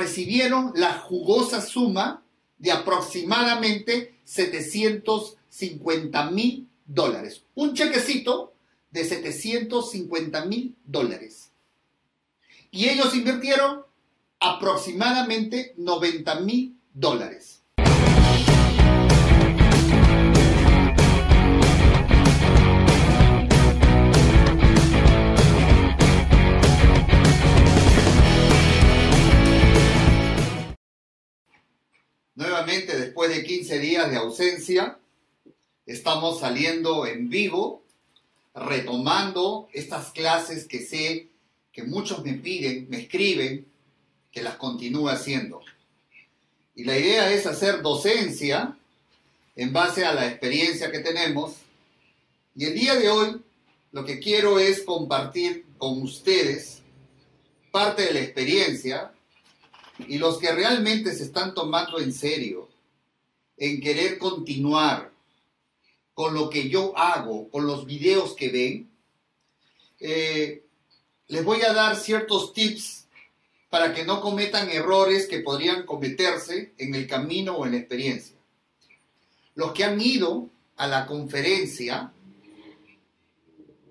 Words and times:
recibieron 0.00 0.72
la 0.74 0.94
jugosa 0.94 1.60
suma 1.60 2.22
de 2.58 2.72
aproximadamente 2.72 4.14
750 4.24 6.30
mil 6.30 6.68
dólares. 6.86 7.42
Un 7.54 7.74
chequecito 7.74 8.54
de 8.90 9.04
750 9.04 10.46
mil 10.46 10.74
dólares. 10.84 11.50
Y 12.70 12.88
ellos 12.88 13.14
invirtieron 13.14 13.82
aproximadamente 14.38 15.74
90 15.76 16.40
mil 16.40 16.76
dólares. 16.94 17.59
Después 32.66 33.34
de 33.34 33.42
15 33.42 33.78
días 33.78 34.10
de 34.10 34.18
ausencia, 34.18 34.98
estamos 35.86 36.40
saliendo 36.40 37.06
en 37.06 37.30
vivo, 37.30 37.82
retomando 38.54 39.70
estas 39.72 40.10
clases 40.10 40.66
que 40.66 40.80
sé 40.80 41.28
que 41.72 41.84
muchos 41.84 42.22
me 42.22 42.34
piden, 42.34 42.86
me 42.90 42.98
escriben, 42.98 43.66
que 44.30 44.42
las 44.42 44.56
continúe 44.56 45.08
haciendo. 45.08 45.62
Y 46.74 46.84
la 46.84 46.98
idea 46.98 47.32
es 47.32 47.46
hacer 47.46 47.80
docencia 47.80 48.76
en 49.56 49.72
base 49.72 50.04
a 50.04 50.12
la 50.12 50.28
experiencia 50.28 50.92
que 50.92 50.98
tenemos. 50.98 51.54
Y 52.54 52.66
el 52.66 52.74
día 52.74 52.94
de 52.96 53.08
hoy 53.08 53.40
lo 53.92 54.04
que 54.04 54.18
quiero 54.18 54.58
es 54.58 54.82
compartir 54.82 55.64
con 55.78 56.02
ustedes 56.02 56.82
parte 57.70 58.02
de 58.02 58.12
la 58.12 58.20
experiencia 58.20 59.12
y 60.08 60.18
los 60.18 60.38
que 60.38 60.52
realmente 60.52 61.14
se 61.14 61.24
están 61.24 61.54
tomando 61.54 61.98
en 61.98 62.12
serio 62.12 62.68
en 63.56 63.80
querer 63.80 64.18
continuar 64.18 65.12
con 66.14 66.34
lo 66.34 66.50
que 66.50 66.68
yo 66.68 66.96
hago, 66.98 67.48
con 67.50 67.66
los 67.66 67.86
videos 67.86 68.34
que 68.34 68.50
ven, 68.50 68.90
eh, 70.00 70.62
les 71.28 71.44
voy 71.44 71.62
a 71.62 71.72
dar 71.72 71.96
ciertos 71.96 72.52
tips 72.52 73.06
para 73.68 73.94
que 73.94 74.04
no 74.04 74.20
cometan 74.20 74.68
errores 74.70 75.28
que 75.28 75.40
podrían 75.40 75.86
cometerse 75.86 76.72
en 76.76 76.94
el 76.94 77.06
camino 77.06 77.56
o 77.56 77.66
en 77.66 77.72
la 77.72 77.78
experiencia. 77.78 78.36
Los 79.54 79.72
que 79.72 79.84
han 79.84 80.00
ido 80.00 80.48
a 80.76 80.86
la 80.88 81.06
conferencia, 81.06 82.12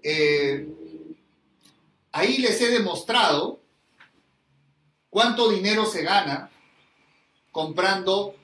eh, 0.04 0.68
ahí 2.12 2.38
les 2.40 2.60
he 2.62 2.70
demostrado 2.70 3.62
¿Cuánto 5.10 5.50
dinero 5.50 5.86
se 5.86 6.04
gana 6.04 6.52
comprando 7.52 8.36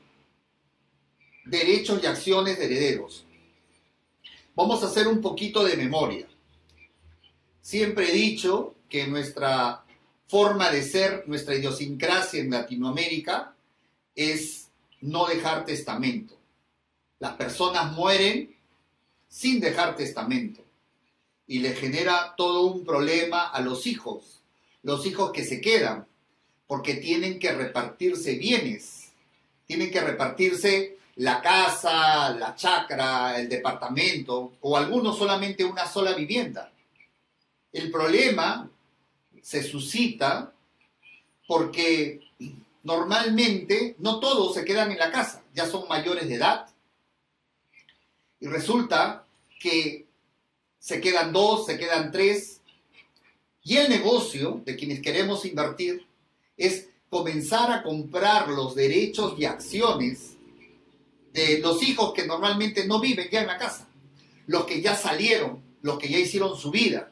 derechos 1.46 2.02
y 2.02 2.08
acciones 2.08 2.58
de 2.58 2.66
herederos? 2.66 3.26
Vamos 4.56 4.82
a 4.82 4.88
hacer 4.88 5.08
un 5.08 5.22
poquito 5.22 5.64
de 5.64 5.78
memoria. 5.78 6.28
Siempre 7.62 8.10
he 8.10 8.14
dicho 8.14 8.76
que 8.90 9.06
nuestra 9.06 9.84
forma 10.28 10.72
de 10.72 10.82
ser, 10.82 11.24
nuestra 11.28 11.56
idiosincrasia 11.56 12.42
en 12.42 12.50
Latinoamérica 12.50 13.56
es 14.16 14.70
no 15.02 15.28
dejar 15.28 15.66
testamento. 15.66 16.36
Las 17.20 17.34
personas 17.34 17.92
mueren 17.92 18.56
sin 19.28 19.60
dejar 19.60 19.96
testamento 19.96 20.64
y 21.48 21.60
le 21.60 21.74
genera 21.74 22.34
todo 22.36 22.62
un 22.62 22.84
problema 22.84 23.50
a 23.50 23.62
los 23.62 23.86
hijos, 23.86 24.42
los 24.82 25.06
hijos 25.06 25.32
que 25.32 25.46
se 25.46 25.62
quedan, 25.62 26.08
porque 26.68 26.96
tienen 26.96 27.40
que 27.40 27.52
repartirse 27.52 28.36
bienes, 28.36 29.12
tienen 29.66 29.92
que 29.92 30.02
repartirse 30.02 30.98
la 31.16 31.42
casa, 31.42 32.32
la 32.32 32.56
chacra, 32.56 33.40
el 33.40 33.48
departamento, 33.48 34.54
o 34.62 34.76
algunos 34.76 35.18
solamente 35.18 35.64
una 35.64 35.88
sola 35.88 36.14
vivienda. 36.14 36.72
El 37.72 37.92
problema 37.92 38.70
se 39.42 39.64
suscita 39.64 40.52
porque 41.48 42.22
normalmente 42.84 43.96
no 44.00 44.20
todos 44.20 44.56
se 44.56 44.66
quedan 44.66 44.92
en 44.92 44.98
la 44.98 45.12
casa, 45.12 45.44
ya 45.54 45.66
son 45.66 45.88
mayores 45.88 46.28
de 46.28 46.36
edad. 46.36 46.68
Y 48.40 48.48
resulta 48.48 49.26
que 49.60 50.06
se 50.80 51.02
quedan 51.02 51.32
dos, 51.32 51.66
se 51.66 51.78
quedan 51.78 52.12
tres. 52.12 52.62
Y 53.64 53.78
el 53.78 53.90
negocio 53.90 54.62
de 54.66 54.76
quienes 54.76 55.02
queremos 55.02 55.46
invertir 55.46 56.06
es 56.58 56.90
comenzar 57.10 57.72
a 57.72 57.84
comprar 57.84 58.50
los 58.50 58.76
derechos 58.76 59.36
y 59.38 59.46
acciones 59.46 60.36
de 61.34 61.60
los 61.60 61.84
hijos 61.84 62.14
que 62.14 62.26
normalmente 62.26 62.86
no 62.88 63.00
viven 63.00 63.30
ya 63.30 63.42
en 63.42 63.48
la 63.48 63.58
casa, 63.58 63.88
los 64.48 64.66
que 64.66 64.82
ya 64.82 64.96
salieron, 64.96 65.62
los 65.82 66.00
que 66.00 66.10
ya 66.10 66.18
hicieron 66.18 66.58
su 66.58 66.72
vida. 66.72 67.10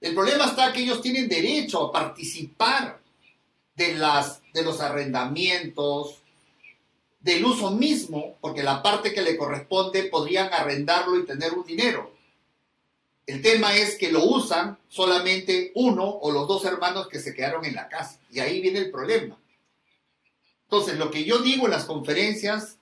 El 0.00 0.14
problema 0.14 0.46
está 0.46 0.72
que 0.72 0.82
ellos 0.82 1.02
tienen 1.02 1.28
derecho 1.28 1.86
a 1.86 1.92
participar 1.92 3.00
de, 3.74 3.94
las, 3.94 4.40
de 4.54 4.62
los 4.62 4.80
arrendamientos, 4.80 6.20
del 7.20 7.44
uso 7.44 7.70
mismo, 7.70 8.38
porque 8.40 8.62
la 8.62 8.82
parte 8.82 9.12
que 9.12 9.20
le 9.20 9.36
corresponde 9.36 10.04
podrían 10.04 10.52
arrendarlo 10.52 11.18
y 11.18 11.26
tener 11.26 11.52
un 11.52 11.64
dinero. 11.64 12.14
El 13.30 13.42
tema 13.42 13.76
es 13.76 13.94
que 13.96 14.10
lo 14.10 14.24
usan 14.24 14.76
solamente 14.88 15.70
uno 15.76 16.04
o 16.04 16.32
los 16.32 16.48
dos 16.48 16.64
hermanos 16.64 17.06
que 17.06 17.20
se 17.20 17.32
quedaron 17.32 17.64
en 17.64 17.76
la 17.76 17.86
casa. 17.88 18.18
Y 18.32 18.40
ahí 18.40 18.60
viene 18.60 18.80
el 18.80 18.90
problema. 18.90 19.38
Entonces, 20.64 20.98
lo 20.98 21.12
que 21.12 21.22
yo 21.22 21.38
digo 21.38 21.66
en 21.66 21.70
las 21.70 21.84
conferencias 21.84 22.78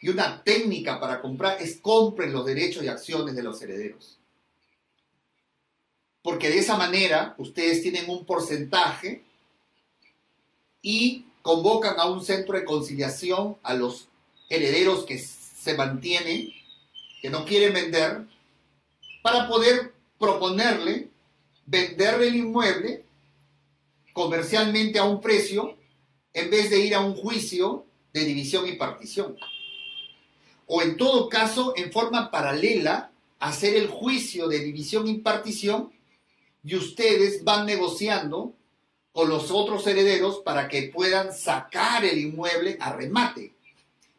y 0.00 0.08
una 0.08 0.42
técnica 0.42 0.98
para 0.98 1.20
comprar 1.20 1.60
es 1.60 1.76
compren 1.82 2.32
los 2.32 2.46
derechos 2.46 2.82
y 2.82 2.88
acciones 2.88 3.36
de 3.36 3.42
los 3.42 3.60
herederos. 3.60 4.16
Porque 6.22 6.48
de 6.48 6.60
esa 6.60 6.78
manera 6.78 7.34
ustedes 7.36 7.82
tienen 7.82 8.08
un 8.08 8.24
porcentaje 8.24 9.22
y 10.80 11.26
convocan 11.42 12.00
a 12.00 12.06
un 12.06 12.24
centro 12.24 12.56
de 12.56 12.64
conciliación 12.64 13.58
a 13.62 13.74
los 13.74 14.08
herederos 14.48 15.04
que 15.04 15.18
se 15.18 15.74
mantienen, 15.74 16.50
que 17.20 17.28
no 17.28 17.44
quieren 17.44 17.74
vender, 17.74 18.24
para 19.22 19.48
poder 19.48 19.94
proponerle 20.18 21.10
vender 21.66 22.20
el 22.22 22.36
inmueble 22.36 23.04
comercialmente 24.12 24.98
a 24.98 25.04
un 25.04 25.20
precio 25.20 25.76
en 26.32 26.50
vez 26.50 26.70
de 26.70 26.80
ir 26.80 26.94
a 26.94 27.00
un 27.00 27.14
juicio 27.14 27.86
de 28.12 28.24
división 28.24 28.66
y 28.66 28.72
partición. 28.72 29.36
O 30.66 30.82
en 30.82 30.96
todo 30.96 31.28
caso, 31.28 31.74
en 31.76 31.92
forma 31.92 32.30
paralela, 32.30 33.10
hacer 33.38 33.76
el 33.76 33.88
juicio 33.88 34.48
de 34.48 34.60
división 34.60 35.08
y 35.08 35.18
partición 35.18 35.92
y 36.62 36.76
ustedes 36.76 37.42
van 37.42 37.66
negociando 37.66 38.52
con 39.12 39.28
los 39.28 39.50
otros 39.50 39.86
herederos 39.86 40.40
para 40.44 40.68
que 40.68 40.90
puedan 40.94 41.32
sacar 41.32 42.04
el 42.04 42.18
inmueble 42.18 42.76
a 42.80 42.92
remate. 42.92 43.54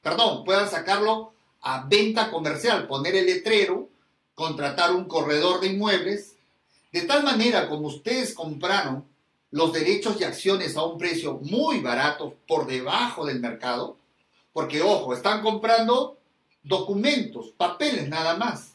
Perdón, 0.02 0.44
puedan 0.44 0.70
sacarlo 0.70 1.34
a 1.62 1.86
venta 1.88 2.32
comercial, 2.32 2.88
poner 2.88 3.16
el 3.16 3.28
letrero 3.28 3.91
contratar 4.36 4.94
un 4.94 5.06
corredor 5.06 5.62
de 5.62 5.68
inmuebles, 5.68 6.36
de 6.92 7.02
tal 7.04 7.24
manera 7.24 7.70
como 7.70 7.88
ustedes 7.88 8.34
compraron 8.34 9.06
los 9.52 9.74
derechos 9.74 10.20
y 10.20 10.24
acciones 10.24 10.78
a 10.78 10.84
un 10.84 10.98
precio 10.98 11.40
muy 11.42 11.80
barato, 11.80 12.36
por 12.48 12.68
debajo 12.68 13.26
del 13.26 13.40
mercado, 13.40 13.98
porque 14.54 14.82
ojo, 14.82 15.14
están 15.14 15.42
comprando 15.42 16.18
documentos, 16.64 17.50
papeles 17.58 18.08
nada 18.08 18.38
más, 18.38 18.74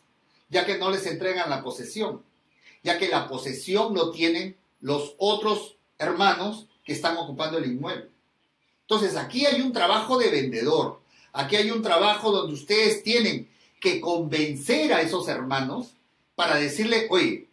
ya 0.49 0.67
que 0.67 0.79
no 0.79 0.91
les 0.91 1.07
entregan 1.07 1.51
la 1.51 1.63
posesión, 1.63 2.23
ya 2.83 2.99
que 2.99 3.09
la 3.09 3.29
posesión 3.29 3.95
lo 3.95 4.11
tienen 4.11 4.57
los 4.81 5.15
otros 5.19 5.77
hermanos 5.99 6.67
que 6.85 6.93
están 6.93 7.17
ocupando 7.17 7.59
el 7.59 7.67
inmueble. 7.67 8.11
Entonces 8.83 9.17
aquí 9.17 9.47
hay 9.47 9.61
un 9.61 9.73
trabajo 9.73 10.19
de 10.19 10.31
vendedor, 10.31 11.01
aquí 11.33 11.57
hay 11.57 11.71
un 11.71 11.83
trabajo 11.83 12.31
donde 12.31 12.55
ustedes 12.55 13.03
tienen 13.03 13.49
que 13.81 14.01
convencer 14.01 14.93
a 14.93 15.03
esos 15.03 15.29
hermanos 15.29 15.93
para 16.35 16.57
decirle, 16.57 17.07
oye, 17.11 17.49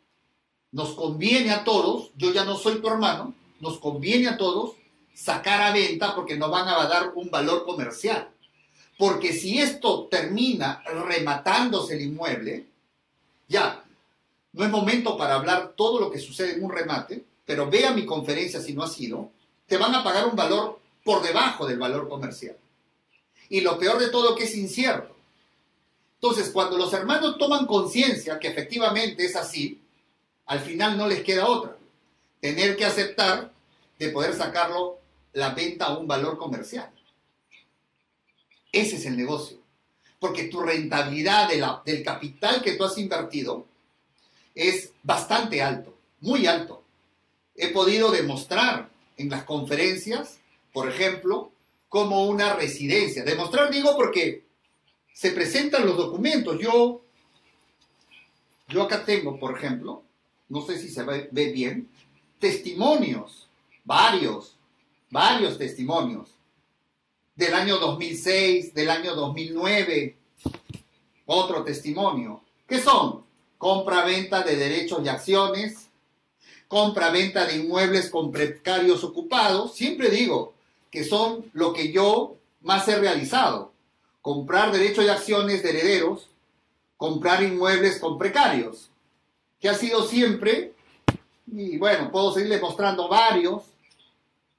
nos 0.72 0.94
conviene 0.94 1.52
a 1.52 1.64
todos, 1.64 2.12
yo 2.18 2.34
ya 2.34 2.46
no 2.46 2.58
soy 2.58 2.80
tu 2.80 2.88
hermano, 2.88 3.34
nos 3.60 3.78
conviene 3.80 4.28
a 4.28 4.38
todos 4.38 4.74
sacar 5.14 5.62
a 5.62 5.72
venta 5.72 6.16
porque 6.16 6.36
nos 6.36 6.50
van 6.50 6.68
a 6.68 6.88
dar 6.88 7.14
un 7.16 7.30
valor 7.30 7.66
comercial. 7.66 8.30
Porque 8.98 9.34
si 9.34 9.60
esto 9.60 10.08
termina 10.10 10.84
rematándose 11.08 11.96
el 11.96 12.02
inmueble, 12.02 12.66
ya, 13.48 13.84
no 14.54 14.64
es 14.64 14.72
momento 14.72 15.18
para 15.18 15.36
hablar 15.36 15.74
todo 15.76 16.00
lo 16.00 16.12
que 16.12 16.20
sucede 16.20 16.54
en 16.54 16.64
un 16.64 16.72
remate, 16.72 17.24
pero 17.46 17.70
vea 17.70 17.92
mi 17.92 18.06
conferencia 18.06 18.62
si 18.62 18.74
no 18.74 18.84
ha 18.84 18.88
sido, 18.88 19.32
te 19.68 19.78
van 19.78 19.94
a 19.96 20.04
pagar 20.04 20.28
un 20.28 20.36
valor 20.36 20.80
por 21.04 21.22
debajo 21.22 21.66
del 21.66 21.80
valor 21.80 22.08
comercial. 22.08 22.56
Y 23.50 23.62
lo 23.62 23.78
peor 23.78 24.00
de 24.00 24.10
todo 24.10 24.36
que 24.36 24.46
es 24.46 24.56
incierto. 24.56 25.13
Entonces, 26.24 26.52
cuando 26.52 26.78
los 26.78 26.94
hermanos 26.94 27.38
toman 27.38 27.66
conciencia 27.66 28.40
que 28.40 28.48
efectivamente 28.48 29.26
es 29.26 29.36
así, 29.36 29.82
al 30.46 30.62
final 30.62 30.98
no 30.98 31.06
les 31.06 31.22
queda 31.22 31.50
otra. 31.50 31.76
Tener 32.40 32.78
que 32.78 32.86
aceptar 32.86 33.52
de 34.00 34.08
poder 34.08 34.34
sacarlo 34.34 35.00
la 35.34 35.50
venta 35.50 35.88
a 35.88 35.98
un 35.98 36.08
valor 36.08 36.38
comercial. 36.38 36.90
Ese 38.72 38.96
es 38.96 39.06
el 39.06 39.18
negocio. 39.18 39.58
Porque 40.18 40.46
tu 40.46 40.62
rentabilidad 40.62 41.50
del 41.84 42.04
capital 42.04 42.62
que 42.62 42.76
tú 42.76 42.86
has 42.86 42.98
invertido 42.98 43.66
es 44.56 44.94
bastante 45.04 45.62
alto, 45.62 45.94
muy 46.22 46.48
alto. 46.48 46.86
He 47.54 47.68
podido 47.74 48.12
demostrar 48.12 48.90
en 49.18 49.30
las 49.30 49.44
conferencias, 49.44 50.38
por 50.72 50.88
ejemplo, 50.88 51.52
como 51.90 52.28
una 52.28 52.54
residencia. 52.54 53.26
Demostrar 53.26 53.70
digo 53.70 53.94
porque 53.98 54.44
se 55.14 55.32
presentan 55.32 55.86
los 55.86 55.96
documentos. 55.96 56.60
Yo, 56.60 57.02
yo 58.68 58.84
acá 58.84 59.06
tengo, 59.06 59.40
por 59.40 59.56
ejemplo, 59.58 60.04
no 60.50 60.66
sé 60.66 60.78
si 60.80 60.90
se 60.90 61.04
ve, 61.04 61.30
bien, 61.52 61.88
testimonios, 62.40 63.48
varios, 63.86 64.56
varios 65.10 65.58
testimonios, 65.58 66.30
del 67.36 67.54
año 67.54 67.78
2006, 67.78 68.74
del 68.74 68.90
año 68.90 69.16
2009, 69.16 70.16
otro 71.26 71.64
testimonio. 71.64 72.42
¿Qué 72.68 72.80
son? 72.80 73.24
Compra-venta 73.58 74.44
de 74.44 74.56
derechos 74.56 75.02
y 75.04 75.10
acciones, 75.10 75.88
compra-venta 76.68 77.46
de 77.46 77.58
inmuebles 77.58 78.10
con 78.10 78.32
precarios 78.32 79.04
ocupados. 79.04 79.74
Siempre 79.74 80.10
digo 80.10 80.54
que 80.92 81.04
son 81.04 81.50
lo 81.54 81.74
que 81.74 81.92
yo 81.92 82.36
más 82.62 82.88
he 82.88 82.98
realizado. 82.98 83.73
Comprar 84.24 84.72
derechos 84.72 85.06
y 85.06 85.10
acciones 85.10 85.62
de 85.62 85.70
herederos, 85.70 86.30
comprar 86.98 87.44
inmuebles 87.44 88.00
con 88.00 88.18
precarios 88.18 88.90
que 89.60 89.68
ha 89.70 89.76
sido 89.76 90.08
siempre, 90.08 90.74
y 91.52 91.78
bueno, 91.78 92.12
puedo 92.12 92.34
seguirle 92.34 92.60
mostrando 92.60 93.08
varios, 93.10 93.64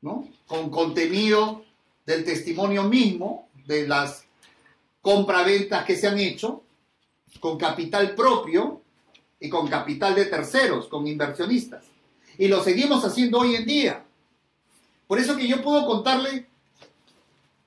¿no? 0.02 0.28
Con 0.46 0.70
contenido 0.70 1.64
del 2.04 2.24
testimonio 2.24 2.84
mismo, 2.84 3.48
de 3.66 3.88
las 3.88 4.26
compraventas 5.02 5.84
que 5.86 5.96
se 5.96 6.08
han 6.08 6.18
hecho, 6.18 6.62
con 7.40 7.58
capital 7.58 8.14
propio 8.14 8.82
y 9.40 9.48
con 9.48 9.68
capital 9.68 10.14
de 10.14 10.26
terceros, 10.26 10.88
con 10.88 11.06
inversionistas. 11.06 11.84
Y 12.36 12.48
lo 12.48 12.62
seguimos 12.62 13.02
haciendo 13.04 13.38
hoy 13.40 13.56
en 13.56 13.64
día. 13.64 14.04
Por 15.06 15.18
eso 15.18 15.36
que 15.36 15.48
yo 15.48 15.62
puedo 15.62 15.86
contarle 15.86 16.46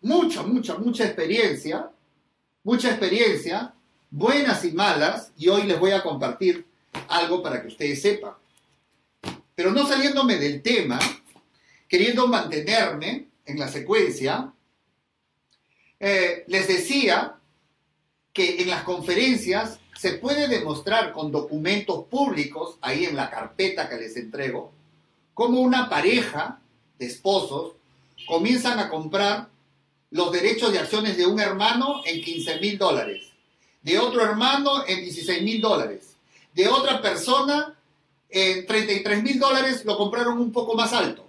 mucha, 0.01 0.43
mucha, 0.43 0.77
mucha 0.77 1.05
experiencia, 1.05 1.89
mucha 2.63 2.89
experiencia, 2.89 3.73
buenas 4.09 4.63
y 4.65 4.71
malas, 4.71 5.31
y 5.37 5.49
hoy 5.49 5.63
les 5.63 5.79
voy 5.79 5.91
a 5.91 6.03
compartir 6.03 6.65
algo 7.07 7.41
para 7.41 7.61
que 7.61 7.67
ustedes 7.67 8.01
sepan. 8.01 8.33
Pero 9.55 9.71
no 9.71 9.87
saliéndome 9.87 10.37
del 10.37 10.61
tema, 10.61 10.99
queriendo 11.87 12.27
mantenerme 12.27 13.27
en 13.45 13.59
la 13.59 13.67
secuencia, 13.67 14.51
eh, 15.99 16.43
les 16.47 16.67
decía 16.67 17.35
que 18.33 18.61
en 18.61 18.69
las 18.69 18.83
conferencias 18.83 19.79
se 19.97 20.13
puede 20.13 20.47
demostrar 20.47 21.11
con 21.11 21.31
documentos 21.31 22.05
públicos, 22.05 22.77
ahí 22.81 23.05
en 23.05 23.15
la 23.15 23.31
carpeta 23.31 23.89
que 23.89 23.97
les 23.97 24.15
entrego, 24.15 24.71
cómo 25.33 25.59
una 25.59 25.89
pareja 25.89 26.59
de 26.99 27.07
esposos 27.07 27.73
comienzan 28.27 28.77
a 28.79 28.89
comprar 28.89 29.49
los 30.11 30.31
derechos 30.31 30.71
de 30.71 30.79
acciones 30.79 31.17
de 31.17 31.25
un 31.25 31.39
hermano 31.39 32.01
en 32.05 32.21
15 32.21 32.59
mil 32.59 32.77
dólares, 32.77 33.25
de 33.81 33.99
otro 33.99 34.23
hermano 34.23 34.85
en 34.87 35.01
16 35.01 35.41
mil 35.43 35.61
dólares, 35.61 36.15
de 36.53 36.67
otra 36.67 37.01
persona 37.01 37.75
en 38.29 38.65
33 38.65 39.23
mil 39.23 39.39
dólares 39.39 39.85
lo 39.85 39.97
compraron 39.97 40.39
un 40.39 40.51
poco 40.51 40.75
más 40.75 40.91
alto. 40.93 41.25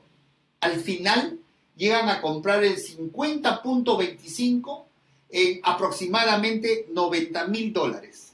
Al 0.60 0.80
final 0.80 1.38
llegan 1.76 2.08
a 2.08 2.20
comprar 2.20 2.64
el 2.64 2.76
50.25 2.76 4.84
en 5.30 5.60
aproximadamente 5.62 6.86
90 6.90 7.46
mil 7.46 7.72
dólares. 7.72 8.32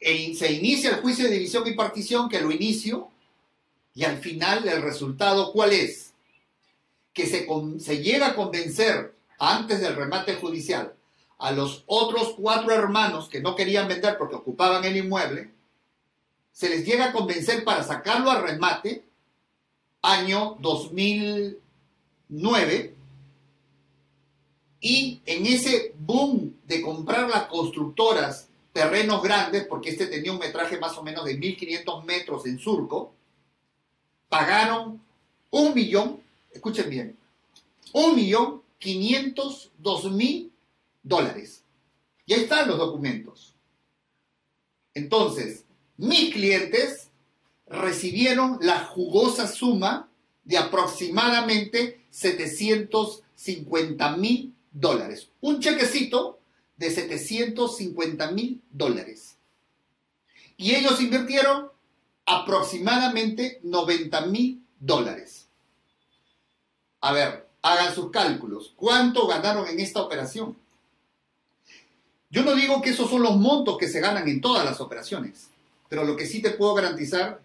Se 0.00 0.52
inicia 0.52 0.90
el 0.90 1.00
juicio 1.00 1.24
de 1.24 1.32
división 1.32 1.66
y 1.66 1.72
partición 1.72 2.28
que 2.28 2.40
lo 2.40 2.50
inicio 2.50 3.08
y 3.94 4.04
al 4.04 4.18
final 4.18 4.68
el 4.68 4.82
resultado 4.82 5.52
¿cuál 5.52 5.72
es? 5.72 6.05
Que 7.16 7.26
se, 7.26 7.48
llega 8.02 8.28
a 8.28 8.36
convencer 8.36 9.16
antes 9.38 9.80
del 9.80 9.96
remate 9.96 10.34
judicial 10.34 10.92
a 11.38 11.50
los 11.50 11.82
otros 11.86 12.34
cuatro 12.38 12.72
hermanos 12.72 13.28
que 13.28 13.40
no 13.40 13.56
querían 13.56 13.88
vender 13.88 14.16
porque 14.18 14.36
ocupaban 14.36 14.84
el 14.84 14.96
inmueble, 14.96 15.50
se 16.52 16.68
les 16.68 16.86
llega 16.86 17.06
a 17.06 17.12
convencer 17.12 17.64
para 17.64 17.82
sacarlo 17.82 18.30
a 18.30 18.40
remate 18.40 19.02
año 20.02 20.56
2009 20.60 22.94
y 24.80 25.20
en 25.26 25.46
ese 25.46 25.94
boom 25.98 26.54
de 26.66 26.82
comprar 26.82 27.28
las 27.28 27.46
constructoras 27.46 28.48
terrenos 28.72 29.22
grandes, 29.22 29.66
porque 29.66 29.90
este 29.90 30.06
tenía 30.06 30.32
un 30.32 30.38
metraje 30.38 30.78
más 30.78 30.96
o 30.98 31.02
menos 31.02 31.24
de 31.24 31.40
1.500 31.40 32.04
metros 32.04 32.44
en 32.44 32.58
surco, 32.58 33.14
pagaron 34.28 35.00
un 35.50 35.74
millón, 35.74 36.20
escuchen 36.56 36.90
bien, 36.90 37.16
un 37.92 38.16
millón 38.16 38.62
quinientos 38.78 39.70
dos 39.78 40.10
mil 40.10 40.52
dólares. 41.02 41.62
Y 42.26 42.34
ahí 42.34 42.42
están 42.42 42.68
los 42.68 42.78
documentos. 42.78 43.54
Entonces, 44.94 45.64
mis 45.96 46.32
clientes 46.32 47.08
recibieron 47.66 48.58
la 48.60 48.84
jugosa 48.84 49.46
suma 49.46 50.08
de 50.44 50.58
aproximadamente 50.58 52.00
750 52.10 54.16
mil 54.16 54.54
dólares. 54.72 55.28
Un 55.40 55.60
chequecito 55.60 56.40
de 56.76 56.90
750 56.90 58.32
mil 58.32 58.60
dólares. 58.70 59.36
Y 60.56 60.74
ellos 60.74 61.00
invirtieron 61.00 61.68
aproximadamente 62.24 63.60
90 63.62 64.26
mil 64.26 64.64
dólares. 64.80 65.45
A 67.06 67.12
ver, 67.12 67.46
hagan 67.62 67.94
sus 67.94 68.10
cálculos. 68.10 68.72
¿Cuánto 68.74 69.28
ganaron 69.28 69.68
en 69.68 69.78
esta 69.78 70.02
operación? 70.02 70.56
Yo 72.30 72.42
no 72.42 72.52
digo 72.56 72.82
que 72.82 72.90
esos 72.90 73.08
son 73.08 73.22
los 73.22 73.36
montos 73.36 73.78
que 73.78 73.86
se 73.86 74.00
ganan 74.00 74.26
en 74.26 74.40
todas 74.40 74.64
las 74.64 74.80
operaciones, 74.80 75.46
pero 75.88 76.02
lo 76.02 76.16
que 76.16 76.26
sí 76.26 76.42
te 76.42 76.50
puedo 76.50 76.74
garantizar 76.74 77.40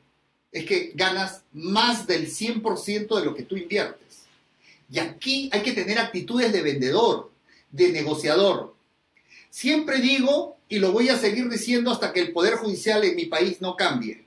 es 0.51 0.65
que 0.65 0.93
ganas 0.95 1.43
más 1.53 2.07
del 2.07 2.27
100% 2.27 3.19
de 3.19 3.23
lo 3.23 3.35
que 3.35 3.43
tú 3.43 3.55
inviertes. 3.55 4.23
Y 4.89 4.97
aquí 4.97 5.51
hay 5.53 5.61
que 5.61 5.73
tener 5.73 5.99
actitudes 5.99 6.51
de 6.51 6.63
vendedor, 6.63 7.29
de 7.69 7.91
negociador. 7.91 8.73
Siempre 9.51 9.99
digo, 9.99 10.57
y 10.69 10.79
lo 10.79 10.91
voy 10.91 11.09
a 11.09 11.19
seguir 11.19 11.49
diciendo 11.49 11.91
hasta 11.91 12.11
que 12.11 12.21
el 12.21 12.33
Poder 12.33 12.55
Judicial 12.55 13.03
en 13.03 13.15
mi 13.15 13.27
país 13.27 13.61
no 13.61 13.75
cambie. 13.75 14.25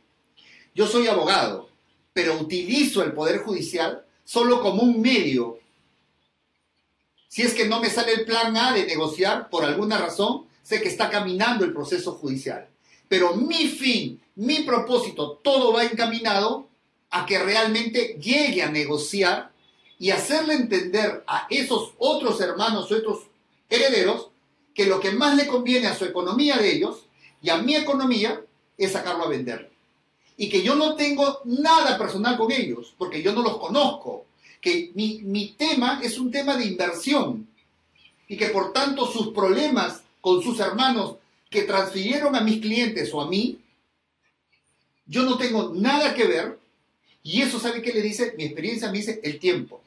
Yo 0.76 0.86
soy 0.86 1.08
abogado, 1.08 1.70
pero 2.12 2.38
utilizo 2.38 3.02
el 3.02 3.14
Poder 3.14 3.38
Judicial 3.38 4.04
solo 4.24 4.60
como 4.62 4.82
un 4.82 5.00
medio 5.00 5.58
si 7.34 7.42
es 7.42 7.52
que 7.52 7.66
no 7.66 7.80
me 7.80 7.90
sale 7.90 8.12
el 8.12 8.24
plan 8.24 8.56
A 8.56 8.72
de 8.72 8.86
negociar 8.86 9.50
por 9.50 9.64
alguna 9.64 9.98
razón, 9.98 10.46
sé 10.62 10.80
que 10.80 10.88
está 10.88 11.10
caminando 11.10 11.64
el 11.64 11.72
proceso 11.72 12.12
judicial. 12.12 12.68
Pero 13.08 13.34
mi 13.34 13.66
fin, 13.66 14.22
mi 14.36 14.60
propósito, 14.60 15.40
todo 15.42 15.72
va 15.72 15.82
encaminado 15.82 16.68
a 17.10 17.26
que 17.26 17.40
realmente 17.40 18.20
llegue 18.22 18.62
a 18.62 18.70
negociar 18.70 19.50
y 19.98 20.10
hacerle 20.10 20.54
entender 20.54 21.24
a 21.26 21.48
esos 21.50 21.94
otros 21.98 22.40
hermanos, 22.40 22.92
otros 22.92 23.24
herederos, 23.68 24.28
que 24.72 24.86
lo 24.86 25.00
que 25.00 25.10
más 25.10 25.36
le 25.36 25.48
conviene 25.48 25.88
a 25.88 25.96
su 25.96 26.04
economía 26.04 26.58
de 26.58 26.72
ellos 26.72 27.06
y 27.42 27.50
a 27.50 27.56
mi 27.56 27.74
economía 27.74 28.42
es 28.78 28.92
sacarlo 28.92 29.24
a 29.24 29.28
vender. 29.28 29.72
Y 30.36 30.48
que 30.48 30.62
yo 30.62 30.74
no 30.74 30.94
tengo 30.96 31.40
nada 31.44 31.96
personal 31.96 32.36
con 32.36 32.50
ellos, 32.50 32.94
porque 32.98 33.22
yo 33.22 33.32
no 33.32 33.42
los 33.42 33.58
conozco, 33.58 34.26
que 34.64 34.90
mi, 34.94 35.54
tema 35.58 36.00
es 36.02 36.18
un 36.18 36.30
tema 36.30 36.56
de 36.56 36.64
inversión 36.64 37.46
y 38.26 38.36
que 38.38 38.48
por 38.48 38.72
tanto 38.72 39.06
sus 39.06 39.28
problemas 39.28 40.02
con 40.22 40.42
sus 40.42 40.58
hermanos 40.58 41.16
que 41.50 41.64
transfirieron 41.64 42.34
a 42.34 42.40
mis 42.40 42.62
clientes 42.62 43.12
o 43.12 43.20
a 43.20 43.28
mí, 43.28 43.58
yo 45.06 45.22
no 45.22 45.36
tengo 45.36 45.74
nada 45.74 46.14
que 46.14 46.24
ver 46.24 46.58
y 47.22 47.42
eso 47.42 47.60
sabe 47.60 47.82
qué 47.82 47.92
le 47.92 48.00
dice, 48.00 48.32
mi 48.38 48.44
experiencia 48.44 48.90
me 48.90 48.98
dice 48.98 49.20
el 49.22 49.38
tiempo. 49.38 49.82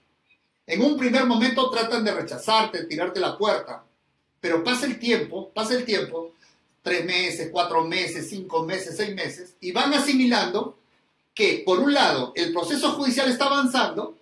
En 0.67 0.83
un 0.83 0.95
primer 0.95 1.25
momento 1.25 1.71
tratan 1.71 2.03
de 2.03 2.13
rechazarte, 2.13 2.85
tirarte 2.85 3.19
la 3.19 3.35
puerta, 3.35 3.83
pero 4.39 4.63
pasa 4.63 4.85
el 4.85 4.99
tiempo, 4.99 5.49
pasa 5.49 5.73
el 5.73 5.85
tiempo, 5.85 6.33
tres 6.87 7.03
meses, 7.03 7.49
cuatro 7.51 7.83
meses, 7.83 8.29
cinco 8.29 8.63
meses, 8.63 8.95
seis 8.95 9.13
meses, 9.13 9.55
y 9.59 9.73
van 9.73 9.93
asimilando 9.93 10.77
que, 11.33 11.63
por 11.65 11.79
un 11.79 11.93
lado, 11.93 12.31
el 12.35 12.53
proceso 12.53 12.93
judicial 12.93 13.29
está 13.29 13.47
avanzando 13.47 14.17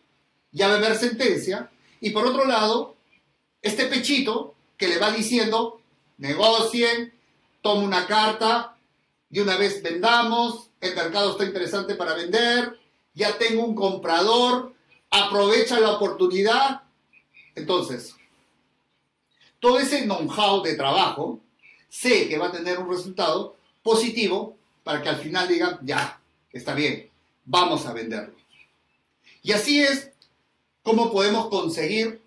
ya 0.55 0.69
va 0.69 0.75
a 0.75 0.77
haber 0.77 0.95
sentencia, 0.95 1.69
y 1.99 2.11
por 2.11 2.25
otro 2.25 2.45
lado, 2.45 2.95
este 3.61 3.87
pechito 3.87 4.55
que 4.77 4.87
le 4.87 4.97
va 4.97 5.11
diciendo, 5.11 5.81
negocien, 6.17 7.13
toma 7.61 7.83
una 7.83 8.07
carta, 8.07 8.77
de 9.29 9.41
una 9.41 9.57
vez 9.57 9.83
vendamos, 9.83 10.69
el 10.79 10.95
mercado 10.95 11.31
está 11.31 11.43
interesante 11.43 11.95
para 11.95 12.13
vender, 12.13 12.79
ya 13.13 13.37
tengo 13.37 13.65
un 13.65 13.75
comprador, 13.75 14.73
aprovecha 15.09 15.77
la 15.81 15.91
oportunidad. 15.91 16.83
Entonces, 17.53 18.15
todo 19.59 19.77
ese 19.79 20.03
know-how 20.03 20.61
de 20.61 20.75
trabajo, 20.75 21.41
sé 21.89 22.27
que 22.27 22.37
va 22.37 22.47
a 22.47 22.51
tener 22.51 22.79
un 22.79 22.89
resultado 22.89 23.55
positivo 23.83 24.57
para 24.83 25.01
que 25.01 25.09
al 25.09 25.17
final 25.17 25.47
digan, 25.47 25.79
ya, 25.83 26.19
está 26.51 26.73
bien, 26.73 27.09
vamos 27.45 27.85
a 27.85 27.93
venderlo. 27.93 28.35
Y 29.41 29.51
así 29.51 29.81
es 29.81 30.11
como 30.83 31.11
podemos 31.11 31.47
conseguir 31.49 32.21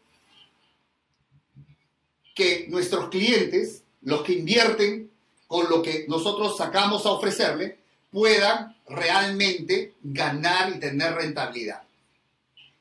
que 2.34 2.66
nuestros 2.68 3.08
clientes, 3.08 3.82
los 4.02 4.22
que 4.22 4.34
invierten 4.34 5.10
con 5.48 5.68
lo 5.68 5.82
que 5.82 6.06
nosotros 6.08 6.56
sacamos 6.56 7.04
a 7.06 7.10
ofrecerle, 7.10 7.78
puedan 8.12 8.76
realmente 8.88 9.94
ganar 10.02 10.70
y 10.74 10.78
tener 10.78 11.14
rentabilidad. 11.14 11.82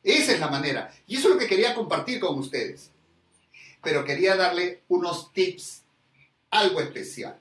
Esa 0.03 0.33
es 0.33 0.39
la 0.39 0.47
manera. 0.47 0.93
Y 1.07 1.17
eso 1.17 1.29
es 1.29 1.33
lo 1.33 1.39
que 1.39 1.47
quería 1.47 1.73
compartir 1.73 2.19
con 2.19 2.37
ustedes. 2.37 2.91
Pero 3.83 4.05
quería 4.05 4.35
darle 4.35 4.81
unos 4.87 5.33
tips, 5.33 5.81
algo 6.51 6.81
especial. 6.81 7.37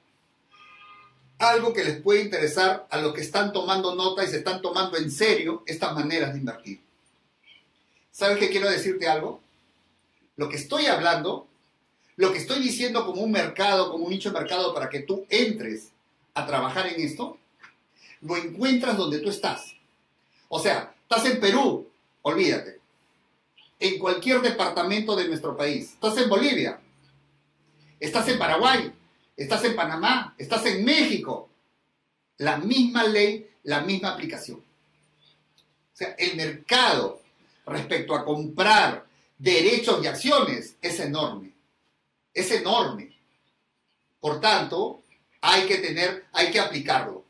Algo 1.38 1.72
que 1.72 1.84
les 1.84 2.00
puede 2.00 2.22
interesar 2.22 2.86
a 2.90 2.98
los 2.98 3.12
que 3.12 3.20
están 3.20 3.52
tomando 3.52 3.94
nota 3.94 4.24
y 4.24 4.28
se 4.28 4.38
están 4.38 4.62
tomando 4.62 4.96
en 4.96 5.10
serio 5.10 5.62
estas 5.66 5.94
maneras 5.94 6.32
de 6.32 6.38
invertir. 6.38 6.80
¿Sabes 8.10 8.38
qué 8.38 8.48
quiero 8.48 8.70
decirte 8.70 9.08
algo? 9.08 9.40
Lo 10.36 10.48
que 10.48 10.56
estoy 10.56 10.86
hablando, 10.86 11.46
lo 12.16 12.32
que 12.32 12.38
estoy 12.38 12.60
diciendo 12.62 13.04
como 13.04 13.20
un 13.20 13.30
mercado, 13.30 13.90
como 13.90 14.04
un 14.04 14.10
nicho 14.10 14.30
de 14.30 14.38
mercado 14.38 14.72
para 14.72 14.88
que 14.88 15.00
tú 15.00 15.26
entres 15.28 15.90
a 16.32 16.46
trabajar 16.46 16.86
en 16.86 17.00
esto, 17.00 17.38
lo 18.22 18.36
encuentras 18.36 18.96
donde 18.96 19.18
tú 19.18 19.28
estás. 19.28 19.74
O 20.48 20.58
sea, 20.58 20.94
estás 21.02 21.26
en 21.26 21.40
Perú, 21.40 21.86
olvídate. 22.22 22.80
En 23.78 23.98
cualquier 23.98 24.40
departamento 24.40 25.14
de 25.14 25.28
nuestro 25.28 25.56
país. 25.56 25.92
Estás 25.92 26.16
en 26.16 26.28
Bolivia. 26.30 26.80
Estás 27.98 28.28
en 28.28 28.38
Paraguay. 28.38 28.92
Estás 29.36 29.64
en 29.64 29.76
Panamá. 29.76 30.34
Estás 30.38 30.66
en 30.66 30.84
México. 30.84 31.48
La 32.38 32.58
misma 32.58 33.04
ley, 33.04 33.48
la 33.64 33.80
misma 33.80 34.10
aplicación. 34.10 34.58
O 34.58 35.96
sea, 35.96 36.14
el 36.18 36.36
mercado 36.36 37.22
respecto 37.66 38.14
a 38.14 38.24
comprar 38.24 39.06
derechos 39.38 40.02
y 40.02 40.06
acciones 40.06 40.76
es 40.80 41.00
enorme. 41.00 41.52
Es 42.34 42.50
enorme. 42.50 43.16
Por 44.20 44.40
tanto, 44.40 45.02
hay 45.40 45.66
que 45.66 45.78
tener, 45.78 46.26
hay 46.32 46.50
que 46.50 46.60
aplicarlo. 46.60 47.24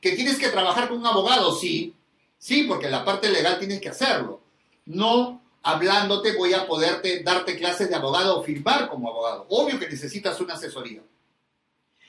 ¿Que 0.00 0.12
tienes 0.12 0.38
que 0.38 0.48
trabajar 0.48 0.88
con 0.88 0.98
un 0.98 1.06
abogado? 1.06 1.54
Sí. 1.54 1.94
Sí, 2.38 2.64
porque 2.64 2.88
la 2.88 3.04
parte 3.04 3.30
legal 3.30 3.58
tienes 3.58 3.80
que 3.80 3.88
hacerlo. 3.88 4.40
No 4.86 5.42
hablándote 5.62 6.36
voy 6.36 6.54
a 6.54 6.66
poderte 6.66 7.22
darte 7.22 7.56
clases 7.56 7.88
de 7.88 7.94
abogado 7.94 8.38
o 8.38 8.42
firmar 8.42 8.88
como 8.88 9.08
abogado. 9.08 9.46
Obvio 9.48 9.78
que 9.78 9.88
necesitas 9.88 10.40
una 10.40 10.54
asesoría. 10.54 11.02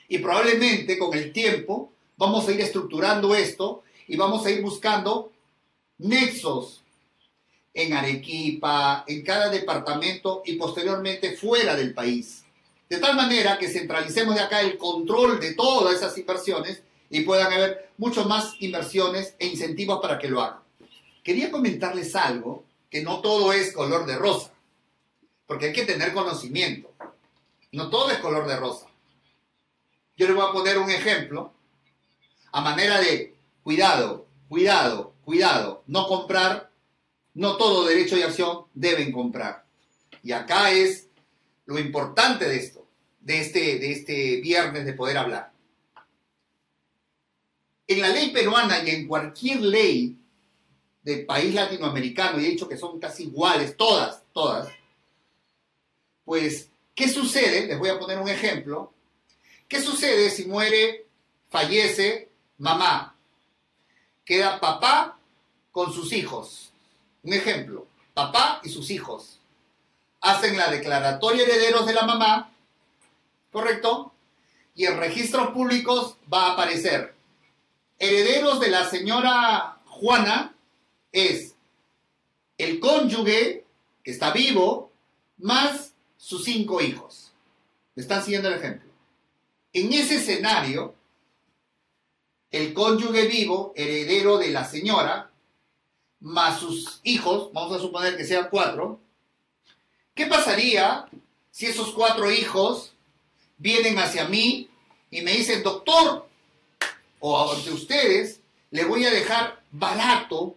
Y 0.08 0.18
probablemente 0.18 0.98
con 0.98 1.16
el 1.16 1.32
tiempo 1.32 1.92
vamos 2.16 2.48
a 2.48 2.52
ir 2.52 2.60
estructurando 2.60 3.34
esto 3.34 3.82
y 4.06 4.16
vamos 4.16 4.44
a 4.44 4.50
ir 4.50 4.60
buscando 4.62 5.32
nexos 5.98 6.82
en 7.72 7.92
Arequipa, 7.92 9.04
en 9.06 9.22
cada 9.22 9.48
departamento 9.48 10.42
y 10.44 10.54
posteriormente 10.54 11.36
fuera 11.36 11.76
del 11.76 11.94
país. 11.94 12.44
De 12.88 12.98
tal 12.98 13.14
manera 13.14 13.56
que 13.56 13.68
centralicemos 13.68 14.34
de 14.34 14.40
acá 14.40 14.60
el 14.62 14.76
control 14.76 15.38
de 15.38 15.54
todas 15.54 15.94
esas 15.94 16.16
inversiones 16.18 16.82
y 17.08 17.20
puedan 17.20 17.52
haber 17.52 17.90
mucho 17.98 18.24
más 18.24 18.54
inversiones 18.60 19.34
e 19.38 19.46
incentivos 19.46 20.00
para 20.00 20.18
que 20.18 20.28
lo 20.28 20.40
hagan. 20.40 20.60
Quería 21.22 21.50
comentarles 21.50 22.16
algo, 22.16 22.64
que 22.90 23.02
no 23.02 23.20
todo 23.20 23.52
es 23.52 23.72
color 23.72 24.04
de 24.06 24.16
rosa, 24.16 24.52
porque 25.46 25.66
hay 25.66 25.72
que 25.72 25.86
tener 25.86 26.12
conocimiento. 26.12 26.92
No 27.72 27.88
todo 27.88 28.10
es 28.10 28.18
color 28.18 28.46
de 28.48 28.56
rosa. 28.56 28.86
Yo 30.16 30.26
les 30.26 30.34
voy 30.34 30.44
a 30.46 30.52
poner 30.52 30.78
un 30.78 30.90
ejemplo 30.90 31.52
a 32.52 32.60
manera 32.60 33.00
de 33.00 33.34
cuidado, 33.62 34.26
cuidado, 34.48 35.14
cuidado, 35.24 35.84
no 35.86 36.06
comprar 36.08 36.70
no 37.34 37.56
todo 37.56 37.86
derecho 37.86 38.16
de 38.16 38.24
acción 38.24 38.64
deben 38.74 39.12
comprar. 39.12 39.64
Y 40.22 40.32
acá 40.32 40.72
es 40.72 41.08
lo 41.66 41.78
importante 41.78 42.48
de 42.48 42.56
esto, 42.56 42.86
de 43.20 43.40
este, 43.40 43.78
de 43.78 43.92
este 43.92 44.40
viernes 44.40 44.84
de 44.84 44.92
poder 44.92 45.16
hablar. 45.16 45.52
En 47.86 48.00
la 48.00 48.08
ley 48.08 48.30
peruana 48.30 48.82
y 48.84 48.90
en 48.90 49.08
cualquier 49.08 49.60
ley 49.60 50.16
del 51.02 51.26
país 51.26 51.54
latinoamericano, 51.54 52.40
y 52.40 52.46
he 52.46 52.50
dicho 52.50 52.68
que 52.68 52.76
son 52.76 52.98
casi 52.98 53.24
iguales, 53.24 53.76
todas, 53.76 54.22
todas, 54.32 54.68
pues, 56.24 56.68
¿qué 56.94 57.08
sucede? 57.08 57.66
Les 57.66 57.78
voy 57.78 57.88
a 57.88 57.98
poner 57.98 58.18
un 58.18 58.28
ejemplo. 58.28 58.92
¿Qué 59.66 59.80
sucede 59.80 60.30
si 60.30 60.44
muere, 60.44 61.06
fallece 61.48 62.28
mamá? 62.58 63.16
Queda 64.24 64.60
papá 64.60 65.18
con 65.72 65.92
sus 65.92 66.12
hijos 66.12 66.70
un 67.22 67.34
ejemplo, 67.34 67.86
papá 68.14 68.60
y 68.64 68.70
sus 68.70 68.90
hijos 68.90 69.38
hacen 70.20 70.56
la 70.56 70.70
declaratoria 70.70 71.44
herederos 71.44 71.86
de 71.86 71.94
la 71.94 72.02
mamá, 72.02 72.52
¿correcto? 73.50 74.12
Y 74.74 74.86
en 74.86 74.98
registros 74.98 75.50
públicos 75.50 76.16
va 76.32 76.46
a 76.46 76.52
aparecer 76.52 77.14
herederos 77.98 78.60
de 78.60 78.68
la 78.68 78.88
señora 78.88 79.78
Juana 79.86 80.54
es 81.12 81.54
el 82.58 82.80
cónyuge 82.80 83.64
que 84.02 84.10
está 84.10 84.32
vivo 84.32 84.90
más 85.38 85.94
sus 86.16 86.44
cinco 86.44 86.80
hijos. 86.80 87.32
¿Me 87.94 88.02
están 88.02 88.22
siguiendo 88.22 88.48
el 88.48 88.54
ejemplo? 88.54 88.90
En 89.72 89.92
ese 89.92 90.16
escenario, 90.16 90.94
el 92.50 92.74
cónyuge 92.74 93.26
vivo, 93.26 93.72
heredero 93.76 94.38
de 94.38 94.50
la 94.50 94.64
señora, 94.64 95.30
más 96.20 96.60
sus 96.60 97.00
hijos, 97.02 97.52
vamos 97.52 97.76
a 97.76 97.80
suponer 97.80 98.16
que 98.16 98.24
sean 98.24 98.48
cuatro, 98.50 99.00
¿qué 100.14 100.26
pasaría 100.26 101.08
si 101.50 101.66
esos 101.66 101.92
cuatro 101.92 102.30
hijos 102.30 102.92
vienen 103.58 103.98
hacia 103.98 104.28
mí 104.28 104.68
y 105.10 105.22
me 105.22 105.32
dicen, 105.32 105.62
doctor, 105.62 106.28
o 107.20 107.52
ante 107.52 107.70
ustedes, 107.70 108.40
le 108.70 108.84
voy 108.84 109.04
a 109.04 109.10
dejar 109.10 109.62
barato 109.70 110.56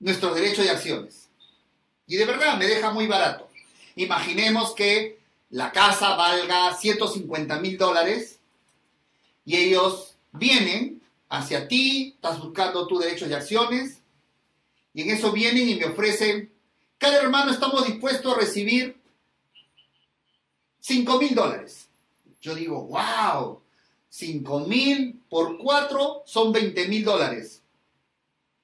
nuestros 0.00 0.34
derechos 0.34 0.64
de 0.64 0.70
acciones? 0.70 1.28
Y 2.06 2.16
de 2.16 2.24
verdad 2.24 2.58
me 2.58 2.66
deja 2.66 2.90
muy 2.90 3.06
barato. 3.06 3.48
Imaginemos 3.96 4.74
que 4.74 5.18
la 5.50 5.72
casa 5.72 6.14
valga 6.14 6.74
150 6.74 7.58
mil 7.60 7.76
dólares 7.76 8.38
y 9.44 9.56
ellos 9.56 10.14
vienen 10.32 11.00
hacia 11.28 11.68
ti, 11.68 12.12
estás 12.14 12.40
buscando 12.40 12.86
tus 12.86 13.00
derechos 13.00 13.28
de 13.28 13.36
acciones, 13.36 13.98
y 14.94 15.02
en 15.02 15.10
eso 15.10 15.32
vienen 15.32 15.68
y 15.68 15.74
me 15.76 15.86
ofrecen, 15.86 16.52
cada 16.96 17.20
hermano 17.20 17.52
estamos 17.52 17.86
dispuestos 17.86 18.34
a 18.34 18.38
recibir 18.38 18.96
5 20.80 21.18
mil 21.20 21.34
dólares. 21.34 21.88
Yo 22.40 22.54
digo, 22.54 22.84
wow, 22.86 23.60
5 24.08 24.60
mil 24.60 25.20
por 25.28 25.58
4 25.58 26.22
son 26.26 26.52
20 26.52 26.88
mil 26.88 27.04
dólares. 27.04 27.62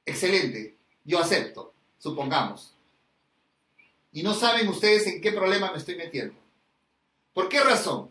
Excelente, 0.07 0.74
yo 1.05 1.19
acepto, 1.19 1.73
supongamos. 1.99 2.75
Y 4.13 4.23
no 4.23 4.35
saben 4.35 4.69
ustedes 4.69 5.07
en 5.07 5.21
qué 5.21 5.33
problema 5.33 5.71
me 5.71 5.79
estoy 5.79 5.97
metiendo. 5.97 6.35
¿Por 7.33 7.49
qué 7.49 7.61
razón? 7.61 8.11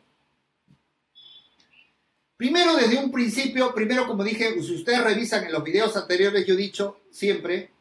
Primero, 2.35 2.75
desde 2.75 2.97
un 2.97 3.11
principio, 3.11 3.73
primero 3.73 4.05
como 4.05 4.23
dije, 4.23 4.61
si 4.61 4.75
ustedes 4.75 5.03
revisan 5.03 5.45
en 5.45 5.53
los 5.53 5.63
videos 5.63 5.95
anteriores, 5.95 6.45
yo 6.45 6.55
he 6.55 6.57
dicho 6.57 6.99
siempre 7.09 7.71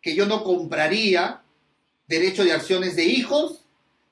que 0.00 0.14
yo 0.14 0.26
no 0.26 0.44
compraría 0.44 1.42
derecho 2.06 2.44
de 2.44 2.52
acciones 2.52 2.94
de 2.94 3.04
hijos 3.04 3.60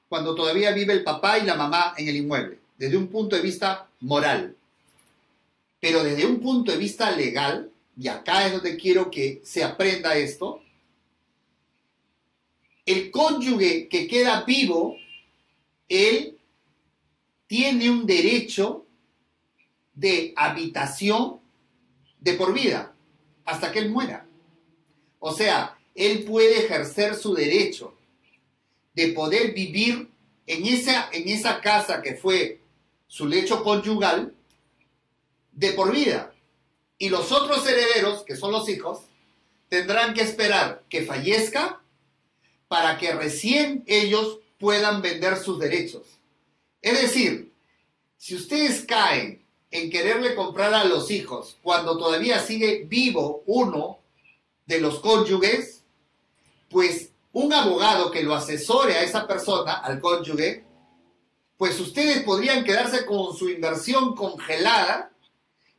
cuando 0.08 0.34
todavía 0.34 0.72
vive 0.72 0.92
el 0.92 1.04
papá 1.04 1.38
y 1.38 1.46
la 1.46 1.54
mamá 1.54 1.94
en 1.96 2.08
el 2.08 2.16
inmueble, 2.16 2.58
desde 2.76 2.96
un 2.96 3.06
punto 3.06 3.36
de 3.36 3.42
vista 3.42 3.88
moral. 4.00 4.56
Pero 5.80 6.02
desde 6.02 6.26
un 6.26 6.40
punto 6.40 6.72
de 6.72 6.78
vista 6.78 7.10
legal, 7.12 7.69
y 7.96 8.08
acá 8.08 8.46
es 8.46 8.52
donde 8.52 8.76
quiero 8.76 9.10
que 9.10 9.40
se 9.44 9.62
aprenda 9.62 10.16
esto, 10.16 10.62
el 12.86 13.10
cónyuge 13.10 13.88
que 13.88 14.08
queda 14.08 14.44
vivo, 14.44 14.96
él 15.88 16.38
tiene 17.46 17.90
un 17.90 18.06
derecho 18.06 18.86
de 19.94 20.32
habitación 20.36 21.40
de 22.20 22.34
por 22.34 22.54
vida, 22.54 22.94
hasta 23.44 23.70
que 23.72 23.80
él 23.80 23.90
muera. 23.90 24.26
O 25.18 25.32
sea, 25.32 25.78
él 25.94 26.24
puede 26.24 26.64
ejercer 26.64 27.14
su 27.14 27.34
derecho 27.34 27.94
de 28.94 29.08
poder 29.08 29.52
vivir 29.52 30.08
en 30.46 30.66
esa, 30.66 31.10
en 31.12 31.28
esa 31.28 31.60
casa 31.60 32.02
que 32.02 32.14
fue 32.14 32.60
su 33.06 33.26
lecho 33.26 33.62
conyugal 33.62 34.34
de 35.52 35.72
por 35.72 35.92
vida. 35.92 36.32
Y 37.00 37.08
los 37.08 37.32
otros 37.32 37.66
herederos, 37.66 38.24
que 38.24 38.36
son 38.36 38.52
los 38.52 38.68
hijos, 38.68 39.00
tendrán 39.70 40.12
que 40.12 40.20
esperar 40.20 40.82
que 40.90 41.02
fallezca 41.02 41.80
para 42.68 42.98
que 42.98 43.14
recién 43.14 43.82
ellos 43.86 44.40
puedan 44.58 45.00
vender 45.00 45.38
sus 45.38 45.58
derechos. 45.58 46.02
Es 46.82 47.00
decir, 47.00 47.54
si 48.18 48.36
ustedes 48.36 48.84
caen 48.84 49.42
en 49.70 49.90
quererle 49.90 50.34
comprar 50.34 50.74
a 50.74 50.84
los 50.84 51.10
hijos 51.10 51.56
cuando 51.62 51.96
todavía 51.96 52.38
sigue 52.38 52.84
vivo 52.86 53.44
uno 53.46 53.98
de 54.66 54.82
los 54.82 55.00
cónyuges, 55.00 55.82
pues 56.68 57.12
un 57.32 57.54
abogado 57.54 58.10
que 58.10 58.22
lo 58.22 58.34
asesore 58.34 58.92
a 58.96 59.04
esa 59.04 59.26
persona, 59.26 59.72
al 59.72 60.00
cónyuge, 60.00 60.66
pues 61.56 61.80
ustedes 61.80 62.24
podrían 62.24 62.62
quedarse 62.62 63.06
con 63.06 63.34
su 63.34 63.48
inversión 63.48 64.14
congelada 64.14 65.10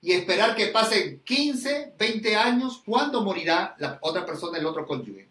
y 0.01 0.13
esperar 0.13 0.55
que 0.55 0.67
pasen 0.67 1.21
15, 1.23 1.93
20 1.97 2.35
años 2.35 2.81
cuando 2.85 3.21
morirá 3.21 3.75
la 3.77 3.99
otra 4.01 4.25
persona, 4.25 4.57
el 4.57 4.65
otro 4.65 4.85
cónyuge. 4.87 5.27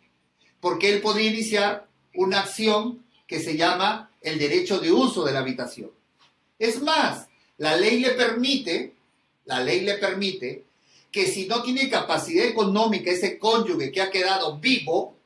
Porque 0.61 0.91
él 0.91 1.01
podría 1.01 1.31
iniciar 1.31 1.87
una 2.15 2.41
acción 2.41 3.05
que 3.27 3.41
se 3.41 3.57
llama 3.57 4.11
el 4.21 4.39
derecho 4.39 4.79
de 4.79 4.93
uso 4.93 5.25
de 5.25 5.33
la 5.33 5.41
habitación. 5.41 5.91
Es 6.59 6.81
más, 6.83 7.29
la 7.59 7.77
ley 7.77 7.99
le 7.99 8.11
permite, 8.11 8.95
la 9.47 9.61
ley 9.61 9.81
le 9.81 9.95
permite 9.95 10.65
que 11.11 11.27
si 11.27 11.47
no 11.47 11.63
tiene 11.63 11.91
capacidad 11.91 12.45
económica 12.45 13.11
ese 13.11 13.39
cónyuge 13.39 13.91
que 13.91 14.03
ha 14.03 14.11
quedado 14.11 14.59
vivo, 14.59 15.17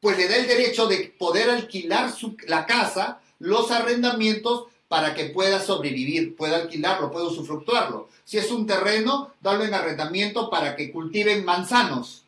pues 0.00 0.16
le 0.16 0.28
da 0.28 0.36
el 0.36 0.46
derecho 0.46 0.86
de 0.86 1.14
poder 1.18 1.50
alquilar 1.50 2.12
la 2.46 2.66
casa, 2.66 3.20
los 3.38 3.70
arrendamientos, 3.70 4.64
para 4.94 5.12
que 5.12 5.24
pueda 5.24 5.58
sobrevivir, 5.58 6.36
pueda 6.36 6.54
alquilarlo, 6.54 7.10
pueda 7.10 7.26
usufructuarlo. 7.26 8.08
Si 8.24 8.38
es 8.38 8.52
un 8.52 8.64
terreno, 8.64 9.32
darlo 9.40 9.64
en 9.64 9.74
arrendamiento 9.74 10.48
para 10.48 10.76
que 10.76 10.92
cultiven 10.92 11.44
manzanos. 11.44 12.22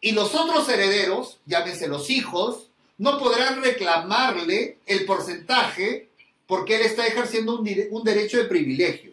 Y 0.00 0.10
los 0.10 0.34
otros 0.34 0.68
herederos, 0.68 1.38
llámese 1.46 1.86
los 1.86 2.10
hijos, 2.10 2.66
no 2.98 3.20
podrán 3.20 3.62
reclamarle 3.62 4.78
el 4.84 5.04
porcentaje 5.04 6.08
porque 6.48 6.74
él 6.74 6.82
está 6.82 7.06
ejerciendo 7.06 7.60
un, 7.60 7.70
un 7.92 8.02
derecho 8.02 8.38
de 8.38 8.46
privilegio. 8.46 9.12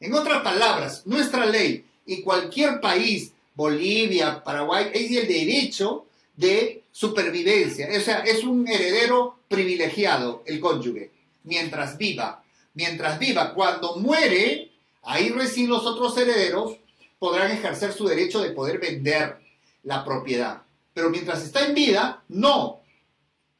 En 0.00 0.12
otras 0.12 0.42
palabras, 0.42 1.06
nuestra 1.06 1.46
ley 1.46 1.84
y 2.06 2.22
cualquier 2.22 2.80
país, 2.80 3.30
Bolivia, 3.54 4.42
Paraguay, 4.42 4.90
es 4.92 5.12
el 5.12 5.28
derecho 5.28 6.06
de 6.34 6.82
supervivencia. 6.90 7.88
O 7.96 8.00
sea, 8.00 8.18
es 8.22 8.42
un 8.42 8.66
heredero 8.66 9.38
privilegiado 9.46 10.42
el 10.44 10.58
cónyuge, 10.58 11.12
mientras 11.46 11.96
viva. 11.96 12.42
Mientras 12.74 13.18
viva, 13.18 13.54
cuando 13.54 13.96
muere, 13.96 14.70
ahí 15.02 15.30
recién 15.30 15.68
los 15.68 15.86
otros 15.86 16.16
herederos 16.18 16.76
podrán 17.18 17.50
ejercer 17.50 17.92
su 17.92 18.06
derecho 18.06 18.42
de 18.42 18.50
poder 18.50 18.78
vender 18.78 19.38
la 19.82 20.04
propiedad. 20.04 20.62
Pero 20.92 21.08
mientras 21.08 21.42
está 21.42 21.64
en 21.64 21.74
vida, 21.74 22.22
no. 22.28 22.80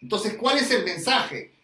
Entonces, 0.00 0.35
¿cuál 0.35 0.59
es 0.59 0.71
el 0.71 0.85
mensaje? 0.85 1.55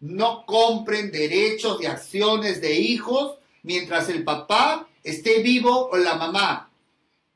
No 0.00 0.44
compren 0.44 1.10
derechos 1.10 1.78
de 1.78 1.88
acciones 1.88 2.60
de 2.60 2.74
hijos 2.74 3.38
mientras 3.62 4.10
el 4.10 4.22
papá 4.22 4.86
esté 5.02 5.42
vivo 5.42 5.88
o 5.90 5.96
la 5.96 6.16
mamá. 6.16 6.70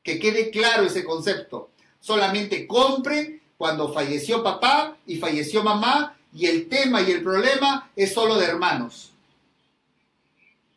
Que 0.03 0.19
quede 0.19 0.51
claro 0.51 0.85
ese 0.85 1.03
concepto 1.03 1.71
solamente 2.03 2.67
compren 2.67 3.41
cuando 3.57 3.93
falleció 3.93 4.43
papá 4.43 4.97
y 5.07 5.15
falleció 5.15 5.63
mamá 5.63 6.17
y 6.35 6.47
el 6.47 6.67
tema 6.67 7.01
y 7.01 7.11
el 7.11 7.23
problema 7.23 7.91
es 7.95 8.13
solo 8.13 8.35
de 8.37 8.45
hermanos. 8.45 9.11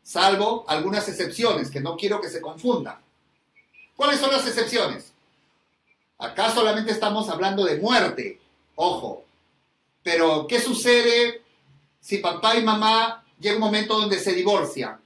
Salvo 0.03 0.65
algunas 0.69 1.09
excepciones 1.09 1.71
que 1.71 1.81
no 1.81 1.97
quiero 1.97 2.21
que 2.21 2.29
se 2.29 2.41
confundan. 2.41 2.97
¿Cuáles 3.97 4.21
son 4.21 4.31
las 4.31 4.47
excepciones? 4.47 5.13
Acá 6.19 6.53
solamente 6.53 6.93
estamos 6.93 7.29
hablando 7.29 7.65
de 7.65 7.79
muerte, 7.79 8.41
ojo. 8.77 9.25
Pero, 10.03 10.47
¿qué 10.47 10.61
sucede 10.61 11.43
si 12.01 12.19
papá 12.19 12.57
y 12.57 12.63
mamá 12.63 13.25
llega 13.41 13.57
un 13.57 13.63
momento 13.63 13.99
donde 13.99 14.19
se 14.19 14.33
divorcian? 14.33 15.01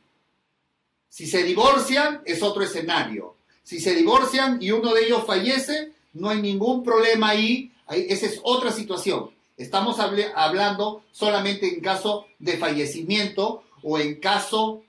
Si 1.09 1.27
se 1.27 1.43
divorcian, 1.43 2.23
es 2.25 2.43
otro 2.43 2.63
escenario. 2.63 3.37
Si 3.63 3.81
se 3.81 3.95
divorcian 3.95 4.61
y 4.61 4.71
uno 4.73 4.93
de 4.93 5.07
ellos 5.07 5.25
fallece, 5.25 5.93
no 6.13 6.29
hay 6.29 6.43
ningún 6.43 6.85
problema 6.85 7.31
ahí, 7.31 7.73
esa 7.89 8.27
es 8.27 8.41
otra 8.43 8.71
situación. 8.73 9.31
Estamos 9.61 9.99
hablando 10.01 11.05
solamente 11.13 11.69
en 11.69 11.83
caso 11.83 12.25
de 12.39 12.57
fallecimiento 12.57 13.63
o 13.83 13.99
en 13.99 14.19
caso 14.19 14.83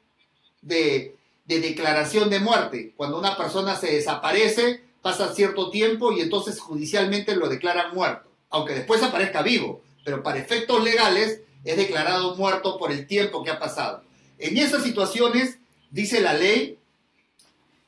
de, 0.62 1.17
de 1.43 1.60
declaración 1.60 2.29
de 2.29 2.39
muerte. 2.39 2.93
Cuando 2.95 3.19
una 3.19 3.36
persona 3.36 3.75
se 3.75 3.91
desaparece, 3.91 4.81
pasa 5.01 5.36
cierto 5.36 5.69
tiempo 5.71 6.13
y 6.13 6.21
entonces 6.21 6.57
judicialmente 6.62 7.36
lo 7.36 7.49
declaran 7.49 7.93
muerto, 7.93 8.29
aunque 8.49 8.73
después 8.73 9.03
aparezca 9.03 9.41
vivo, 9.41 9.81
pero 10.05 10.23
para 10.23 10.39
efectos 10.39 10.81
legales 10.81 11.41
es 11.65 11.75
declarado 11.75 12.38
muerto 12.38 12.77
por 12.77 12.93
el 12.93 13.05
tiempo 13.05 13.43
que 13.43 13.51
ha 13.51 13.60
pasado. 13.60 14.03
En 14.39 14.57
esas 14.57 14.84
situaciones 14.84 15.57
dice 15.89 16.21
la 16.21 16.34
ley 16.34 16.77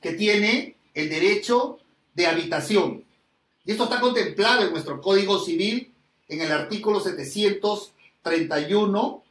que 0.01 0.11
tiene 0.11 0.75
el 0.93 1.07
derecho 1.07 1.79
de 2.13 2.27
habitación. 2.27 3.05
Y 3.63 3.71
esto 3.71 3.85
está 3.85 4.01
contemplado 4.01 4.65
en 4.65 4.71
nuestro 4.71 4.99
Código 4.99 5.39
Civil 5.39 5.92
en 6.27 6.41
el 6.41 6.51
artículo 6.51 6.99
731 6.99 9.23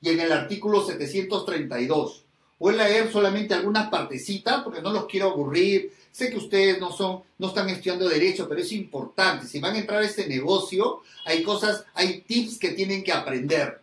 y 0.00 0.10
en 0.10 0.20
el 0.20 0.32
artículo 0.32 0.84
732. 0.84 2.22
Voy 2.58 2.74
a 2.74 2.86
leer 2.86 3.10
solamente 3.10 3.54
algunas 3.54 3.88
partecitas 3.90 4.62
porque 4.62 4.82
no 4.82 4.92
los 4.92 5.06
quiero 5.06 5.30
aburrir. 5.30 5.92
Sé 6.12 6.30
que 6.30 6.36
ustedes 6.36 6.78
no 6.78 6.92
son, 6.92 7.22
no 7.38 7.48
están 7.48 7.68
estudiando 7.68 8.08
derecho, 8.08 8.48
pero 8.48 8.60
es 8.60 8.70
importante. 8.72 9.46
Si 9.46 9.58
van 9.58 9.74
a 9.74 9.78
entrar 9.78 10.02
a 10.02 10.06
este 10.06 10.28
negocio, 10.28 11.02
hay 11.24 11.42
cosas, 11.42 11.84
hay 11.94 12.20
tips 12.20 12.58
que 12.58 12.70
tienen 12.70 13.02
que 13.02 13.12
aprender. 13.12 13.80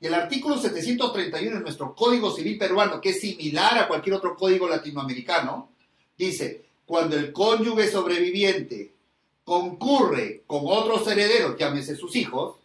Y 0.00 0.06
el 0.06 0.14
artículo 0.14 0.58
731 0.58 1.56
en 1.56 1.62
nuestro 1.62 1.94
Código 1.94 2.34
Civil 2.34 2.58
peruano, 2.58 3.00
que 3.00 3.10
es 3.10 3.20
similar 3.20 3.78
a 3.78 3.88
cualquier 3.88 4.16
otro 4.16 4.36
código 4.36 4.68
latinoamericano, 4.68 5.70
dice, 6.18 6.64
cuando 6.84 7.16
el 7.16 7.32
cónyuge 7.32 7.90
sobreviviente 7.90 8.95
concurre 9.46 10.42
con 10.48 10.62
otros 10.64 11.06
herederos, 11.06 11.56
llámese 11.56 11.94
sus 11.94 12.16
hijos, 12.16 12.56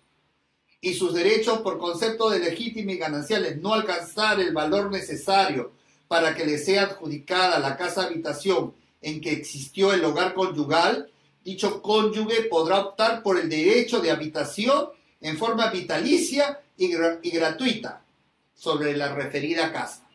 y 0.81 0.95
sus 0.95 1.13
derechos 1.13 1.59
por 1.59 1.77
concepto 1.77 2.31
de 2.31 2.39
legítimo 2.39 2.89
y 2.89 2.97
gananciales 2.97 3.61
no 3.61 3.75
alcanzar 3.75 4.39
el 4.39 4.51
valor 4.51 4.89
necesario 4.89 5.73
para 6.07 6.33
que 6.33 6.43
le 6.43 6.57
sea 6.57 6.85
adjudicada 6.85 7.59
la 7.59 7.77
casa 7.77 8.05
habitación 8.05 8.73
en 8.99 9.21
que 9.21 9.31
existió 9.31 9.93
el 9.93 10.03
hogar 10.03 10.33
conyugal, 10.33 11.11
dicho 11.45 11.83
cónyuge 11.83 12.45
podrá 12.45 12.79
optar 12.79 13.21
por 13.21 13.39
el 13.39 13.47
derecho 13.47 13.99
de 13.99 14.09
habitación 14.09 14.87
en 15.21 15.37
forma 15.37 15.69
vitalicia 15.69 16.61
y, 16.77 16.85
y 17.21 17.29
gratuita 17.29 18.01
sobre 18.55 18.97
la 18.97 19.13
referida 19.13 19.71
casa. 19.71 20.09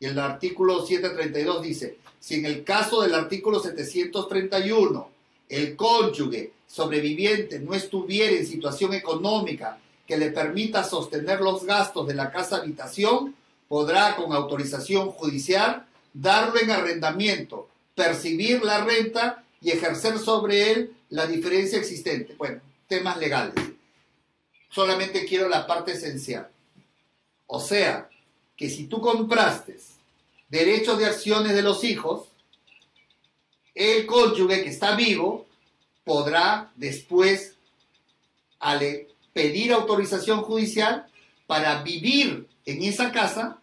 Y 0.00 0.06
el 0.06 0.18
artículo 0.18 0.84
732 0.84 1.62
dice, 1.62 1.98
si 2.18 2.34
en 2.34 2.46
el 2.46 2.64
caso 2.64 3.02
del 3.02 3.14
artículo 3.14 3.60
731 3.60 5.13
el 5.48 5.76
cónyuge 5.76 6.52
sobreviviente 6.66 7.60
no 7.60 7.74
estuviera 7.74 8.36
en 8.36 8.46
situación 8.46 8.94
económica 8.94 9.78
que 10.06 10.16
le 10.16 10.30
permita 10.30 10.84
sostener 10.84 11.40
los 11.40 11.64
gastos 11.64 12.06
de 12.06 12.14
la 12.14 12.30
casa 12.30 12.56
habitación, 12.56 13.34
podrá 13.68 14.16
con 14.16 14.32
autorización 14.32 15.10
judicial 15.10 15.86
darlo 16.12 16.60
en 16.60 16.70
arrendamiento, 16.70 17.68
percibir 17.94 18.62
la 18.62 18.84
renta 18.84 19.44
y 19.60 19.70
ejercer 19.70 20.18
sobre 20.18 20.72
él 20.72 20.94
la 21.10 21.26
diferencia 21.26 21.78
existente. 21.78 22.34
Bueno, 22.36 22.60
temas 22.86 23.16
legales. 23.16 23.54
Solamente 24.70 25.24
quiero 25.24 25.48
la 25.48 25.66
parte 25.66 25.92
esencial. 25.92 26.48
O 27.46 27.60
sea, 27.60 28.08
que 28.56 28.68
si 28.68 28.86
tú 28.86 29.00
compraste 29.00 29.76
derechos 30.48 30.98
de 30.98 31.06
acciones 31.06 31.54
de 31.54 31.62
los 31.62 31.84
hijos, 31.84 32.28
el 33.74 34.06
cónyuge 34.06 34.62
que 34.62 34.70
está 34.70 34.94
vivo 34.94 35.46
podrá 36.04 36.70
después 36.76 37.56
pedir 39.32 39.72
autorización 39.72 40.42
judicial 40.42 41.06
para 41.46 41.82
vivir 41.82 42.46
en 42.64 42.82
esa 42.82 43.12
casa 43.12 43.58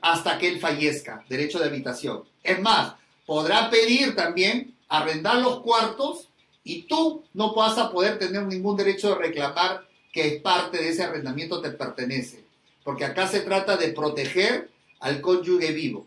hasta 0.00 0.38
que 0.38 0.48
él 0.48 0.60
fallezca, 0.60 1.24
derecho 1.28 1.58
de 1.58 1.66
habitación. 1.66 2.24
Es 2.42 2.60
más, 2.60 2.94
podrá 3.24 3.70
pedir 3.70 4.14
también 4.16 4.74
arrendar 4.88 5.36
los 5.36 5.60
cuartos 5.60 6.28
y 6.64 6.82
tú 6.82 7.24
no 7.32 7.54
vas 7.54 7.78
a 7.78 7.90
poder 7.90 8.18
tener 8.18 8.42
ningún 8.42 8.76
derecho 8.76 9.10
de 9.10 9.14
reclamar 9.14 9.86
que 10.12 10.40
parte 10.42 10.78
de 10.78 10.90
ese 10.90 11.04
arrendamiento 11.04 11.62
te 11.62 11.70
pertenece. 11.70 12.44
Porque 12.84 13.04
acá 13.04 13.26
se 13.26 13.40
trata 13.40 13.76
de 13.76 13.88
proteger 13.88 14.70
al 15.00 15.20
cónyuge 15.20 15.72
vivo. 15.72 16.06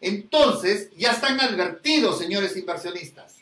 Entonces, 0.00 0.90
ya 0.96 1.12
están 1.12 1.40
advertidos, 1.40 2.18
señores 2.18 2.56
inversionistas, 2.56 3.36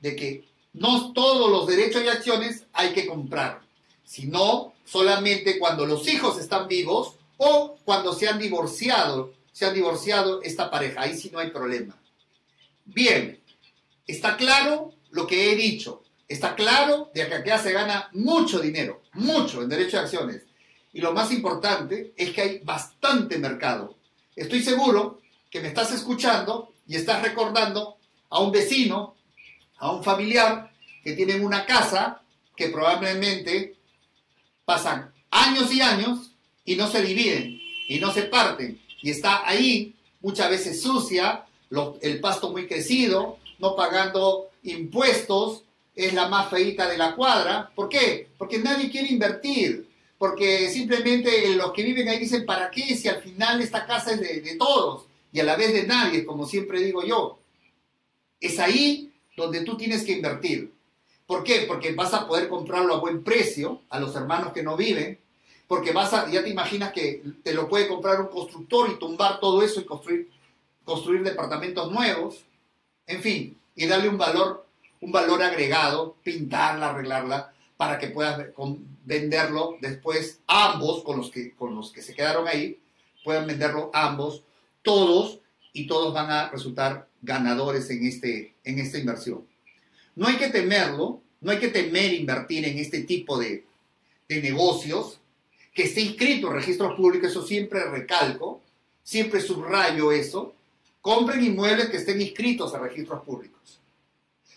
de 0.00 0.16
que 0.16 0.44
no 0.72 1.12
todos 1.12 1.50
los 1.50 1.66
derechos 1.66 2.02
y 2.04 2.08
acciones 2.08 2.64
hay 2.72 2.92
que 2.92 3.06
comprar, 3.06 3.60
sino 4.04 4.74
solamente 4.84 5.58
cuando 5.58 5.86
los 5.86 6.06
hijos 6.08 6.38
están 6.38 6.68
vivos 6.68 7.14
o 7.36 7.78
cuando 7.84 8.12
se 8.12 8.28
han 8.28 8.38
divorciado, 8.38 9.32
se 9.52 9.66
han 9.66 9.74
divorciado 9.74 10.42
esta 10.42 10.70
pareja, 10.70 11.02
ahí 11.02 11.16
sí 11.16 11.30
no 11.32 11.38
hay 11.38 11.50
problema. 11.50 11.96
Bien, 12.84 13.40
está 14.06 14.36
claro 14.36 14.92
lo 15.10 15.26
que 15.26 15.52
he 15.52 15.56
dicho. 15.56 16.02
Está 16.28 16.54
claro 16.54 17.10
de 17.12 17.26
que 17.26 17.34
acá 17.34 17.58
se 17.58 17.72
gana 17.72 18.08
mucho 18.12 18.60
dinero, 18.60 19.02
mucho 19.14 19.62
en 19.62 19.68
derecho 19.68 19.96
de 19.96 20.04
acciones. 20.04 20.42
Y 20.92 21.00
lo 21.00 21.12
más 21.12 21.32
importante 21.32 22.12
es 22.16 22.30
que 22.30 22.40
hay 22.40 22.58
bastante 22.60 23.38
mercado. 23.38 23.96
Estoy 24.36 24.62
seguro 24.62 25.20
que 25.50 25.60
me 25.60 25.68
estás 25.68 25.92
escuchando 25.92 26.72
y 26.86 26.96
estás 26.96 27.22
recordando 27.22 27.96
a 28.28 28.40
un 28.40 28.52
vecino, 28.52 29.16
a 29.78 29.92
un 29.92 30.04
familiar 30.04 30.72
que 31.02 31.12
tienen 31.12 31.44
una 31.44 31.66
casa 31.66 32.22
que 32.56 32.68
probablemente 32.68 33.76
pasan 34.64 35.12
años 35.30 35.72
y 35.72 35.80
años 35.80 36.32
y 36.64 36.76
no 36.76 36.88
se 36.88 37.02
dividen 37.02 37.60
y 37.88 37.98
no 37.98 38.12
se 38.12 38.24
parten 38.24 38.80
y 39.02 39.10
está 39.10 39.48
ahí 39.48 39.94
muchas 40.20 40.50
veces 40.50 40.82
sucia, 40.82 41.46
el 42.02 42.20
pasto 42.20 42.50
muy 42.50 42.66
crecido, 42.66 43.38
no 43.58 43.74
pagando 43.74 44.50
impuestos, 44.62 45.64
es 45.94 46.12
la 46.14 46.28
más 46.28 46.50
feita 46.50 46.88
de 46.88 46.98
la 46.98 47.14
cuadra. 47.14 47.70
¿Por 47.74 47.88
qué? 47.88 48.28
Porque 48.38 48.58
nadie 48.58 48.90
quiere 48.90 49.08
invertir, 49.08 49.88
porque 50.18 50.68
simplemente 50.70 51.54
los 51.54 51.72
que 51.72 51.82
viven 51.82 52.08
ahí 52.08 52.18
dicen, 52.18 52.44
¿para 52.44 52.70
qué 52.70 52.94
si 52.96 53.08
al 53.08 53.22
final 53.22 53.60
esta 53.60 53.86
casa 53.86 54.12
es 54.12 54.20
de, 54.20 54.56
todos 54.56 55.06
y 55.32 55.40
a 55.40 55.44
la 55.44 55.56
vez 55.56 55.72
de 55.72 55.86
nadie, 55.86 56.24
como 56.24 56.46
siempre 56.46 56.80
digo 56.80 57.04
yo? 57.04 57.38
Es 58.40 58.58
ahí 58.58 59.12
donde 59.36 59.62
tú 59.62 59.76
tienes 59.76 60.04
que 60.04 60.12
invertir. 60.12 60.72
¿Por 61.26 61.44
qué? 61.44 61.64
Porque 61.68 61.92
vas 61.94 62.12
a 62.14 62.26
poder 62.26 62.48
comprarlo 62.48 62.94
a 62.94 63.00
buen 63.00 63.22
precio 63.22 63.82
a 63.90 64.00
los 64.00 64.14
hermanos 64.16 64.52
que 64.52 64.62
no 64.62 64.76
viven, 64.76 65.18
porque 65.68 65.92
vas 65.92 66.12
a, 66.12 66.28
ya 66.28 66.42
te 66.42 66.50
imaginas 66.50 66.92
que 66.92 67.22
te 67.44 67.54
lo 67.54 67.68
puede 67.68 67.86
comprar 67.86 68.20
un 68.20 68.26
constructor 68.26 68.90
y 68.90 68.98
tumbar 68.98 69.38
todo 69.38 69.62
eso 69.62 69.80
y 69.80 69.84
construir, 69.84 70.28
construir 70.84 71.22
departamentos 71.22 71.92
nuevos, 71.92 72.44
en 73.06 73.22
fin, 73.22 73.58
y 73.76 73.86
darle 73.86 74.08
un 74.08 74.18
valor, 74.18 74.66
un 75.00 75.12
valor 75.12 75.42
agregado, 75.42 76.16
pintarla, 76.24 76.90
arreglarla, 76.90 77.52
para 77.76 77.98
que 77.98 78.08
puedas 78.08 78.46
venderlo 79.04 79.76
después 79.80 80.40
ambos, 80.46 81.02
con 81.04 81.18
los 81.18 81.30
que, 81.30 81.54
con 81.54 81.74
los 81.76 81.92
que 81.92 82.02
se 82.02 82.14
quedaron 82.14 82.48
ahí, 82.48 82.78
puedan 83.24 83.46
venderlo 83.46 83.90
ambos, 83.94 84.42
todos, 84.90 85.38
y 85.72 85.86
todos 85.86 86.12
van 86.12 86.28
a 86.32 86.48
resultar 86.48 87.06
ganadores 87.22 87.88
en, 87.90 88.04
este, 88.04 88.54
en 88.64 88.80
esta 88.80 88.98
inversión. 88.98 89.46
No 90.16 90.26
hay 90.26 90.34
que 90.34 90.48
temerlo, 90.48 91.22
no 91.40 91.52
hay 91.52 91.60
que 91.60 91.68
temer 91.68 92.12
invertir 92.12 92.64
en 92.64 92.76
este 92.76 93.02
tipo 93.02 93.38
de, 93.38 93.64
de 94.28 94.42
negocios, 94.42 95.20
que 95.72 95.84
esté 95.84 96.00
inscrito 96.00 96.48
en 96.48 96.54
registros 96.54 96.96
públicos, 96.96 97.30
eso 97.30 97.46
siempre 97.46 97.84
recalco, 97.84 98.60
siempre 99.04 99.40
subrayo 99.40 100.10
eso, 100.10 100.54
compren 101.00 101.44
inmuebles 101.44 101.90
que 101.90 101.98
estén 101.98 102.20
inscritos 102.20 102.74
en 102.74 102.82
registros 102.82 103.22
públicos. 103.22 103.78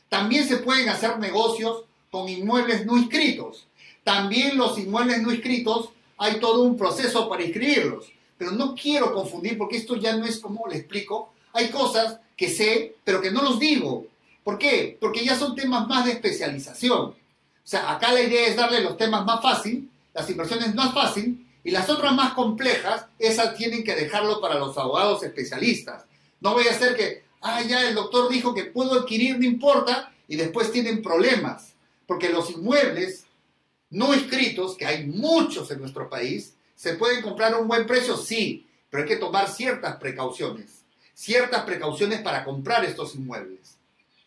También 0.10 0.48
se 0.48 0.58
pueden 0.58 0.90
hacer 0.90 1.20
negocios 1.20 1.84
con 2.10 2.28
inmuebles 2.28 2.88
no 2.88 2.98
inscritos. 2.98 3.68
También 4.04 4.58
los 4.58 4.80
inmuebles 4.80 5.22
no 5.22 5.32
inscritos 5.32 5.90
hay 6.18 6.40
todo 6.40 6.64
un 6.64 6.76
proceso 6.76 7.30
para 7.30 7.44
inscribirlos. 7.44 8.12
Pero 8.38 8.52
no 8.52 8.76
quiero 8.76 9.14
confundir 9.14 9.58
porque 9.58 9.78
esto 9.78 9.96
ya 9.96 10.16
no 10.16 10.26
es 10.26 10.40
como 10.40 10.68
le 10.68 10.78
explico. 10.78 11.34
Hay 11.54 11.70
cosas 11.70 12.20
que 12.36 12.50
sé, 12.50 12.96
pero 13.04 13.22
que 13.22 13.32
no 13.32 13.42
los 13.42 13.60
digo. 13.60 14.08
¿Por 14.44 14.58
qué? 14.58 14.98
Porque 15.00 15.24
ya 15.24 15.38
son 15.38 15.56
temas 15.56 15.88
más 15.88 16.06
de 16.06 16.14
especialización. 16.14 17.02
O 17.02 17.16
sea, 17.64 17.92
acá 17.92 18.12
la 18.12 18.22
idea 18.22 18.48
es 18.48 18.56
darle 18.56 18.82
los 18.82 18.98
temas 18.98 19.26
más 19.26 19.42
fácil 19.42 19.90
las 20.14 20.30
inversiones 20.30 20.76
más 20.76 20.94
fácil 20.94 21.46
y 21.64 21.72
las 21.72 21.90
otras 21.90 22.14
más 22.14 22.34
complejas, 22.34 23.06
esas 23.20 23.56
tienen 23.56 23.84
que 23.84 23.96
dejarlo 23.96 24.42
para 24.42 24.60
los 24.60 24.78
abogados 24.78 25.24
especialistas. 25.24 26.06
No 26.42 26.54
voy 26.54 26.68
a 26.68 26.72
hacer 26.72 26.96
que, 26.96 27.24
ah, 27.42 27.62
ya 27.62 27.88
el 27.88 27.96
doctor 27.96 28.30
dijo 28.30 28.54
que 28.54 28.66
puedo 28.66 28.94
adquirir, 28.94 29.40
no 29.40 29.46
importa, 29.46 30.12
y 30.28 30.36
después 30.36 30.72
tienen 30.72 31.02
problemas. 31.02 31.74
Porque 32.06 32.30
los 32.30 32.50
inmuebles 32.52 33.26
no 33.90 34.14
inscritos, 34.14 34.76
que 34.76 34.86
hay 34.86 35.06
muchos 35.06 35.72
en 35.72 35.80
nuestro 35.80 36.10
país, 36.10 36.54
se 36.84 36.96
pueden 36.96 37.22
comprar 37.22 37.54
a 37.54 37.60
un 37.60 37.68
buen 37.70 37.88
precio, 37.88 38.18
sí, 38.18 38.68
pero 38.90 39.04
hay 39.04 39.10
que 39.10 39.16
tomar 39.16 39.48
ciertas 39.48 39.96
precauciones. 39.96 40.84
Ciertas 41.14 41.64
precauciones 41.64 42.20
para 42.20 42.44
comprar 42.44 42.84
estos 42.84 43.16
inmuebles. 43.16 43.78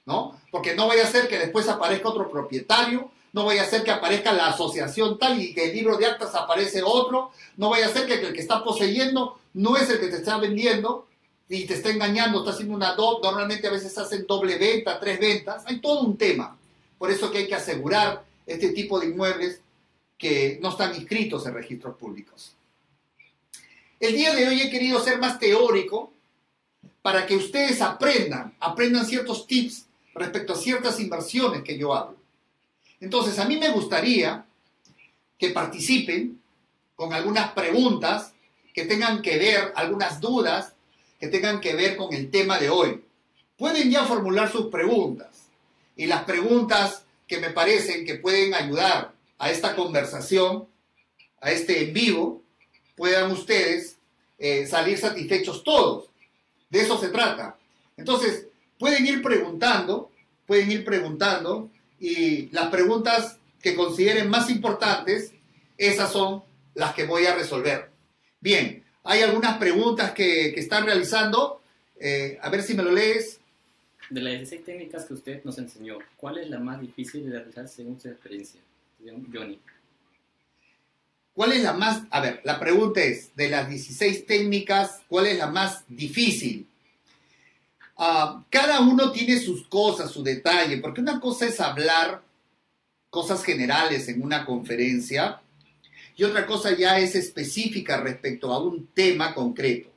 ¿No? 0.07 0.40
Porque 0.51 0.75
no 0.75 0.88
vaya 0.88 1.05
a 1.05 1.11
ser 1.11 1.29
que 1.29 1.38
después 1.38 1.69
aparezca 1.69 2.09
otro 2.09 2.31
propietario 2.31 3.11
no 3.35 3.45
vaya 3.45 3.64
a 3.64 3.66
ser 3.66 3.83
que 3.83 3.90
aparezca 3.90 4.33
la 4.33 4.47
asociación 4.47 5.19
tal 5.19 5.38
y 5.38 5.53
que 5.53 5.66
el 5.66 5.75
libro 5.75 5.99
de 5.99 6.07
actas 6.07 6.35
aparece 6.35 6.83
otro, 6.83 7.33
no 7.59 7.69
vaya 7.69 7.85
a 7.85 7.90
ser 7.90 8.07
que 8.07 8.14
el 8.14 8.33
que 8.33 8.40
está 8.40 8.64
poseyendo 8.64 9.38
no 9.53 9.77
es 9.77 9.90
el 9.90 10.01
que 10.01 10.07
te 10.07 10.16
está 10.16 10.38
vendiendo 10.38 11.07
y 11.47 11.66
te 11.66 11.75
está 11.75 11.90
engañando, 11.90 12.38
está 12.38 12.53
haciendo 12.53 12.75
una 12.75 12.95
doble, 12.95 13.21
normalmente 13.25 13.66
a 13.66 13.73
veces 13.73 13.99
hacen 13.99 14.25
doble 14.27 14.57
venta, 14.57 14.99
tres 14.99 15.21
ventas, 15.21 15.64
hay 15.66 15.81
todo 15.81 16.01
un 16.01 16.16
tema. 16.16 16.57
Por 16.97 17.11
eso 17.11 17.31
que 17.31 17.37
hay 17.37 17.47
que 17.47 17.55
asegurar 17.55 18.25
este 18.47 18.71
tipo 18.71 18.99
de 18.99 19.09
inmuebles 19.09 19.61
que 20.18 20.59
no 20.62 20.70
están 20.70 20.94
inscritos 20.94 21.46
en 21.46 21.55
registros 21.55 21.96
públicos. 21.96 22.55
El 24.00 24.14
día 24.14 24.35
de 24.35 24.48
hoy 24.48 24.61
he 24.61 24.70
querido 24.70 25.02
ser 25.02 25.18
más 25.18 25.38
teórico 25.38 26.12
para 27.02 27.26
que 27.26 27.37
ustedes 27.37 27.81
aprendan, 27.81 28.55
aprendan 28.61 29.07
ciertos 29.07 29.46
tips 29.46 29.87
respecto 30.14 30.52
a 30.52 30.57
ciertas 30.57 30.98
inversiones 31.00 31.62
que 31.62 31.79
yo 31.79 31.94
hablo. 31.94 32.16
Entonces, 33.00 33.38
a 33.38 33.44
mí 33.44 33.57
me 33.57 33.70
gustaría 33.70 34.44
que 35.38 35.50
participen 35.50 36.40
con 36.94 37.12
algunas 37.12 37.52
preguntas 37.52 38.33
que 38.74 38.85
tengan 38.85 39.22
que 39.22 39.38
ver, 39.38 39.72
algunas 39.76 40.20
dudas 40.20 40.74
que 41.20 41.29
tengan 41.29 41.61
que 41.61 41.74
ver 41.74 41.96
con 41.96 42.12
el 42.12 42.31
tema 42.31 42.59
de 42.59 42.70
hoy. 42.70 43.02
Pueden 43.57 43.90
ya 43.90 44.05
formular 44.05 44.50
sus 44.50 44.66
preguntas 44.66 45.29
y 45.96 46.07
las 46.07 46.24
preguntas 46.24 47.05
que 47.26 47.38
me 47.38 47.50
parecen 47.50 48.05
que 48.05 48.16
pueden 48.16 48.55
ayudar 48.55 49.15
a 49.38 49.51
esta 49.51 49.75
conversación, 49.75 50.66
a 51.40 51.51
este 51.51 51.85
en 51.85 51.92
vivo, 51.92 52.42
puedan 52.96 53.31
ustedes 53.31 53.96
eh, 54.38 54.66
salir 54.66 54.99
satisfechos 54.99 55.62
todos. 55.62 56.11
De 56.70 56.81
eso 56.81 56.99
se 56.99 57.09
trata. 57.09 57.57
Entonces, 57.96 58.46
pueden 58.79 59.07
ir 59.07 59.22
preguntando, 59.22 60.11
pueden 60.46 60.70
ir 60.70 60.85
preguntando 60.85 61.70
y 61.99 62.49
las 62.51 62.68
preguntas 62.68 63.38
que 63.62 63.75
consideren 63.75 64.29
más 64.29 64.51
importantes, 64.51 65.33
esas 65.79 66.12
son 66.12 66.42
las 66.75 66.94
que 66.94 67.05
voy 67.05 67.27
a 67.27 67.35
resolver. 67.35 67.90
Bien, 68.40 68.85
hay 69.03 69.22
algunas 69.22 69.59
preguntas 69.59 70.12
que, 70.12 70.49
están 70.51 70.85
realizando. 70.85 71.61
Eh, 71.99 72.38
a 72.42 72.51
ver 72.51 72.62
si 72.62 72.75
me 72.75 72.83
lo 72.83 72.92
lees. 72.92 73.40
De 74.11 74.20
las 74.20 74.35
16 74.35 74.64
técnicas 74.64 75.05
que 75.05 75.14
usted 75.14 75.44
nos 75.44 75.59
enseñó, 75.59 75.99
¿cuál 76.16 76.38
es 76.38 76.49
la 76.49 76.59
más 76.59 76.81
difícil 76.81 77.25
de 77.25 77.38
realizar 77.38 77.66
según 77.66 78.01
su 78.01 78.09
experiencia? 78.09 78.61
Johnny. 79.33 79.61
¿Cuál 81.35 81.53
es 81.53 81.62
la 81.62 81.75
más, 81.75 82.03
a 82.11 82.21
ver, 82.21 82.40
la 82.45 82.59
pregunta 82.59 83.03
es, 83.03 83.35
de 83.37 83.51
las 83.51 83.69
16 83.69 84.27
técnicas, 84.27 85.03
¿cuál 85.07 85.27
es 85.27 85.37
la 85.37 85.49
más 85.49 85.85
difícil? 85.87 86.66
Ah, 87.99 88.42
cada 88.51 88.81
uno 88.81 89.12
tiene 89.12 89.38
sus 89.38 89.66
cosas, 89.69 90.11
su 90.11 90.23
detalle, 90.23 90.79
porque 90.79 91.01
una 91.01 91.21
cosa 91.21 91.47
es 91.47 91.61
hablar 91.61 92.23
cosas 93.11 93.45
generales 93.45 94.09
en 94.09 94.23
una 94.23 94.45
conferencia 94.45 95.40
y 96.16 96.25
otra 96.25 96.47
cosa 96.47 96.75
ya 96.75 96.99
es 96.99 97.14
específica 97.14 97.99
respecto 97.99 98.53
a 98.53 98.62
un 98.62 98.87
tema 98.88 99.35
concreto. 99.35 99.90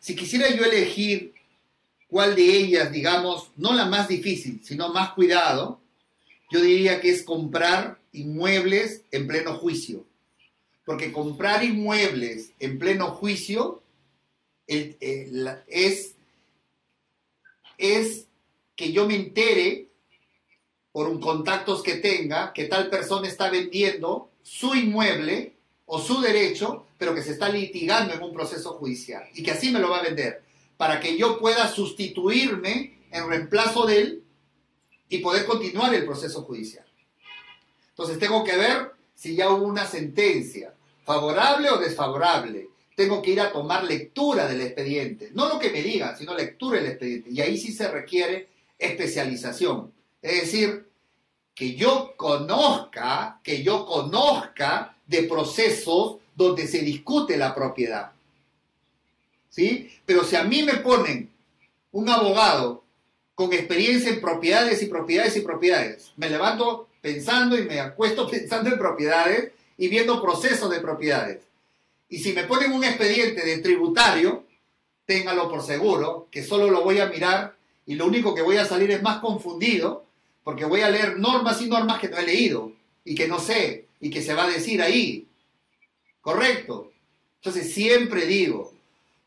Si 0.00 0.16
quisiera 0.16 0.50
yo 0.50 0.64
elegir 0.64 1.32
cuál 2.08 2.34
de 2.34 2.42
ellas, 2.42 2.92
digamos, 2.92 3.50
no 3.56 3.72
la 3.72 3.86
más 3.86 4.08
difícil, 4.08 4.60
sino 4.64 4.92
más 4.92 5.12
cuidado, 5.12 5.80
yo 6.54 6.60
diría 6.60 7.00
que 7.00 7.10
es 7.10 7.24
comprar 7.24 7.98
inmuebles 8.12 9.02
en 9.10 9.26
pleno 9.26 9.54
juicio. 9.54 10.04
Porque 10.84 11.10
comprar 11.10 11.64
inmuebles 11.64 12.52
en 12.60 12.78
pleno 12.78 13.10
juicio 13.10 13.82
es 14.68 16.14
es 17.76 18.26
que 18.76 18.92
yo 18.92 19.04
me 19.08 19.16
entere 19.16 19.88
por 20.92 21.08
un 21.08 21.20
contactos 21.20 21.82
que 21.82 21.96
tenga 21.96 22.52
que 22.52 22.66
tal 22.66 22.88
persona 22.88 23.26
está 23.26 23.50
vendiendo 23.50 24.30
su 24.44 24.76
inmueble 24.76 25.54
o 25.86 26.00
su 26.00 26.20
derecho, 26.20 26.86
pero 26.98 27.16
que 27.16 27.22
se 27.22 27.32
está 27.32 27.48
litigando 27.48 28.14
en 28.14 28.22
un 28.22 28.32
proceso 28.32 28.74
judicial 28.74 29.24
y 29.34 29.42
que 29.42 29.50
así 29.50 29.72
me 29.72 29.80
lo 29.80 29.90
va 29.90 29.98
a 29.98 30.04
vender, 30.04 30.44
para 30.76 31.00
que 31.00 31.18
yo 31.18 31.36
pueda 31.40 31.66
sustituirme 31.66 33.00
en 33.10 33.28
reemplazo 33.28 33.86
de 33.86 33.98
él 33.98 34.23
y 35.08 35.18
poder 35.18 35.46
continuar 35.46 35.94
el 35.94 36.04
proceso 36.04 36.42
judicial. 36.42 36.84
Entonces 37.90 38.18
tengo 38.18 38.42
que 38.42 38.56
ver 38.56 38.92
si 39.14 39.36
ya 39.36 39.50
hubo 39.50 39.66
una 39.66 39.86
sentencia, 39.86 40.74
favorable 41.04 41.70
o 41.70 41.78
desfavorable, 41.78 42.68
tengo 42.96 43.20
que 43.22 43.32
ir 43.32 43.40
a 43.40 43.52
tomar 43.52 43.84
lectura 43.84 44.46
del 44.46 44.62
expediente. 44.62 45.30
No 45.34 45.48
lo 45.48 45.58
que 45.58 45.70
me 45.70 45.82
digan, 45.82 46.16
sino 46.16 46.34
lectura 46.34 46.78
del 46.78 46.90
expediente. 46.90 47.30
Y 47.30 47.40
ahí 47.40 47.58
sí 47.58 47.72
se 47.72 47.88
requiere 47.88 48.48
especialización. 48.78 49.92
Es 50.22 50.42
decir, 50.42 50.86
que 51.54 51.74
yo 51.74 52.14
conozca, 52.16 53.40
que 53.42 53.62
yo 53.62 53.84
conozca 53.86 54.96
de 55.06 55.24
procesos 55.24 56.16
donde 56.34 56.66
se 56.66 56.80
discute 56.80 57.36
la 57.36 57.54
propiedad. 57.54 58.12
¿Sí? 59.50 59.90
Pero 60.04 60.24
si 60.24 60.36
a 60.36 60.44
mí 60.44 60.62
me 60.62 60.78
ponen 60.78 61.30
un 61.92 62.08
abogado 62.08 62.83
con 63.34 63.52
experiencia 63.52 64.10
en 64.10 64.20
propiedades 64.20 64.82
y 64.82 64.86
propiedades 64.86 65.36
y 65.36 65.40
propiedades. 65.40 66.12
Me 66.16 66.30
levanto 66.30 66.88
pensando 67.00 67.58
y 67.58 67.62
me 67.62 67.80
acuesto 67.80 68.28
pensando 68.30 68.70
en 68.70 68.78
propiedades 68.78 69.52
y 69.76 69.88
viendo 69.88 70.22
procesos 70.22 70.70
de 70.70 70.80
propiedades. 70.80 71.40
Y 72.08 72.18
si 72.18 72.32
me 72.32 72.44
ponen 72.44 72.72
un 72.72 72.84
expediente 72.84 73.44
de 73.44 73.58
tributario, 73.58 74.44
téngalo 75.06 75.48
por 75.50 75.62
seguro, 75.62 76.28
que 76.30 76.44
solo 76.44 76.70
lo 76.70 76.82
voy 76.82 77.00
a 77.00 77.06
mirar 77.06 77.56
y 77.86 77.94
lo 77.96 78.06
único 78.06 78.34
que 78.34 78.42
voy 78.42 78.56
a 78.56 78.64
salir 78.64 78.90
es 78.90 79.02
más 79.02 79.20
confundido, 79.20 80.04
porque 80.42 80.64
voy 80.64 80.82
a 80.82 80.90
leer 80.90 81.18
normas 81.18 81.60
y 81.60 81.66
normas 81.66 81.98
que 81.98 82.08
no 82.08 82.18
he 82.18 82.26
leído 82.26 82.72
y 83.04 83.14
que 83.14 83.28
no 83.28 83.38
sé 83.38 83.86
y 84.00 84.10
que 84.10 84.22
se 84.22 84.34
va 84.34 84.44
a 84.44 84.50
decir 84.50 84.80
ahí. 84.80 85.26
¿Correcto? 86.20 86.92
Entonces 87.36 87.74
siempre 87.74 88.26
digo, 88.26 88.72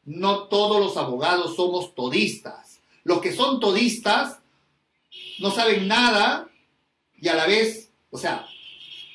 no 0.06 0.48
todos 0.48 0.80
los 0.80 0.98
abogados 0.98 1.56
somos 1.56 1.94
todistas. 1.94 2.67
Los 3.08 3.22
que 3.22 3.32
son 3.32 3.62
todistas 3.62 4.40
no 5.40 5.50
saben 5.50 5.88
nada 5.88 6.50
y 7.16 7.30
a 7.30 7.36
la 7.36 7.48
vez, 7.48 7.90
o 8.12 8.18
sea, 8.18 8.46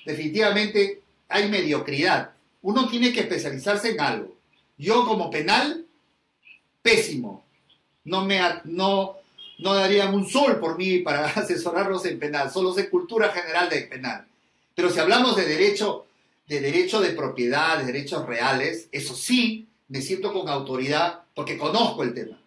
definitivamente 0.07 1.03
hay 1.29 1.51
mediocridad. 1.51 2.31
Uno 2.63 2.89
tiene 2.89 3.13
que 3.13 3.21
especializarse 3.21 3.91
en 3.91 4.01
algo. 4.01 4.35
Yo 4.79 5.05
como 5.05 5.31
penal, 5.31 5.85
pésimo. 6.81 7.45
No 8.05 8.25
me 8.25 8.41
no, 8.65 9.19
no 9.59 9.75
darían 9.75 10.15
un 10.15 10.27
sol 10.27 10.59
por 10.59 10.79
mí 10.79 11.01
para 11.01 11.27
asesorarlos 11.27 12.07
en 12.07 12.19
penal. 12.19 12.51
Solo 12.51 12.73
sé 12.73 12.89
cultura 12.89 13.29
general 13.29 13.69
de 13.69 13.83
penal. 13.83 14.27
Pero 14.75 14.89
si 14.89 15.01
hablamos 15.01 15.37
de 15.37 15.45
derecho, 15.45 16.07
de 16.49 16.61
derecho 16.61 16.99
de 16.99 17.11
propiedad, 17.11 17.77
de 17.77 17.85
derechos 17.85 18.25
reales, 18.25 18.89
eso 18.91 19.15
sí, 19.15 19.69
me 19.89 20.01
siento 20.01 20.33
con 20.33 20.49
autoridad 20.49 21.25
porque 21.35 21.59
conozco 21.59 22.03
el 22.05 22.15
tema. 22.15 22.42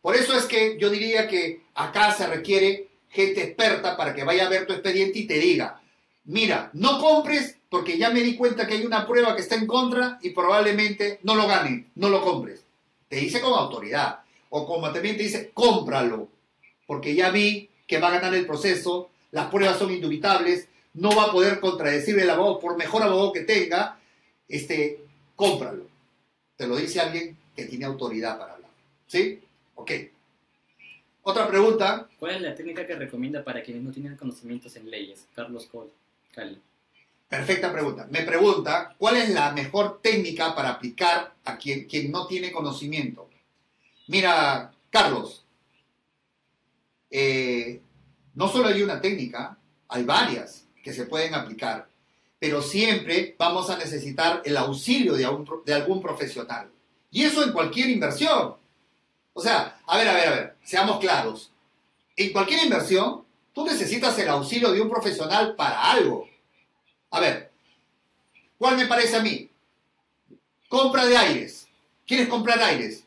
Por 0.00 0.16
eso 0.16 0.36
es 0.36 0.44
que 0.46 0.78
yo 0.78 0.90
diría 0.90 1.28
que 1.28 1.62
acá 1.74 2.12
se 2.12 2.26
requiere 2.26 2.88
gente 3.08 3.42
experta 3.42 3.96
para 3.96 4.14
que 4.14 4.24
vaya 4.24 4.46
a 4.46 4.50
ver 4.50 4.66
tu 4.66 4.72
expediente 4.72 5.18
y 5.20 5.26
te 5.26 5.38
diga, 5.38 5.80
mira, 6.24 6.70
no 6.74 7.00
compres 7.00 7.56
porque 7.68 7.98
ya 7.98 8.10
me 8.10 8.22
di 8.22 8.36
cuenta 8.36 8.66
que 8.66 8.74
hay 8.74 8.86
una 8.86 9.06
prueba 9.06 9.34
que 9.34 9.42
está 9.42 9.54
en 9.54 9.66
contra 9.66 10.18
y 10.22 10.30
probablemente 10.30 11.18
no 11.22 11.34
lo 11.34 11.46
gane, 11.46 11.86
no 11.96 12.08
lo 12.08 12.22
compres. 12.22 12.64
Te 13.08 13.16
dice 13.16 13.40
con 13.40 13.52
autoridad. 13.52 14.20
O 14.50 14.66
como 14.66 14.90
también 14.92 15.16
te 15.16 15.24
dice, 15.24 15.50
cómpralo, 15.52 16.28
porque 16.86 17.14
ya 17.14 17.30
vi 17.30 17.68
que 17.86 17.98
va 17.98 18.08
a 18.08 18.12
ganar 18.12 18.34
el 18.34 18.46
proceso, 18.46 19.10
las 19.30 19.50
pruebas 19.50 19.78
son 19.78 19.92
indubitables, 19.92 20.68
no 20.94 21.14
va 21.14 21.24
a 21.24 21.32
poder 21.32 21.60
contradecir 21.60 22.18
el 22.18 22.30
abogado, 22.30 22.60
por 22.60 22.78
mejor 22.78 23.02
abogado 23.02 23.32
que 23.32 23.42
tenga, 23.42 23.98
este, 24.48 25.00
cómpralo. 25.36 25.86
Te 26.56 26.66
lo 26.66 26.76
dice 26.76 27.00
alguien 27.00 27.36
que 27.54 27.66
tiene 27.66 27.84
autoridad 27.84 28.38
para 28.38 28.54
hablar. 28.54 28.70
¿Sí? 29.06 29.40
Ok. 29.78 29.92
Otra 31.22 31.46
pregunta. 31.46 32.08
¿Cuál 32.18 32.36
es 32.36 32.42
la 32.42 32.54
técnica 32.54 32.84
que 32.84 32.96
recomienda 32.96 33.44
para 33.44 33.62
quienes 33.62 33.82
no 33.84 33.92
tienen 33.92 34.16
conocimientos 34.16 34.74
en 34.76 34.90
leyes? 34.90 35.26
Carlos 35.34 35.66
Cole, 35.66 35.90
Cali. 36.34 36.60
Perfecta 37.28 37.72
pregunta. 37.72 38.08
Me 38.10 38.22
pregunta, 38.22 38.96
¿cuál 38.98 39.18
es 39.18 39.30
la 39.30 39.52
mejor 39.52 40.00
técnica 40.02 40.54
para 40.54 40.70
aplicar 40.70 41.34
a 41.44 41.56
quien, 41.58 41.86
quien 41.86 42.10
no 42.10 42.26
tiene 42.26 42.50
conocimiento? 42.50 43.28
Mira, 44.08 44.72
Carlos, 44.90 45.44
eh, 47.10 47.80
no 48.34 48.48
solo 48.48 48.68
hay 48.68 48.82
una 48.82 49.00
técnica, 49.00 49.58
hay 49.88 50.02
varias 50.02 50.66
que 50.82 50.92
se 50.92 51.06
pueden 51.06 51.34
aplicar, 51.34 51.88
pero 52.38 52.62
siempre 52.62 53.36
vamos 53.38 53.70
a 53.70 53.78
necesitar 53.78 54.42
el 54.44 54.56
auxilio 54.56 55.14
de, 55.14 55.28
de 55.66 55.74
algún 55.74 56.00
profesional. 56.02 56.68
Y 57.10 57.24
eso 57.24 57.44
en 57.44 57.52
cualquier 57.52 57.90
inversión. 57.90 58.56
O 59.38 59.40
sea, 59.40 59.80
a 59.86 59.96
ver, 59.96 60.08
a 60.08 60.14
ver, 60.14 60.26
a 60.26 60.30
ver, 60.32 60.56
seamos 60.64 60.98
claros. 60.98 61.52
En 62.16 62.32
cualquier 62.32 62.64
inversión, 62.64 63.24
tú 63.54 63.64
necesitas 63.64 64.18
el 64.18 64.28
auxilio 64.30 64.72
de 64.72 64.80
un 64.80 64.90
profesional 64.90 65.54
para 65.54 65.92
algo. 65.92 66.28
A 67.12 67.20
ver, 67.20 67.52
¿cuál 68.58 68.76
me 68.76 68.86
parece 68.86 69.14
a 69.14 69.22
mí? 69.22 69.48
Compra 70.68 71.06
de 71.06 71.16
aires. 71.16 71.68
¿Quieres 72.04 72.26
comprar 72.26 72.60
aires? 72.60 73.04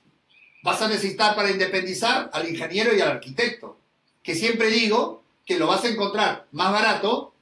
Vas 0.64 0.82
a 0.82 0.88
necesitar 0.88 1.36
para 1.36 1.52
independizar 1.52 2.30
al 2.32 2.48
ingeniero 2.48 2.96
y 2.96 3.02
al 3.02 3.12
arquitecto, 3.12 3.78
que 4.24 4.34
siempre 4.34 4.68
digo 4.68 5.24
que 5.46 5.60
lo 5.60 5.68
vas 5.68 5.84
a 5.84 5.90
encontrar 5.90 6.48
más 6.54 6.72
barato 6.72 7.34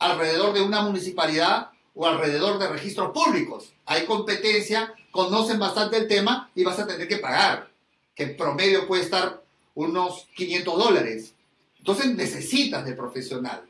alrededor 0.00 0.52
de 0.52 0.62
una 0.62 0.82
municipalidad 0.82 1.70
o 1.94 2.08
alrededor 2.08 2.58
de 2.58 2.66
registros 2.66 3.12
públicos. 3.12 3.72
Hay 3.86 4.04
competencia, 4.04 4.92
conocen 5.12 5.60
bastante 5.60 5.96
el 5.96 6.08
tema 6.08 6.50
y 6.56 6.64
vas 6.64 6.80
a 6.80 6.88
tener 6.88 7.06
que 7.06 7.18
pagar, 7.18 7.71
que 8.14 8.24
en 8.24 8.36
promedio 8.36 8.86
puede 8.86 9.02
estar 9.02 9.42
unos 9.74 10.26
500 10.34 10.78
dólares. 10.78 11.34
Entonces 11.78 12.14
necesitas 12.14 12.84
de 12.84 12.92
profesional. 12.92 13.62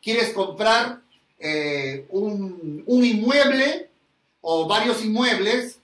¿Quieres 0.00 0.30
comprar 0.32 1.00
eh, 1.38 2.06
un, 2.10 2.84
inmueble 2.86 3.90
o 4.40 4.66
varios 4.66 5.04
inmuebles 5.04 5.78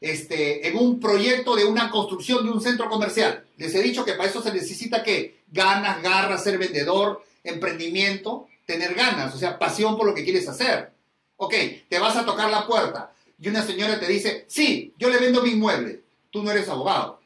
este, 0.00 0.68
en 0.68 0.76
un 0.76 1.00
proyecto 1.00 1.56
de 1.56 1.64
una 1.64 1.90
construcción 1.90 2.44
de 2.44 2.50
un 2.50 2.60
centro 2.60 2.88
comercial. 2.88 3.44
Les 3.56 3.74
he 3.74 3.82
dicho 3.82 4.04
que 4.04 4.12
para 4.12 4.28
eso 4.28 4.42
se 4.42 4.52
necesita 4.52 5.02
que 5.02 5.42
ganas, 5.50 6.02
garras, 6.02 6.44
ser 6.44 6.58
vendedor, 6.58 7.24
emprendimiento, 7.44 8.48
tener 8.66 8.94
ganas, 8.94 9.34
o 9.34 9.38
sea, 9.38 9.58
pasión 9.58 9.96
por 9.96 10.06
lo 10.06 10.14
que 10.14 10.24
quieres 10.24 10.48
hacer. 10.48 10.92
Ok, 11.36 11.54
te 11.88 11.98
vas 11.98 12.16
a 12.16 12.24
tocar 12.24 12.50
la 12.50 12.66
puerta 12.66 13.12
y 13.40 13.48
una 13.48 13.64
señora 13.64 13.98
te 13.98 14.06
dice, 14.06 14.44
sí, 14.46 14.94
yo 14.98 15.08
le 15.08 15.18
vendo 15.18 15.42
mi 15.42 15.50
inmueble. 15.50 16.00
Tú 16.30 16.42
no 16.42 16.50
eres 16.52 16.68
abogado. 16.68 17.20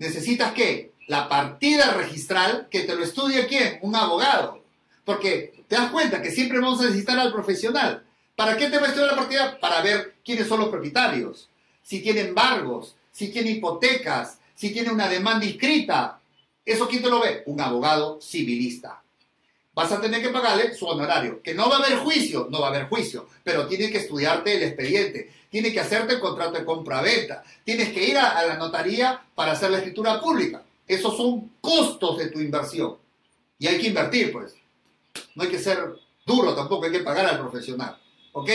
¿Necesitas 0.00 0.54
qué? 0.54 0.94
La 1.08 1.28
partida 1.28 1.92
registral 1.92 2.68
que 2.70 2.84
te 2.84 2.96
lo 2.96 3.04
estudie 3.04 3.46
quién? 3.46 3.78
Un 3.82 3.94
abogado. 3.94 4.64
Porque 5.04 5.62
te 5.68 5.76
das 5.76 5.90
cuenta 5.90 6.22
que 6.22 6.30
siempre 6.30 6.58
vamos 6.58 6.80
a 6.80 6.84
necesitar 6.84 7.18
al 7.18 7.30
profesional. 7.30 8.02
¿Para 8.34 8.56
qué 8.56 8.70
te 8.70 8.78
va 8.78 8.86
a 8.86 8.88
estudiar 8.88 9.10
la 9.10 9.16
partida? 9.16 9.60
Para 9.60 9.82
ver 9.82 10.14
quiénes 10.24 10.48
son 10.48 10.60
los 10.60 10.70
propietarios, 10.70 11.50
si 11.82 12.00
tiene 12.00 12.20
embargos, 12.22 12.96
si 13.12 13.28
tiene 13.28 13.50
hipotecas, 13.50 14.38
si 14.54 14.70
tiene 14.70 14.90
una 14.90 15.06
demanda 15.06 15.44
inscrita. 15.44 16.18
¿Eso 16.64 16.88
quién 16.88 17.02
te 17.02 17.10
lo 17.10 17.20
ve? 17.20 17.42
Un 17.44 17.60
abogado 17.60 18.18
civilista. 18.22 19.02
Vas 19.74 19.92
a 19.92 20.00
tener 20.00 20.22
que 20.22 20.30
pagarle 20.30 20.72
su 20.72 20.86
honorario. 20.86 21.42
Que 21.42 21.52
no 21.52 21.68
va 21.68 21.76
a 21.76 21.84
haber 21.84 21.98
juicio, 21.98 22.48
no 22.50 22.60
va 22.60 22.68
a 22.68 22.70
haber 22.70 22.88
juicio, 22.88 23.28
pero 23.44 23.66
tiene 23.66 23.90
que 23.90 23.98
estudiarte 23.98 24.56
el 24.56 24.62
expediente, 24.62 25.30
tiene 25.50 25.72
que 25.72 25.80
hacerte 25.80 26.14
el 26.14 26.20
contrato 26.20 26.52
de 26.52 26.64
compra-venta, 26.64 27.42
tienes 27.64 27.92
que 27.92 28.08
ir 28.08 28.16
a, 28.16 28.38
a 28.38 28.46
la 28.46 28.56
notaría 28.56 29.20
para 29.34 29.52
hacer 29.52 29.70
la 29.70 29.78
escritura 29.78 30.20
pública. 30.20 30.62
Esos 30.86 31.16
son 31.16 31.52
costos 31.60 32.18
de 32.18 32.30
tu 32.30 32.40
inversión. 32.40 32.96
Y 33.58 33.66
hay 33.66 33.78
que 33.78 33.88
invertir, 33.88 34.32
pues. 34.32 34.54
No 35.34 35.42
hay 35.42 35.50
que 35.50 35.58
ser 35.58 35.78
duro 36.24 36.54
tampoco, 36.54 36.86
hay 36.86 36.92
que 36.92 37.00
pagar 37.00 37.26
al 37.26 37.38
profesional. 37.38 37.98
¿Ok? 38.32 38.48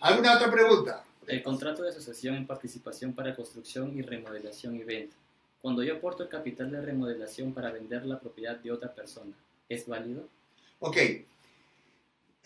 ¿Alguna 0.00 0.36
otra 0.36 0.50
pregunta? 0.50 1.04
El 1.26 1.42
contrato 1.42 1.82
de 1.82 1.90
asociación 1.90 2.36
en 2.36 2.46
participación 2.46 3.12
para 3.12 3.34
construcción 3.34 3.96
y 3.98 4.02
remodelación 4.02 4.76
y 4.76 4.84
venta. 4.84 5.16
Cuando 5.60 5.82
yo 5.82 5.96
aporto 5.96 6.22
el 6.22 6.28
capital 6.28 6.70
de 6.70 6.80
remodelación 6.80 7.52
para 7.52 7.72
vender 7.72 8.06
la 8.06 8.20
propiedad 8.20 8.56
de 8.56 8.70
otra 8.70 8.94
persona, 8.94 9.32
¿es 9.68 9.86
válido? 9.86 10.28
Ok. 10.78 10.96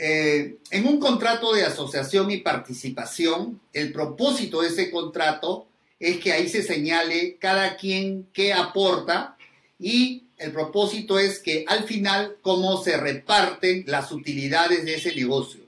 Eh, 0.03 0.57
en 0.71 0.87
un 0.87 0.99
contrato 0.99 1.53
de 1.53 1.63
asociación 1.63 2.31
y 2.31 2.39
participación, 2.39 3.61
el 3.75 3.93
propósito 3.93 4.63
de 4.63 4.69
ese 4.69 4.91
contrato 4.91 5.67
es 5.99 6.21
que 6.21 6.33
ahí 6.33 6.49
se 6.49 6.63
señale 6.63 7.37
cada 7.39 7.77
quien 7.77 8.27
qué 8.33 8.55
aporta 8.55 9.37
y 9.79 10.25
el 10.39 10.53
propósito 10.53 11.19
es 11.19 11.39
que 11.39 11.67
al 11.69 11.85
final 11.85 12.39
cómo 12.41 12.83
se 12.83 12.97
reparten 12.97 13.85
las 13.89 14.11
utilidades 14.11 14.87
de 14.87 14.95
ese 14.95 15.15
negocio. 15.15 15.61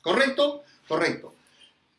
¿Correcto? 0.00 0.62
Correcto. 0.88 1.34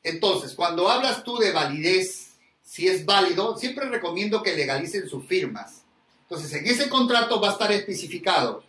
Entonces, 0.01 0.53
cuando 0.53 0.89
hablas 0.89 1.23
tú 1.23 1.37
de 1.37 1.51
validez, 1.51 2.31
si 2.63 2.87
es 2.87 3.05
válido, 3.05 3.59
siempre 3.59 3.87
recomiendo 3.89 4.41
que 4.41 4.55
legalicen 4.55 5.07
sus 5.07 5.23
firmas. 5.27 5.83
Entonces, 6.23 6.51
en 6.53 6.65
ese 6.65 6.89
contrato 6.89 7.39
va 7.39 7.49
a 7.49 7.51
estar 7.51 7.71
especificado 7.71 8.63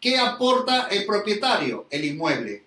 qué 0.00 0.18
aporta 0.18 0.88
el 0.88 1.06
propietario, 1.06 1.86
el 1.90 2.04
inmueble, 2.04 2.64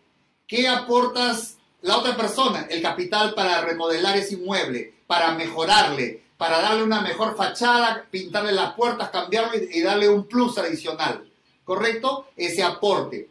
qué 0.47 0.67
aportas 0.67 1.57
la 1.81 1.97
otra 1.97 2.15
persona, 2.17 2.67
el 2.69 2.81
capital 2.81 3.33
para 3.33 3.61
remodelar 3.61 4.17
ese 4.17 4.35
inmueble, 4.35 4.93
para 5.07 5.33
mejorarle, 5.35 6.23
para 6.37 6.59
darle 6.59 6.83
una 6.83 7.01
mejor 7.01 7.35
fachada, 7.37 8.05
pintarle 8.09 8.51
las 8.51 8.73
puertas, 8.73 9.09
cambiarlo 9.09 9.51
y, 9.57 9.81
darle 9.81 10.09
un 10.09 10.25
plus 10.25 10.57
adicional. 10.57 11.25
¿Correcto? 11.63 12.27
Ese 12.35 12.63
aporte. 12.63 13.29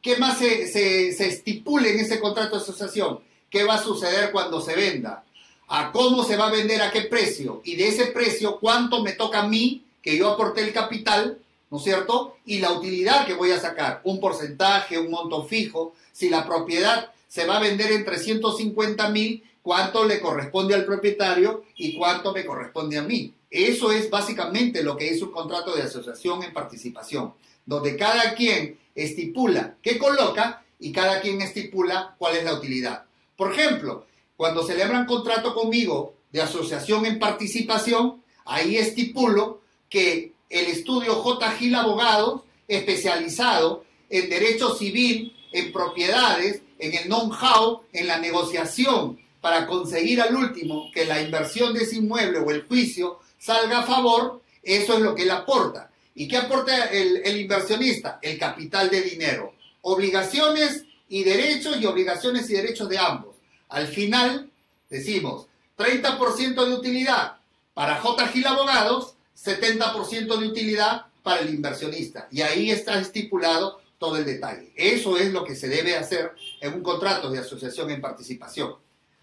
¿Qué 0.00 0.16
más 0.16 0.38
se, 0.38 0.68
se, 0.68 1.08
estipule 1.26 1.90
en 1.90 2.00
ese 2.00 2.20
contrato 2.20 2.56
de 2.56 2.62
asociación? 2.62 3.20
¿Qué 3.50 3.64
va 3.64 3.74
a 3.74 3.82
suceder 3.82 4.32
cuando 4.32 4.60
se 4.60 4.74
venda? 4.74 5.24
¿A 5.68 5.90
cómo 5.92 6.24
se 6.24 6.36
va 6.36 6.46
a 6.46 6.52
vender? 6.52 6.82
¿A 6.82 6.90
qué 6.90 7.02
precio? 7.02 7.60
Y 7.64 7.76
de 7.76 7.88
ese 7.88 8.06
precio, 8.06 8.58
¿cuánto 8.58 9.02
me 9.02 9.12
toca 9.12 9.40
a 9.40 9.48
mí, 9.48 9.84
que 10.02 10.16
yo 10.16 10.30
aporté 10.30 10.62
el 10.62 10.72
capital, 10.72 11.38
¿no 11.70 11.78
es 11.78 11.84
cierto? 11.84 12.36
Y 12.44 12.58
la 12.58 12.72
utilidad 12.72 13.26
que 13.26 13.34
voy 13.34 13.50
a 13.50 13.60
sacar, 13.60 14.00
un 14.04 14.20
porcentaje, 14.20 14.98
un 14.98 15.10
monto 15.10 15.44
fijo. 15.44 15.94
Si 16.12 16.28
la 16.28 16.46
propiedad 16.46 17.12
se 17.28 17.46
va 17.46 17.56
a 17.56 17.60
vender 17.60 17.92
en 17.92 18.04
350 18.04 19.08
mil, 19.10 19.42
cuánto 19.62 20.04
le 20.04 20.20
corresponde 20.20 20.74
al 20.74 20.84
propietario 20.84 21.64
y 21.76 21.96
cuánto 21.96 22.32
me 22.32 22.44
corresponde 22.44 22.98
a 22.98 23.02
mí. 23.02 23.34
Eso 23.50 23.90
es 23.90 24.08
básicamente 24.10 24.82
lo 24.82 24.96
que 24.96 25.10
es 25.10 25.20
un 25.22 25.32
contrato 25.32 25.74
de 25.74 25.82
asociación 25.82 26.42
en 26.42 26.52
participación, 26.52 27.34
donde 27.64 27.96
cada 27.96 28.34
quien 28.34 28.78
estipula 28.94 29.76
qué 29.82 29.98
coloca 29.98 30.62
y 30.78 30.92
cada 30.92 31.20
quien 31.20 31.42
estipula 31.42 32.14
cuál 32.18 32.36
es 32.36 32.44
la 32.44 32.54
utilidad. 32.54 33.06
Por 33.36 33.52
ejemplo, 33.52 34.06
cuando 34.36 34.62
celebran 34.64 35.06
contrato 35.06 35.54
conmigo 35.54 36.14
de 36.30 36.42
asociación 36.42 37.06
en 37.06 37.18
participación, 37.18 38.22
ahí 38.44 38.76
estipulo 38.76 39.60
que 39.88 40.32
el 40.50 40.66
estudio 40.66 41.14
J. 41.16 41.50
Gil 41.52 41.74
Abogados, 41.74 42.42
especializado 42.68 43.84
en 44.10 44.28
derecho 44.30 44.74
civil, 44.74 45.36
en 45.52 45.72
propiedades, 45.72 46.62
en 46.78 46.94
el 46.94 47.04
know-how, 47.04 47.82
en 47.92 48.06
la 48.06 48.18
negociación, 48.18 49.18
para 49.40 49.66
conseguir 49.66 50.20
al 50.20 50.34
último 50.34 50.90
que 50.92 51.04
la 51.04 51.22
inversión 51.22 51.72
de 51.72 51.84
ese 51.84 51.96
inmueble 51.96 52.38
o 52.38 52.50
el 52.50 52.66
juicio 52.66 53.20
salga 53.38 53.80
a 53.80 53.82
favor, 53.84 54.42
eso 54.62 54.94
es 54.94 55.00
lo 55.00 55.14
que 55.14 55.22
él 55.22 55.30
aporta. 55.30 55.90
¿Y 56.14 56.26
qué 56.26 56.38
aporta 56.38 56.86
el, 56.86 57.38
inversionista? 57.38 58.18
El 58.22 58.38
capital 58.38 58.90
de 58.90 59.02
dinero. 59.02 59.54
Obligaciones 59.82 60.84
y 61.08 61.22
derechos 61.22 61.76
y 61.80 61.86
obligaciones 61.86 62.48
y 62.50 62.54
derechos 62.54 62.88
de 62.88 62.98
ambos. 62.98 63.36
Al 63.68 63.86
final, 63.86 64.50
decimos, 64.88 65.46
30% 65.76 66.64
de 66.64 66.74
utilidad 66.74 67.36
para 67.74 67.96
J. 67.96 68.28
Gil 68.28 68.46
Abogados, 68.46 69.15
70% 69.36 70.38
de 70.38 70.48
utilidad 70.48 71.06
para 71.22 71.42
el 71.42 71.54
inversionista. 71.54 72.28
Y 72.30 72.40
ahí 72.40 72.70
está 72.70 72.98
estipulado 73.00 73.80
todo 73.98 74.16
el 74.16 74.24
detalle. 74.24 74.72
Eso 74.76 75.16
es 75.16 75.32
lo 75.32 75.44
que 75.44 75.54
se 75.54 75.68
debe 75.68 75.96
hacer 75.96 76.32
en 76.60 76.74
un 76.74 76.82
contrato 76.82 77.30
de 77.30 77.38
asociación 77.38 77.90
en 77.90 78.00
participación. 78.00 78.74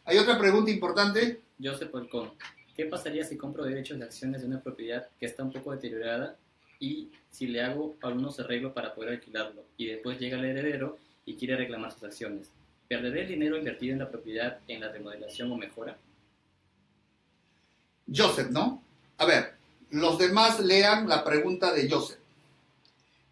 ¿Hay 0.06 0.18
otra 0.18 0.38
pregunta 0.38 0.72
importante? 0.72 1.42
Joseph 1.62 1.90
Polcón. 1.90 2.32
¿Qué 2.76 2.86
pasaría 2.86 3.24
si 3.24 3.38
compro 3.38 3.64
derechos 3.64 4.00
de 4.00 4.06
acciones 4.06 4.42
de 4.42 4.48
una 4.48 4.62
propiedad 4.62 5.08
que 5.20 5.28
está 5.28 5.44
un 5.44 5.52
poco 5.52 5.72
deteriorada 5.72 6.36
y 6.80 7.12
si 7.30 7.48
le 7.48 7.62
hago 7.62 7.96
algunos 8.02 8.40
arreglos 8.40 8.74
para 8.74 8.94
poder 8.94 9.12
alquilarlo 9.14 9.64
y 9.78 9.88
después 9.88 10.20
llega 10.20 10.38
el 10.38 10.46
heredero 10.46 10.98
y 11.26 11.36
quiere 11.36 11.56
reclamar 11.56 11.92
sus 11.92 12.04
acciones? 12.04 12.50
¿Perderé 12.88 13.22
el 13.22 13.28
dinero 13.30 13.58
invertido 13.58 13.94
en 13.94 14.00
la 14.00 14.10
propiedad 14.10 14.60
en 14.68 14.82
la 14.82 14.92
remodelación 14.92 15.52
o 15.52 15.56
mejora? 15.56 15.98
Joseph, 18.14 18.50
¿no? 18.50 18.84
A 19.18 19.26
ver, 19.26 19.54
los 19.94 20.18
demás 20.18 20.60
lean 20.60 21.08
la 21.08 21.24
pregunta 21.24 21.72
de 21.72 21.88
Joseph. 21.88 22.18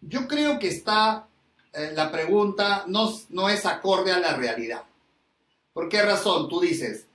Yo 0.00 0.28
creo 0.28 0.60
que 0.60 0.68
está, 0.68 1.26
eh, 1.72 1.90
la 1.94 2.12
pregunta 2.12 2.84
no, 2.86 3.12
no 3.30 3.48
es 3.48 3.66
acorde 3.66 4.12
a 4.12 4.20
la 4.20 4.36
realidad. 4.36 4.84
¿Por 5.72 5.88
qué 5.88 6.02
razón? 6.02 6.48
Tú 6.48 6.60
dices, 6.60 7.06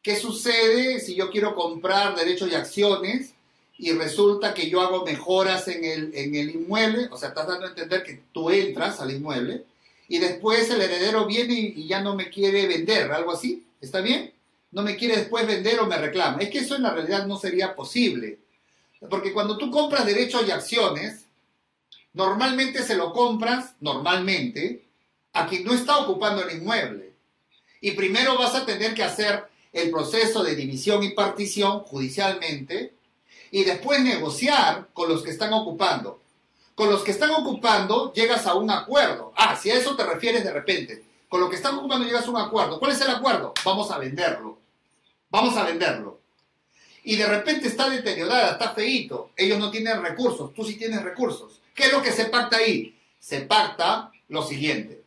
¿qué 0.00 0.14
sucede 0.14 1.00
si 1.00 1.16
yo 1.16 1.30
quiero 1.30 1.56
comprar 1.56 2.14
derechos 2.14 2.52
y 2.52 2.54
acciones 2.54 3.34
y 3.78 3.90
resulta 3.90 4.54
que 4.54 4.70
yo 4.70 4.80
hago 4.80 5.04
mejoras 5.04 5.66
en 5.66 5.84
el, 5.84 6.14
en 6.14 6.36
el 6.36 6.50
inmueble? 6.50 7.08
O 7.10 7.16
sea, 7.16 7.30
estás 7.30 7.48
dando 7.48 7.66
a 7.66 7.70
entender 7.70 8.04
que 8.04 8.22
tú 8.32 8.48
entras 8.48 9.00
al 9.00 9.10
inmueble 9.10 9.64
y 10.06 10.18
después 10.18 10.70
el 10.70 10.80
heredero 10.80 11.26
viene 11.26 11.54
y 11.54 11.88
ya 11.88 12.00
no 12.00 12.14
me 12.14 12.30
quiere 12.30 12.68
vender, 12.68 13.10
algo 13.10 13.32
así. 13.32 13.66
¿Está 13.80 14.00
bien? 14.00 14.32
No 14.70 14.82
me 14.82 14.94
quiere 14.94 15.16
después 15.16 15.48
vender 15.48 15.80
o 15.80 15.86
me 15.86 15.98
reclama. 15.98 16.38
Es 16.38 16.50
que 16.50 16.58
eso 16.58 16.76
en 16.76 16.84
la 16.84 16.94
realidad 16.94 17.26
no 17.26 17.36
sería 17.38 17.74
posible. 17.74 18.43
Porque 19.08 19.32
cuando 19.32 19.58
tú 19.58 19.70
compras 19.70 20.06
derechos 20.06 20.46
y 20.46 20.50
acciones, 20.50 21.26
normalmente 22.12 22.82
se 22.82 22.96
lo 22.96 23.12
compras, 23.12 23.74
normalmente, 23.80 24.84
a 25.32 25.46
quien 25.46 25.64
no 25.64 25.74
está 25.74 25.98
ocupando 25.98 26.42
el 26.42 26.58
inmueble. 26.58 27.12
Y 27.80 27.92
primero 27.92 28.38
vas 28.38 28.54
a 28.54 28.64
tener 28.64 28.94
que 28.94 29.02
hacer 29.02 29.44
el 29.72 29.90
proceso 29.90 30.42
de 30.42 30.54
división 30.54 31.02
y 31.02 31.10
partición 31.10 31.80
judicialmente 31.80 32.94
y 33.50 33.64
después 33.64 34.00
negociar 34.00 34.88
con 34.92 35.08
los 35.08 35.22
que 35.22 35.30
están 35.30 35.52
ocupando. 35.52 36.20
Con 36.74 36.90
los 36.90 37.02
que 37.02 37.10
están 37.10 37.30
ocupando 37.30 38.12
llegas 38.12 38.46
a 38.46 38.54
un 38.54 38.70
acuerdo. 38.70 39.32
Ah, 39.36 39.56
si 39.56 39.70
a 39.70 39.76
eso 39.76 39.94
te 39.96 40.04
refieres 40.04 40.44
de 40.44 40.52
repente. 40.52 41.04
Con 41.28 41.40
lo 41.40 41.50
que 41.50 41.56
están 41.56 41.76
ocupando 41.76 42.06
llegas 42.06 42.26
a 42.26 42.30
un 42.30 42.36
acuerdo. 42.36 42.78
¿Cuál 42.78 42.92
es 42.92 43.00
el 43.00 43.10
acuerdo? 43.10 43.52
Vamos 43.64 43.90
a 43.90 43.98
venderlo. 43.98 44.58
Vamos 45.30 45.56
a 45.56 45.64
venderlo 45.64 46.23
y 47.04 47.16
de 47.16 47.26
repente 47.26 47.68
está 47.68 47.88
deteriorada, 47.88 48.52
está 48.52 48.70
feíto, 48.70 49.30
ellos 49.36 49.58
no 49.58 49.70
tienen 49.70 50.02
recursos, 50.02 50.52
tú 50.54 50.64
sí 50.64 50.76
tienes 50.76 51.02
recursos. 51.02 51.60
¿Qué 51.74 51.84
es 51.84 51.92
lo 51.92 52.02
que 52.02 52.12
se 52.12 52.26
pacta 52.26 52.56
ahí? 52.56 52.98
Se 53.18 53.42
pacta 53.42 54.10
lo 54.28 54.42
siguiente, 54.42 55.02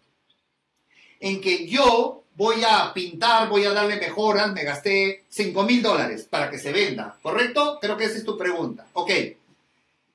en 1.20 1.42
que 1.42 1.68
yo 1.68 2.24
voy 2.36 2.64
a 2.64 2.94
pintar, 2.94 3.50
voy 3.50 3.66
a 3.66 3.74
darle 3.74 3.96
mejoras, 3.96 4.54
me 4.54 4.64
gasté 4.64 5.26
5 5.28 5.64
mil 5.64 5.82
dólares 5.82 6.28
para 6.30 6.52
que 6.52 6.60
se 6.60 6.72
venda, 6.72 7.18
¿correcto? 7.22 7.80
Creo 7.82 7.98
que 7.98 8.06
esa 8.06 8.18
es 8.18 8.24
tu 8.24 8.38
pregunta. 8.38 8.86
Ok, 8.94 9.12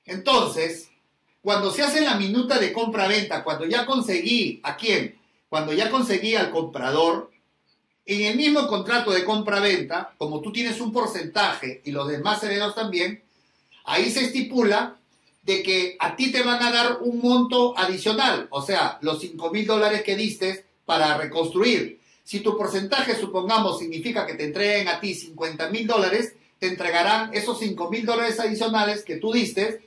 entonces, 0.05 0.89
cuando 1.41 1.69
se 1.71 1.83
hace 1.83 1.99
la 1.99 2.15
minuta 2.15 2.59
de 2.59 2.71
compra-venta, 2.71 3.43
cuando 3.43 3.65
ya 3.65 3.85
conseguí, 3.85 4.61
¿a 4.63 4.77
quién? 4.77 5.17
Cuando 5.49 5.73
ya 5.73 5.89
conseguí 5.89 6.35
al 6.35 6.49
comprador, 6.49 7.29
en 8.05 8.21
el 8.21 8.35
mismo 8.35 8.67
contrato 8.67 9.11
de 9.11 9.23
compra-venta, 9.23 10.13
como 10.17 10.41
tú 10.41 10.51
tienes 10.51 10.81
un 10.81 10.91
porcentaje 10.91 11.81
y 11.85 11.91
los 11.91 12.07
demás 12.07 12.43
herederos 12.43 12.75
también, 12.75 13.23
ahí 13.85 14.11
se 14.11 14.25
estipula 14.25 14.97
de 15.43 15.63
que 15.63 15.95
a 15.99 16.15
ti 16.15 16.31
te 16.31 16.43
van 16.43 16.61
a 16.63 16.71
dar 16.71 16.99
un 17.01 17.19
monto 17.19 17.77
adicional, 17.77 18.47
o 18.49 18.61
sea, 18.61 18.97
los 19.01 19.19
5 19.19 19.51
mil 19.51 19.65
dólares 19.65 20.03
que 20.03 20.15
diste 20.15 20.65
para 20.85 21.17
reconstruir. 21.17 21.99
Si 22.23 22.39
tu 22.39 22.57
porcentaje, 22.57 23.15
supongamos, 23.15 23.79
significa 23.79 24.25
que 24.25 24.35
te 24.35 24.45
entreguen 24.45 24.87
a 24.87 24.99
ti 24.99 25.13
50 25.13 25.69
mil 25.69 25.85
dólares, 25.85 26.33
te 26.59 26.67
entregarán 26.67 27.33
esos 27.33 27.59
5 27.59 27.89
mil 27.89 28.05
dólares 28.05 28.39
adicionales 28.39 29.03
que 29.03 29.17
tú 29.17 29.33
diste 29.33 29.81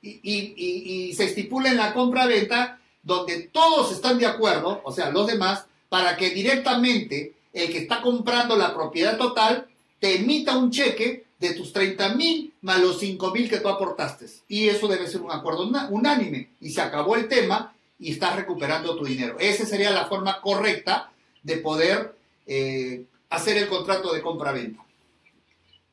y, 0.00 0.20
y 0.22 1.14
se 1.14 1.24
estipula 1.24 1.70
en 1.70 1.76
la 1.76 1.92
compra-venta 1.92 2.78
donde 3.02 3.48
todos 3.52 3.92
están 3.92 4.18
de 4.18 4.26
acuerdo, 4.26 4.80
o 4.84 4.92
sea, 4.92 5.10
los 5.10 5.26
demás, 5.26 5.66
para 5.90 6.16
que 6.16 6.30
directamente 6.30 7.34
el 7.54 7.70
que 7.70 7.78
está 7.78 8.02
comprando 8.02 8.56
la 8.56 8.74
propiedad 8.74 9.16
total 9.16 9.66
te 10.00 10.16
emita 10.16 10.58
un 10.58 10.70
cheque 10.70 11.24
de 11.38 11.54
tus 11.54 11.72
30 11.72 12.14
mil 12.14 12.52
más 12.60 12.80
los 12.80 12.98
5 12.98 13.30
mil 13.30 13.48
que 13.48 13.60
tú 13.60 13.68
aportaste. 13.68 14.26
Y 14.48 14.68
eso 14.68 14.88
debe 14.88 15.06
ser 15.06 15.22
un 15.22 15.30
acuerdo 15.30 15.70
unánime. 15.90 16.50
Y 16.60 16.70
se 16.70 16.82
acabó 16.82 17.16
el 17.16 17.28
tema 17.28 17.74
y 17.98 18.12
estás 18.12 18.36
recuperando 18.36 18.96
tu 18.96 19.04
dinero. 19.04 19.36
Esa 19.38 19.64
sería 19.64 19.90
la 19.90 20.06
forma 20.06 20.40
correcta 20.40 21.12
de 21.42 21.56
poder 21.58 22.14
eh, 22.46 23.04
hacer 23.30 23.56
el 23.56 23.68
contrato 23.68 24.12
de 24.12 24.20
compra-venta. 24.20 24.84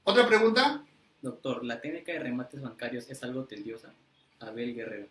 ¿Otra 0.04 0.28
pregunta? 0.28 0.84
Doctor, 1.22 1.64
¿la 1.64 1.80
técnica 1.80 2.12
de 2.12 2.20
remates 2.20 2.62
bancarios 2.62 3.10
es 3.10 3.22
algo 3.24 3.44
tediosa? 3.44 3.94
Abel 4.40 4.74
Guerrero. 4.74 5.08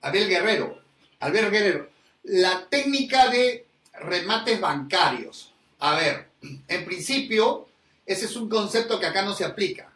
Abel 0.00 0.28
Guerrero. 0.28 0.80
Abel 1.18 1.50
Guerrero. 1.50 1.90
La 2.22 2.68
técnica 2.68 3.28
de 3.30 3.65
remates 4.00 4.60
bancarios. 4.60 5.52
A 5.78 5.94
ver, 5.94 6.28
en 6.68 6.84
principio, 6.84 7.66
ese 8.04 8.26
es 8.26 8.36
un 8.36 8.48
concepto 8.48 8.98
que 8.98 9.06
acá 9.06 9.22
no 9.22 9.34
se 9.34 9.44
aplica. 9.44 9.92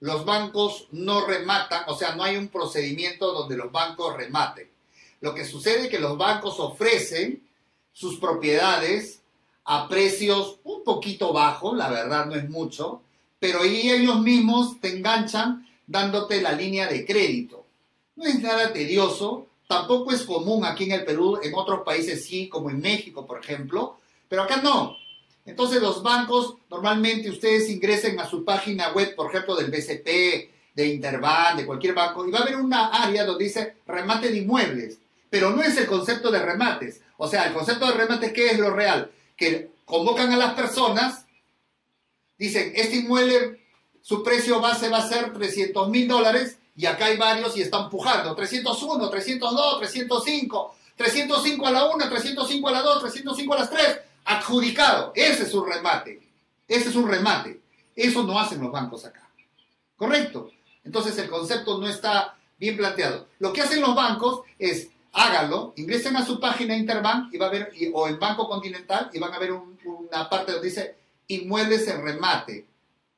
Los 0.00 0.24
bancos 0.24 0.88
no 0.92 1.26
rematan, 1.26 1.84
o 1.86 1.96
sea, 1.96 2.14
no 2.14 2.24
hay 2.24 2.36
un 2.36 2.48
procedimiento 2.48 3.32
donde 3.32 3.56
los 3.56 3.70
bancos 3.70 4.16
rematen. 4.16 4.68
Lo 5.20 5.34
que 5.34 5.44
sucede 5.44 5.82
es 5.82 5.88
que 5.88 5.98
los 5.98 6.16
bancos 6.16 6.58
ofrecen 6.58 7.42
sus 7.92 8.18
propiedades 8.18 9.20
a 9.64 9.88
precios 9.88 10.58
un 10.64 10.82
poquito 10.84 11.32
bajos, 11.32 11.76
la 11.76 11.90
verdad 11.90 12.26
no 12.26 12.34
es 12.34 12.48
mucho, 12.48 13.02
pero 13.38 13.62
ellos 13.62 14.20
mismos 14.20 14.80
te 14.80 14.96
enganchan 14.96 15.66
dándote 15.86 16.40
la 16.40 16.52
línea 16.52 16.86
de 16.86 17.04
crédito. 17.04 17.66
No 18.16 18.24
es 18.24 18.40
nada 18.40 18.72
tedioso, 18.72 19.46
Tampoco 19.70 20.10
es 20.10 20.22
común 20.22 20.64
aquí 20.64 20.82
en 20.82 20.90
el 20.90 21.04
Perú, 21.04 21.38
en 21.40 21.54
otros 21.54 21.82
países 21.84 22.24
sí, 22.24 22.48
como 22.48 22.70
en 22.70 22.80
México, 22.80 23.24
por 23.24 23.38
ejemplo, 23.38 23.98
pero 24.28 24.42
acá 24.42 24.56
no. 24.56 24.96
Entonces 25.46 25.80
los 25.80 26.02
bancos, 26.02 26.56
normalmente 26.68 27.30
ustedes 27.30 27.70
ingresen 27.70 28.18
a 28.18 28.28
su 28.28 28.44
página 28.44 28.90
web, 28.90 29.14
por 29.14 29.30
ejemplo, 29.30 29.54
del 29.54 29.70
BCP, 29.70 30.74
de 30.74 30.86
Interbank, 30.88 31.58
de 31.58 31.66
cualquier 31.66 31.94
banco, 31.94 32.26
y 32.26 32.32
va 32.32 32.40
a 32.40 32.42
haber 32.42 32.56
una 32.56 32.88
área 32.88 33.24
donde 33.24 33.44
dice 33.44 33.76
remate 33.86 34.32
de 34.32 34.38
inmuebles, 34.38 34.98
pero 35.30 35.50
no 35.50 35.62
es 35.62 35.76
el 35.76 35.86
concepto 35.86 36.32
de 36.32 36.40
remates. 36.40 37.02
O 37.16 37.28
sea, 37.28 37.46
el 37.46 37.52
concepto 37.52 37.86
de 37.86 37.92
remates, 37.92 38.32
¿qué 38.32 38.50
es 38.50 38.58
lo 38.58 38.70
real? 38.70 39.12
Que 39.36 39.70
convocan 39.84 40.32
a 40.32 40.36
las 40.36 40.54
personas, 40.54 41.26
dicen, 42.36 42.72
este 42.74 42.96
inmueble, 42.96 43.60
su 44.02 44.24
precio 44.24 44.60
base 44.60 44.88
va 44.88 44.98
a 44.98 45.08
ser 45.08 45.32
300 45.32 45.88
mil 45.90 46.08
dólares, 46.08 46.58
y 46.80 46.86
acá 46.86 47.06
hay 47.06 47.18
varios 47.18 47.54
y 47.58 47.60
están 47.60 47.90
pujando. 47.90 48.34
301, 48.34 49.10
302, 49.10 49.78
305, 49.80 50.74
305 50.96 51.66
a 51.66 51.70
la 51.70 51.84
1, 51.90 52.08
305 52.08 52.68
a 52.68 52.72
la 52.72 52.80
2, 52.80 53.00
305 53.00 53.54
a 53.54 53.58
las 53.58 53.70
3. 53.70 54.00
Adjudicado. 54.24 55.12
Ese 55.14 55.42
es 55.42 55.52
un 55.52 55.70
remate. 55.70 56.22
Ese 56.66 56.88
es 56.88 56.96
un 56.96 57.06
remate. 57.06 57.60
Eso 57.94 58.22
no 58.22 58.38
hacen 58.38 58.62
los 58.62 58.72
bancos 58.72 59.04
acá. 59.04 59.28
¿Correcto? 59.94 60.52
Entonces 60.82 61.18
el 61.18 61.28
concepto 61.28 61.76
no 61.76 61.86
está 61.86 62.38
bien 62.58 62.78
planteado. 62.78 63.26
Lo 63.40 63.52
que 63.52 63.60
hacen 63.60 63.82
los 63.82 63.94
bancos 63.94 64.40
es 64.58 64.88
háganlo, 65.12 65.74
ingresen 65.76 66.16
a 66.16 66.24
su 66.24 66.40
página 66.40 66.74
Interbank 66.74 67.34
y 67.34 67.36
va 67.36 67.48
a 67.48 67.50
ver, 67.50 67.72
o 67.92 68.08
en 68.08 68.18
Banco 68.18 68.48
Continental 68.48 69.10
y 69.12 69.18
van 69.18 69.34
a 69.34 69.38
ver 69.38 69.52
una 69.52 70.30
parte 70.30 70.52
donde 70.52 70.68
dice 70.68 70.96
inmuebles 71.26 71.86
en 71.88 72.02
remate. 72.02 72.64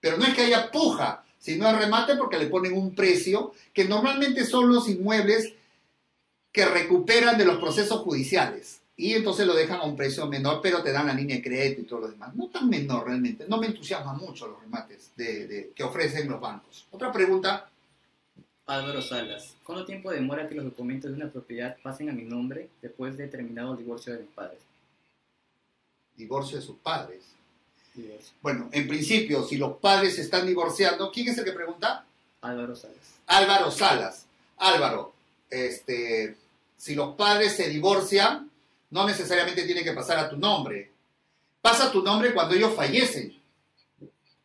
Pero 0.01 0.17
no 0.17 0.25
es 0.25 0.35
que 0.35 0.43
haya 0.43 0.69
puja, 0.69 1.25
Si 1.43 1.57
no 1.57 1.69
es 1.69 1.77
remate, 1.77 2.15
porque 2.15 2.39
le 2.39 2.47
ponen 2.47 2.73
un 2.75 2.95
precio, 2.95 3.53
que 3.75 3.85
normalmente 3.85 4.47
son 4.47 4.73
los 4.73 4.89
inmuebles 4.89 5.53
que 6.53 6.65
recuperan 6.67 7.37
de 7.37 7.45
los 7.45 7.59
procesos 7.59 8.03
judiciales. 8.03 8.81
Y 8.97 9.15
entonces 9.15 9.45
lo 9.45 9.53
dejan 9.53 9.81
a 9.81 9.85
un 9.85 9.97
precio 9.97 10.29
menor, 10.29 10.61
pero 10.63 10.85
te 10.85 10.93
dan 10.93 11.09
la 11.09 11.15
línea 11.15 11.35
de 11.35 11.43
crédito 11.43 11.81
y 11.81 11.85
todo 11.85 12.03
lo 12.03 12.09
demás. 12.11 12.33
No 12.37 12.47
tan 12.47 12.69
menor 12.69 13.09
realmente. 13.09 13.47
No 13.49 13.59
me 13.59 13.67
entusiasma 13.67 14.13
mucho 14.13 14.47
los 14.47 14.61
remates 14.61 15.11
de, 15.17 15.73
que 15.75 15.83
ofrecen 15.83 16.31
los 16.31 16.41
bancos. 16.41 16.87
Otra 16.93 17.11
pregunta. 17.11 17.69
Álvaro 18.67 19.03
Salas. 19.03 19.57
¿Cuánto 19.65 19.85
tiempo 19.85 20.13
demora 20.13 20.49
que 20.49 20.55
los 20.55 20.65
documentos 20.65 21.11
de 21.11 21.17
una 21.17 21.33
propiedad 21.33 21.77
pasen 21.83 22.09
a 22.09 22.13
mi 22.13 22.23
nombre 22.23 22.69
después 22.81 23.17
de 23.17 23.27
terminado 23.27 23.73
el 23.73 23.79
divorcio 23.79 24.13
de 24.13 24.21
mis 24.21 24.31
padres? 24.31 24.61
Divorcio 26.17 26.59
de 26.59 26.63
sus 26.63 26.77
padres. 26.77 27.35
Bueno, 28.41 28.69
en 28.73 28.89
principio, 28.89 29.45
si 29.45 29.57
los 29.57 29.77
padres 29.77 30.17
se 30.17 30.23
están 30.23 30.47
divorciando, 30.47 31.11
¿quién 31.13 31.29
es 31.29 31.39
el 31.39 31.45
que 31.45 31.53
pregunta? 31.53 32.05
Álvaro 32.41 32.75
Salas. 32.75 32.97
Álvaro 33.27 33.71
Salas. 33.71 34.27
Álvaro, 34.57 35.13
este, 35.51 36.37
si 36.77 36.95
los 36.95 37.15
padres 37.15 37.55
se 37.55 37.69
divorcian, 37.69 38.51
no 38.91 39.07
necesariamente 39.07 39.65
tiene 39.65 39.85
que 39.85 39.93
pasar 39.93 40.19
a 40.19 40.29
tu 40.29 40.37
nombre. 40.37 40.91
Pasa 41.61 41.87
a 41.87 41.93
tu 41.93 42.03
nombre 42.03 42.33
cuando 42.33 42.55
ellos 42.55 42.75
fallecen. 42.75 43.37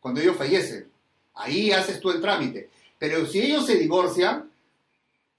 Cuando 0.00 0.20
ellos 0.20 0.36
fallecen. 0.36 0.90
Ahí 1.34 1.70
haces 1.70 2.00
tú 2.00 2.10
el 2.10 2.20
trámite. 2.20 2.70
Pero 2.98 3.26
si 3.26 3.40
ellos 3.40 3.66
se 3.66 3.76
divorcian, 3.76 4.50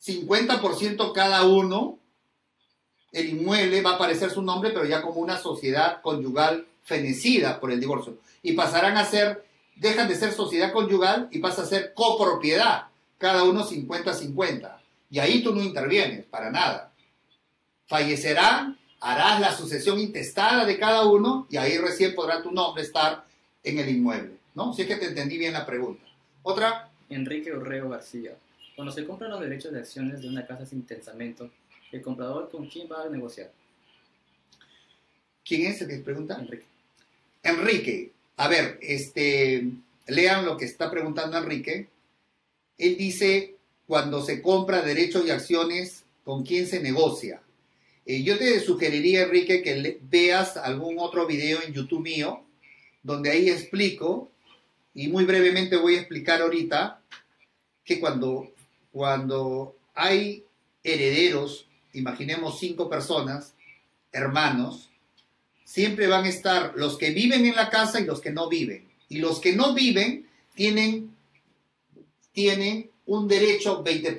50% 0.05 1.13
cada 1.13 1.43
uno, 1.45 1.97
el 3.11 3.29
inmueble 3.29 3.81
va 3.81 3.91
a 3.91 3.95
aparecer 3.95 4.31
su 4.31 4.41
nombre, 4.41 4.71
pero 4.71 4.85
ya 4.85 5.01
como 5.01 5.19
una 5.19 5.37
sociedad 5.37 6.01
conyugal 6.01 6.67
fenecida 6.89 7.59
por 7.59 7.71
el 7.71 7.79
divorcio. 7.79 8.17
Y 8.41 8.53
pasarán 8.53 8.97
a 8.97 9.05
ser, 9.05 9.45
dejan 9.75 10.09
de 10.09 10.15
ser 10.15 10.33
sociedad 10.33 10.73
conyugal 10.73 11.29
y 11.31 11.37
pasa 11.37 11.61
a 11.61 11.65
ser 11.65 11.93
copropiedad, 11.93 12.87
cada 13.19 13.43
uno 13.43 13.63
50-50. 13.63 14.77
Y 15.11 15.19
ahí 15.19 15.43
tú 15.43 15.53
no 15.53 15.61
intervienes, 15.61 16.25
para 16.25 16.49
nada. 16.49 16.91
Fallecerán, 17.85 18.79
harás 18.99 19.39
la 19.39 19.55
sucesión 19.55 19.99
intestada 19.99 20.65
de 20.65 20.79
cada 20.79 21.05
uno 21.05 21.47
y 21.49 21.57
ahí 21.57 21.77
recién 21.77 22.15
podrá 22.15 22.41
tu 22.41 22.51
nombre 22.51 22.81
estar 22.81 23.23
en 23.63 23.77
el 23.77 23.89
inmueble. 23.89 24.39
¿No? 24.55 24.73
Si 24.73 24.81
es 24.81 24.87
que 24.87 24.95
te 24.95 25.05
entendí 25.05 25.37
bien 25.37 25.53
la 25.53 25.65
pregunta. 25.65 26.03
Otra. 26.41 26.89
Enrique 27.07 27.53
Urreo 27.53 27.89
García. 27.89 28.35
Cuando 28.75 28.91
se 28.91 29.05
compran 29.05 29.31
los 29.31 29.39
derechos 29.39 29.71
de 29.71 29.79
acciones 29.79 30.21
de 30.21 30.27
una 30.27 30.45
casa 30.45 30.65
sin 30.65 30.85
testamento, 30.85 31.51
¿el 31.91 32.01
comprador 32.01 32.49
con 32.49 32.67
quién 32.67 32.87
va 32.91 33.03
a 33.03 33.09
negociar? 33.09 33.51
¿Quién 35.45 35.65
es 35.71 35.81
el 35.81 35.87
que 35.87 35.97
pregunta? 35.97 36.37
Enrique. 36.39 36.68
Enrique, 37.43 38.11
a 38.37 38.47
ver, 38.47 38.79
este, 38.81 39.69
lean 40.07 40.45
lo 40.45 40.57
que 40.57 40.65
está 40.65 40.89
preguntando 40.91 41.37
Enrique. 41.37 41.87
Él 42.77 42.97
dice, 42.97 43.55
cuando 43.87 44.23
se 44.23 44.41
compra 44.41 44.81
derechos 44.81 45.25
y 45.25 45.31
acciones, 45.31 46.03
¿con 46.23 46.43
quién 46.43 46.67
se 46.67 46.81
negocia? 46.81 47.41
Eh, 48.05 48.23
yo 48.23 48.37
te 48.37 48.59
sugeriría, 48.59 49.23
Enrique, 49.23 49.61
que 49.61 49.99
veas 50.01 50.57
algún 50.57 50.97
otro 50.99 51.27
video 51.27 51.59
en 51.61 51.73
YouTube 51.73 52.01
mío, 52.01 52.43
donde 53.03 53.31
ahí 53.31 53.49
explico, 53.49 54.31
y 54.93 55.07
muy 55.07 55.25
brevemente 55.25 55.75
voy 55.77 55.95
a 55.95 55.99
explicar 55.99 56.41
ahorita, 56.41 57.01
que 57.83 57.99
cuando, 57.99 58.51
cuando 58.91 59.75
hay 59.93 60.43
herederos, 60.83 61.67
imaginemos 61.93 62.59
cinco 62.59 62.89
personas, 62.89 63.53
hermanos, 64.11 64.88
siempre 65.69 66.07
van 66.07 66.25
a 66.25 66.29
estar 66.29 66.73
los 66.77 66.97
que 66.97 67.11
viven 67.11 67.45
en 67.45 67.55
la 67.55 67.69
casa 67.69 67.99
y 67.99 68.05
los 68.05 68.21
que 68.21 68.31
no 68.31 68.49
viven. 68.49 68.89
Y 69.07 69.19
los 69.19 69.39
que 69.39 69.55
no 69.55 69.75
viven 69.75 70.27
tienen, 70.55 71.15
tienen 72.31 72.89
un 73.05 73.27
derecho 73.27 73.83
20%, 73.83 74.15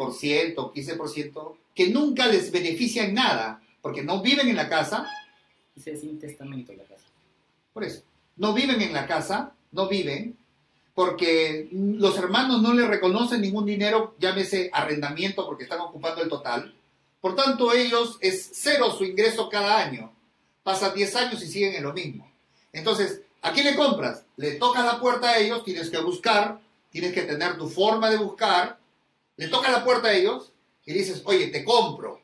15%, 0.55 1.57
que 1.75 1.89
nunca 1.89 2.29
les 2.29 2.53
beneficia 2.53 3.05
en 3.05 3.15
nada, 3.15 3.61
porque 3.83 4.05
no 4.05 4.23
viven 4.23 4.47
en 4.47 4.55
la 4.55 4.69
casa. 4.69 5.09
Y 5.75 5.81
se 5.81 5.97
sin 5.97 6.21
testamento 6.21 6.73
la 6.73 6.85
casa. 6.85 7.03
Por 7.73 7.83
eso, 7.83 8.03
no 8.37 8.55
viven 8.55 8.81
en 8.81 8.93
la 8.93 9.09
casa, 9.09 9.53
no 9.73 9.89
viven, 9.89 10.37
porque 10.95 11.69
los 11.73 12.17
hermanos 12.17 12.63
no 12.63 12.75
le 12.75 12.87
reconocen 12.87 13.41
ningún 13.41 13.67
dinero, 13.67 14.15
llámese 14.21 14.71
arrendamiento, 14.73 15.47
porque 15.47 15.65
están 15.65 15.81
ocupando 15.81 16.23
el 16.23 16.29
total. 16.29 16.73
Por 17.21 17.35
tanto, 17.35 17.73
ellos 17.73 18.19
es 18.21 18.51
cero 18.53 18.95
su 18.97 19.05
ingreso 19.05 19.49
cada 19.49 19.85
año. 19.85 20.13
Pasan 20.71 20.95
10 20.95 21.17
años 21.17 21.43
y 21.43 21.49
siguen 21.49 21.75
en 21.75 21.83
lo 21.83 21.93
mismo. 21.93 22.31
Entonces, 22.73 23.23
¿a 23.43 23.51
quién 23.51 23.67
le 23.67 23.75
compras? 23.75 24.25
Le 24.37 24.53
tocas 24.53 24.85
la 24.85 25.01
puerta 25.01 25.31
a 25.31 25.39
ellos, 25.39 25.65
tienes 25.65 25.91
que 25.91 25.99
buscar, 25.99 26.61
tienes 26.91 27.13
que 27.13 27.23
tener 27.23 27.59
tu 27.59 27.69
forma 27.69 28.09
de 28.09 28.19
buscar, 28.19 28.79
le 29.37 29.49
tocas 29.49 29.73
la 29.73 29.83
puerta 29.83 30.07
a 30.07 30.13
ellos 30.13 30.53
y 30.87 30.93
dices, 30.93 31.23
oye, 31.25 31.49
te 31.49 31.65
compro. 31.65 32.23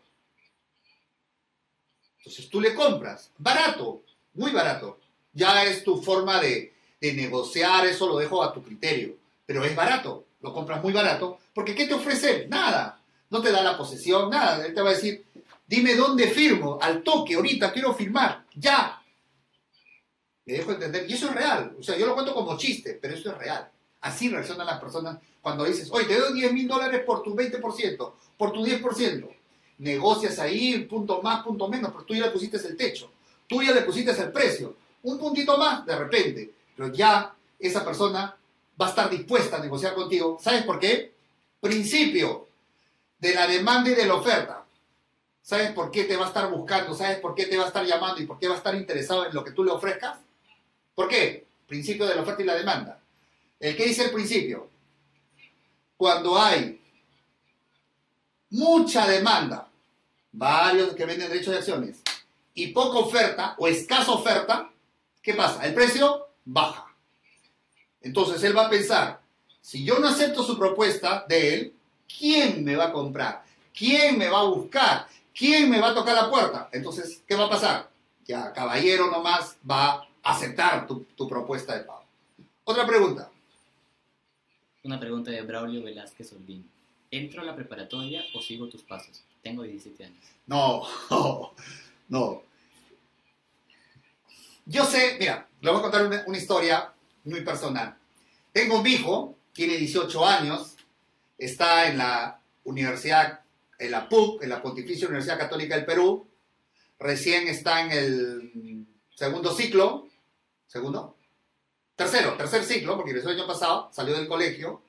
Entonces 2.19 2.49
tú 2.49 2.61
le 2.61 2.73
compras, 2.73 3.33
barato, 3.37 4.05
muy 4.35 4.53
barato. 4.53 5.01
Ya 5.33 5.65
es 5.65 5.83
tu 5.83 6.01
forma 6.01 6.41
de, 6.41 6.73
de 7.01 7.15
negociar, 7.15 7.85
eso 7.85 8.07
lo 8.07 8.17
dejo 8.17 8.45
a 8.45 8.53
tu 8.53 8.63
criterio, 8.63 9.17
pero 9.45 9.65
es 9.65 9.75
barato, 9.75 10.27
lo 10.41 10.55
compras 10.55 10.81
muy 10.81 10.93
barato, 10.93 11.41
porque 11.53 11.75
¿qué 11.75 11.89
te 11.89 11.95
ofrece? 11.95 12.47
Nada, 12.47 13.03
no 13.29 13.43
te 13.43 13.51
da 13.51 13.65
la 13.65 13.77
posesión, 13.77 14.31
nada, 14.31 14.65
él 14.65 14.73
te 14.73 14.83
va 14.83 14.91
a 14.91 14.95
decir, 14.95 15.25
Dime 15.67 15.95
dónde 15.95 16.29
firmo, 16.29 16.79
al 16.81 17.03
toque, 17.03 17.35
ahorita 17.35 17.73
quiero 17.73 17.93
firmar, 17.93 18.45
ya. 18.55 19.03
Me 20.45 20.53
dejo 20.55 20.73
entender, 20.73 21.11
y 21.11 21.15
eso 21.15 21.29
es 21.29 21.35
real. 21.35 21.75
O 21.79 21.83
sea, 21.83 21.99
yo 21.99 22.07
lo 22.07 22.15
cuento 22.15 22.33
como 22.33 22.57
chiste, 22.57 22.99
pero 23.01 23.15
eso 23.15 23.31
es 23.33 23.39
real. 23.39 23.69
Así 24.01 24.29
reaccionan 24.29 24.67
las 24.67 24.81
personas 24.81 25.19
cuando 25.43 25.65
dices, 25.65 25.89
oye, 25.91 26.07
te 26.07 26.19
doy 26.19 26.35
10 26.35 26.53
mil 26.53 26.69
dólares 26.69 27.03
por 27.05 27.23
tu 27.23 27.35
20%, 27.35 28.13
por 28.37 28.53
tu 28.53 28.65
10%. 28.65 29.29
Negocias 29.79 30.39
ahí, 30.39 30.85
punto 30.85 31.21
más, 31.21 31.43
punto 31.43 31.69
menos, 31.69 31.91
pero 31.93 32.05
tú 32.05 32.15
ya 32.15 32.27
le 32.27 32.33
pusiste 32.33 32.57
el 32.59 32.77
techo, 32.77 33.11
tú 33.49 33.63
ya 33.63 33.73
le 33.73 33.83
pusiste 33.83 34.13
el 34.13 34.33
precio. 34.33 34.77
Un 35.03 35.19
puntito 35.19 35.59
más, 35.59 35.85
de 35.85 35.97
repente, 35.97 36.53
pero 36.77 36.93
ya 36.93 37.35
esa 37.59 37.85
persona 37.85 38.37
va 38.81 38.87
a 38.87 38.91
estar 38.91 39.11
dispuesta 39.11 39.57
a 39.57 39.61
negociar 39.61 39.95
contigo. 39.95 40.39
¿Sabes 40.41 40.63
por 40.65 40.79
qué? 40.79 41.13
Principio 41.61 42.49
de 43.19 43.35
la 43.35 43.47
demanda 43.47 43.91
y 43.91 43.95
de 43.95 44.07
la 44.07 44.15
oferta. 44.15 44.66
¿Sabes 45.47 45.71
por 45.71 45.93
qué 45.93 46.03
te 46.03 46.17
va 46.17 46.25
a 46.25 46.29
estar 46.29 46.51
buscando? 46.51 46.93
¿Sabes 46.93 47.21
por 47.21 47.33
qué 47.37 47.47
te 47.47 47.57
va 47.57 47.63
a 47.63 47.67
estar 47.69 47.87
llamando 47.87 48.21
y 48.21 48.27
por 48.27 48.37
qué 48.37 48.49
va 48.49 48.55
a 48.55 48.57
estar 48.57 48.75
interesado 48.75 49.27
en 49.27 49.33
lo 49.33 49.45
que 49.45 49.53
tú 49.53 49.63
le 49.63 49.71
ofrezcas? 49.71 50.19
¿Por 50.93 51.07
qué? 51.07 51.47
Principio 51.69 52.05
de 52.05 52.17
la 52.17 52.23
oferta 52.23 52.43
y 52.43 52.47
la 52.47 52.57
demanda. 52.57 52.99
¿El 53.61 53.77
qué 53.77 53.85
dice 53.85 54.07
el 54.07 54.11
principio? 54.11 54.69
Cuando 55.97 56.37
hay 56.37 56.81
mucha 58.51 59.07
demanda, 59.07 59.69
varios 60.33 60.97
que 60.97 61.07
venden 61.07 61.29
derechos 61.29 61.53
de 61.53 61.59
acciones, 61.59 62.03
y 62.53 62.67
poca 62.73 62.99
oferta 62.99 63.55
o 63.59 63.69
escasa 63.69 64.11
oferta, 64.11 64.69
¿qué 65.23 65.33
pasa? 65.35 65.65
El 65.65 65.75
precio 65.75 66.27
baja. 66.45 66.93
Entonces 68.01 68.43
él 68.43 68.57
va 68.57 68.67
a 68.67 68.71
pensar, 68.71 69.21
si 69.61 69.85
yo 69.85 70.01
no 70.01 70.09
acepto 70.09 70.43
su 70.43 70.59
propuesta 70.59 71.25
de 71.29 71.55
él, 71.55 71.75
¿quién 72.19 72.65
me 72.65 72.75
va 72.75 72.87
a 72.87 72.93
comprar? 72.93 73.45
¿Quién 73.73 74.19
me 74.19 74.29
va 74.29 74.41
a 74.41 74.45
buscar? 74.49 75.07
¿Quién 75.37 75.71
me 75.71 75.81
va 75.81 75.91
a 75.91 75.95
tocar 75.95 76.15
la 76.15 76.31
puerta? 76.31 76.69
Entonces, 76.73 77.23
¿qué 77.27 77.37
va 77.37 77.47
a 77.47 77.51
pasar? 77.51 77.91
Ya, 78.27 78.53
caballero 78.53 79.11
nomás 79.11 79.57
va 79.69 79.93
a 79.93 80.09
aceptar 80.23 80.87
tu, 80.87 81.29
propuesta 81.29 81.77
de 81.77 81.85
pago. 81.85 82.05
Otra 82.65 82.87
pregunta. 82.87 83.31
Una 84.83 84.99
pregunta 84.99 85.31
de 85.31 85.43
Braulio 85.43 85.83
Velázquez 85.83 86.33
Olvín. 86.33 86.69
¿Entro 87.11 87.43
a 87.43 87.45
la 87.45 87.55
preparatoria 87.55 88.25
o 88.35 88.43
sigo 88.43 88.69
tus 88.69 88.83
pasos? 88.83 89.23
Tengo 89.43 89.63
17 89.63 90.05
años. 90.05 90.25
No, 90.47 90.83
no, 92.09 92.43
Yo 94.65 94.85
sé, 94.85 95.17
mira, 95.21 95.47
le 95.61 95.71
voy 95.71 95.79
a 95.79 95.83
contar 95.83 96.07
una, 96.07 96.25
una 96.27 96.39
historia 96.39 96.93
muy 97.25 97.43
personal. 97.43 97.97
Tengo 98.53 98.81
un 98.81 98.87
hijo, 98.87 99.37
tiene 99.53 99.77
18 99.77 100.27
años, 100.27 100.77
está 101.39 101.89
en 101.89 101.99
la 101.99 102.41
Universidad 102.65 103.46
en 103.79 103.91
la 103.91 104.09
PUC, 104.09 104.43
en 104.43 104.49
la 104.49 104.63
Pontificia 104.63 105.07
Universidad 105.07 105.39
Católica 105.39 105.77
del 105.77 105.85
Perú. 105.85 106.29
Recién 106.99 107.49
está 107.49 107.83
en 107.83 107.93
el 107.93 108.87
segundo 109.15 109.55
ciclo. 109.55 110.09
¿Segundo? 110.67 111.17
Tercero, 111.95 112.35
tercer 112.35 112.65
ciclo, 112.65 112.97
porque 112.97 113.13
el 113.13 113.27
año 113.27 113.47
pasado 113.47 113.91
salió 113.93 114.15
del 114.17 114.29
colegio. 114.29 114.83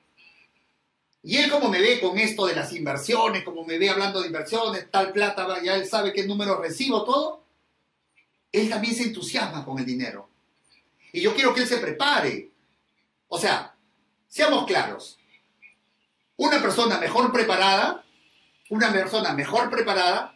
Y 1.22 1.36
él 1.36 1.50
como 1.50 1.68
me 1.68 1.80
ve 1.80 2.00
con 2.00 2.18
esto 2.18 2.46
de 2.46 2.54
las 2.54 2.72
inversiones, 2.72 3.42
como 3.44 3.64
me 3.64 3.78
ve 3.78 3.90
hablando 3.90 4.20
de 4.20 4.28
inversiones, 4.28 4.90
tal 4.90 5.12
plata, 5.12 5.62
ya 5.62 5.74
él 5.74 5.86
sabe 5.86 6.12
qué 6.12 6.26
número 6.26 6.60
recibo, 6.60 7.04
todo, 7.04 7.42
él 8.52 8.68
también 8.68 8.94
se 8.94 9.04
entusiasma 9.04 9.64
con 9.64 9.78
el 9.78 9.86
dinero. 9.86 10.28
Y 11.12 11.20
yo 11.20 11.34
quiero 11.34 11.54
que 11.54 11.62
él 11.62 11.66
se 11.66 11.78
prepare. 11.78 12.50
O 13.28 13.38
sea, 13.38 13.74
seamos 14.28 14.66
claros. 14.66 15.18
Una 16.36 16.62
persona 16.62 16.98
mejor 16.98 17.32
preparada 17.32 18.04
una 18.70 18.92
persona 18.92 19.32
mejor 19.32 19.70
preparada, 19.70 20.34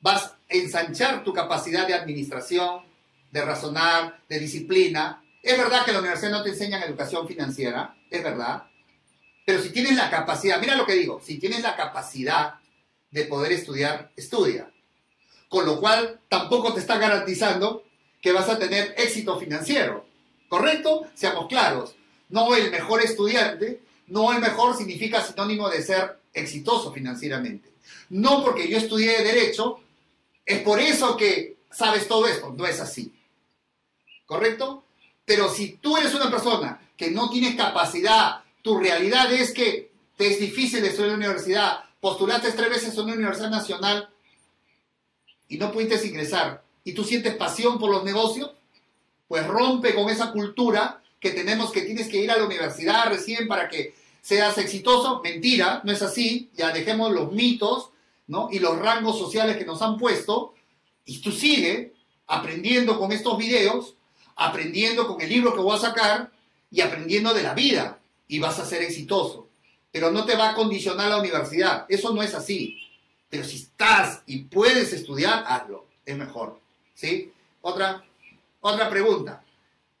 vas 0.00 0.24
a 0.24 0.36
ensanchar 0.48 1.22
tu 1.22 1.32
capacidad 1.32 1.86
de 1.86 1.94
administración, 1.94 2.84
de 3.30 3.42
razonar, 3.42 4.20
de 4.28 4.38
disciplina. 4.38 5.22
Es 5.42 5.56
verdad 5.56 5.84
que 5.84 5.90
en 5.90 5.96
la 5.96 6.00
universidad 6.00 6.32
no 6.32 6.42
te 6.42 6.50
enseñan 6.50 6.82
educación 6.82 7.26
financiera, 7.26 7.94
es 8.10 8.22
verdad, 8.22 8.64
Pero 9.46 9.62
si 9.62 9.70
tienes 9.70 9.96
la 9.96 10.10
capacidad, 10.10 10.60
mira 10.60 10.76
lo 10.76 10.86
que 10.86 10.92
digo, 10.92 11.20
si 11.20 11.38
tienes 11.38 11.62
la 11.62 11.74
capacidad 11.74 12.54
de 13.10 13.24
poder 13.24 13.52
estudiar, 13.52 14.12
estudia. 14.14 14.70
Con 15.48 15.66
lo 15.66 15.80
cual 15.80 16.20
tampoco 16.28 16.72
te 16.72 16.80
está 16.80 16.98
garantizando 16.98 17.84
que 18.22 18.32
vas 18.32 18.48
a 18.48 18.58
tener 18.58 18.94
éxito 18.96 19.40
financiero. 19.40 20.06
¿Correcto? 20.48 21.06
Seamos 21.14 21.48
claros. 21.48 21.96
No 22.28 22.54
el 22.54 22.70
mejor 22.70 23.02
estudiante, 23.02 23.82
no 24.10 24.32
el 24.32 24.40
mejor 24.40 24.76
significa 24.76 25.24
sinónimo 25.24 25.68
de 25.68 25.82
ser 25.82 26.18
exitoso 26.32 26.92
financieramente. 26.92 27.70
No 28.10 28.44
porque 28.44 28.68
yo 28.68 28.78
estudié 28.78 29.22
derecho, 29.22 29.80
es 30.44 30.60
por 30.60 30.78
eso 30.78 31.16
que 31.16 31.56
sabes 31.70 32.06
todo 32.06 32.26
esto. 32.26 32.52
No 32.56 32.66
es 32.66 32.80
así. 32.80 33.12
¿Correcto? 34.26 34.84
Pero 35.24 35.48
si 35.48 35.78
tú 35.80 35.96
eres 35.96 36.14
una 36.14 36.30
persona 36.30 36.80
que 36.96 37.10
no 37.10 37.30
tienes 37.30 37.54
capacidad, 37.54 38.42
tu 38.62 38.78
realidad 38.78 39.32
es 39.32 39.52
que 39.52 39.90
te 40.16 40.32
es 40.32 40.40
difícil 40.40 40.84
estudiar 40.84 41.14
en 41.14 41.20
la 41.20 41.26
universidad, 41.26 41.84
postulaste 42.00 42.52
tres 42.52 42.68
veces 42.68 42.98
a 42.98 43.02
una 43.02 43.14
universidad 43.14 43.50
nacional 43.50 44.08
y 45.48 45.56
no 45.56 45.72
pudiste 45.72 46.06
ingresar, 46.06 46.62
y 46.84 46.92
tú 46.92 47.04
sientes 47.04 47.34
pasión 47.34 47.78
por 47.78 47.90
los 47.90 48.04
negocios, 48.04 48.50
pues 49.28 49.46
rompe 49.46 49.94
con 49.94 50.10
esa 50.10 50.30
cultura 50.30 51.02
que 51.18 51.30
tenemos 51.30 51.70
que 51.72 51.82
tienes 51.82 52.08
que 52.08 52.18
ir 52.18 52.30
a 52.30 52.38
la 52.38 52.44
universidad 52.44 53.08
recién 53.08 53.46
para 53.48 53.68
que 53.68 53.94
seas 54.30 54.58
exitoso. 54.58 55.20
Mentira, 55.24 55.80
no 55.82 55.90
es 55.90 56.02
así. 56.02 56.50
Ya 56.54 56.70
dejemos 56.70 57.10
los 57.10 57.32
mitos 57.32 57.90
¿no? 58.28 58.48
y 58.52 58.60
los 58.60 58.78
rangos 58.78 59.18
sociales 59.18 59.56
que 59.56 59.64
nos 59.64 59.82
han 59.82 59.98
puesto. 59.98 60.54
Y 61.04 61.18
tú 61.18 61.32
sigue 61.32 61.94
aprendiendo 62.28 62.96
con 62.96 63.10
estos 63.10 63.36
videos, 63.36 63.96
aprendiendo 64.36 65.08
con 65.08 65.20
el 65.20 65.28
libro 65.28 65.52
que 65.52 65.60
voy 65.60 65.76
a 65.76 65.80
sacar 65.80 66.30
y 66.70 66.80
aprendiendo 66.80 67.34
de 67.34 67.42
la 67.42 67.54
vida. 67.54 67.98
Y 68.28 68.38
vas 68.38 68.60
a 68.60 68.64
ser 68.64 68.82
exitoso. 68.82 69.48
Pero 69.90 70.12
no 70.12 70.24
te 70.24 70.36
va 70.36 70.50
a 70.50 70.54
condicionar 70.54 71.08
la 71.08 71.18
universidad. 71.18 71.86
Eso 71.88 72.14
no 72.14 72.22
es 72.22 72.32
así. 72.32 72.78
Pero 73.28 73.42
si 73.42 73.56
estás 73.56 74.22
y 74.26 74.44
puedes 74.44 74.92
estudiar, 74.92 75.42
hazlo. 75.48 75.86
Es 76.06 76.16
mejor. 76.16 76.60
¿Sí? 76.94 77.32
Otra, 77.62 78.04
otra 78.60 78.88
pregunta. 78.88 79.42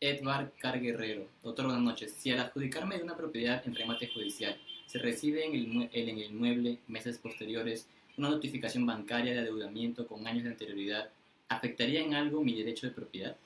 Edward 0.00 0.52
Carguerrero. 0.58 1.26
Doctor, 1.42 1.66
buenas 1.66 1.82
noches. 1.82 2.14
Si 2.18 2.30
al 2.30 2.40
adjudicarme 2.40 2.96
de 2.96 3.04
una 3.04 3.16
propiedad 3.16 3.62
en 3.66 3.74
remate 3.74 4.08
judicial 4.08 4.58
se 4.86 4.98
recibe 4.98 5.44
en 5.44 5.54
el, 5.54 5.90
en 5.92 6.08
el 6.08 6.24
inmueble 6.30 6.78
meses 6.88 7.18
posteriores 7.18 7.86
una 8.16 8.30
notificación 8.30 8.86
bancaria 8.86 9.34
de 9.34 9.40
adeudamiento 9.40 10.06
con 10.06 10.26
años 10.26 10.44
de 10.44 10.50
anterioridad, 10.50 11.10
¿afectaría 11.48 12.00
en 12.00 12.14
algo 12.14 12.42
mi 12.42 12.54
derecho 12.54 12.86
de 12.86 12.94
propiedad? 12.94 13.36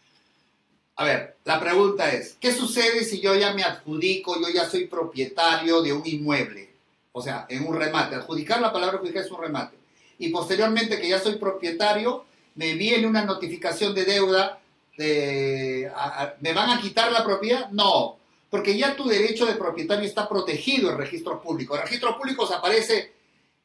A 0.96 1.04
ver, 1.04 1.36
la 1.44 1.58
pregunta 1.58 2.12
es, 2.12 2.36
¿qué 2.40 2.52
sucede 2.52 3.02
si 3.02 3.20
yo 3.20 3.34
ya 3.34 3.52
me 3.52 3.64
adjudico, 3.64 4.40
yo 4.40 4.48
ya 4.48 4.64
soy 4.64 4.86
propietario 4.86 5.82
de 5.82 5.92
un 5.92 6.02
inmueble? 6.06 6.70
O 7.10 7.20
sea, 7.20 7.46
en 7.48 7.66
un 7.66 7.76
remate. 7.76 8.14
Adjudicar 8.14 8.60
la 8.60 8.72
palabra 8.72 8.98
adjudicar 8.98 9.24
es 9.24 9.30
un 9.30 9.42
remate. 9.42 9.76
Y 10.18 10.28
posteriormente 10.28 11.00
que 11.00 11.08
ya 11.08 11.18
soy 11.18 11.36
propietario, 11.36 12.24
me 12.54 12.74
viene 12.74 13.08
una 13.08 13.24
notificación 13.24 13.92
de 13.92 14.04
deuda 14.04 14.60
¿me 14.96 16.52
van 16.52 16.70
a 16.70 16.80
quitar 16.80 17.10
la 17.10 17.24
propiedad? 17.24 17.68
No, 17.70 18.18
porque 18.50 18.76
ya 18.76 18.94
tu 18.94 19.08
derecho 19.08 19.46
de 19.46 19.54
propietario 19.54 20.04
está 20.04 20.28
protegido 20.28 20.90
en 20.90 20.98
registros 20.98 21.42
públicos. 21.42 21.76
En 21.76 21.84
registros 21.84 22.16
públicos 22.16 22.52
aparece, 22.52 23.12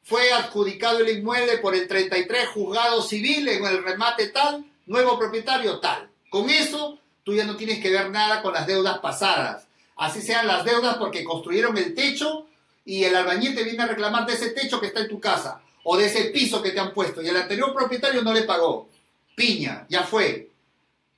fue 0.02 0.32
adjudicado 0.32 0.98
el 0.98 1.18
inmueble 1.18 1.58
por 1.58 1.74
el 1.74 1.86
33 1.86 2.48
juzgado 2.48 3.02
civil 3.02 3.48
en 3.48 3.64
el 3.64 3.84
remate 3.84 4.28
tal, 4.28 4.64
nuevo 4.86 5.18
propietario 5.18 5.78
tal. 5.78 6.10
Con 6.28 6.50
eso, 6.50 6.98
tú 7.22 7.34
ya 7.34 7.44
no 7.44 7.56
tienes 7.56 7.80
que 7.80 7.90
ver 7.90 8.10
nada 8.10 8.42
con 8.42 8.52
las 8.52 8.66
deudas 8.66 8.98
pasadas. 8.98 9.66
Así 9.96 10.22
sean 10.22 10.46
las 10.46 10.64
deudas 10.64 10.96
porque 10.96 11.22
construyeron 11.22 11.76
el 11.76 11.94
techo 11.94 12.46
y 12.84 13.04
el 13.04 13.14
albañil 13.14 13.54
te 13.54 13.62
viene 13.62 13.82
a 13.82 13.86
reclamar 13.86 14.26
de 14.26 14.32
ese 14.32 14.50
techo 14.50 14.80
que 14.80 14.86
está 14.86 15.00
en 15.00 15.08
tu 15.08 15.20
casa 15.20 15.60
o 15.84 15.96
de 15.96 16.06
ese 16.06 16.24
piso 16.26 16.62
que 16.62 16.70
te 16.70 16.80
han 16.80 16.92
puesto 16.92 17.22
y 17.22 17.28
el 17.28 17.36
anterior 17.36 17.72
propietario 17.72 18.22
no 18.22 18.32
le 18.32 18.42
pagó. 18.42 18.88
Piña, 19.36 19.86
ya 19.88 20.02
fue 20.02 20.49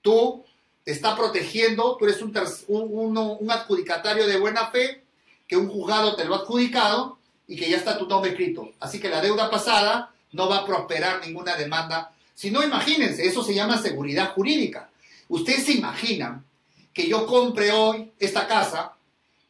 tú 0.02 0.44
te 0.84 0.92
está 0.92 1.16
protegiendo, 1.16 1.96
tú 1.96 2.04
eres 2.06 2.20
un, 2.20 2.36
un, 2.68 3.50
adjudicatario 3.50 4.26
de 4.26 4.38
buena 4.38 4.66
fe, 4.66 5.04
que 5.46 5.56
un 5.56 5.68
juzgado 5.68 6.16
te 6.16 6.24
lo 6.24 6.34
ha 6.34 6.38
adjudicado 6.38 7.18
y 7.46 7.56
que 7.56 7.70
ya 7.70 7.76
está 7.76 7.98
tu 7.98 8.06
nombre 8.06 8.32
escrito. 8.32 8.72
Así 8.80 8.98
que 8.98 9.08
la 9.08 9.20
deuda 9.20 9.50
pasada 9.50 10.12
no 10.32 10.48
va 10.48 10.58
a 10.58 10.66
prosperar 10.66 11.24
ninguna 11.24 11.56
demanda. 11.56 12.12
Si 12.34 12.50
no, 12.50 12.62
imagínense, 12.62 13.26
eso 13.26 13.44
se 13.44 13.54
llama 13.54 13.78
seguridad 13.78 14.32
jurídica. 14.32 14.90
Ustedes 15.28 15.64
se 15.64 15.72
imaginan 15.72 16.44
que 16.92 17.06
yo 17.08 17.26
compre 17.26 17.70
hoy 17.70 18.10
esta 18.18 18.46
casa 18.46 18.94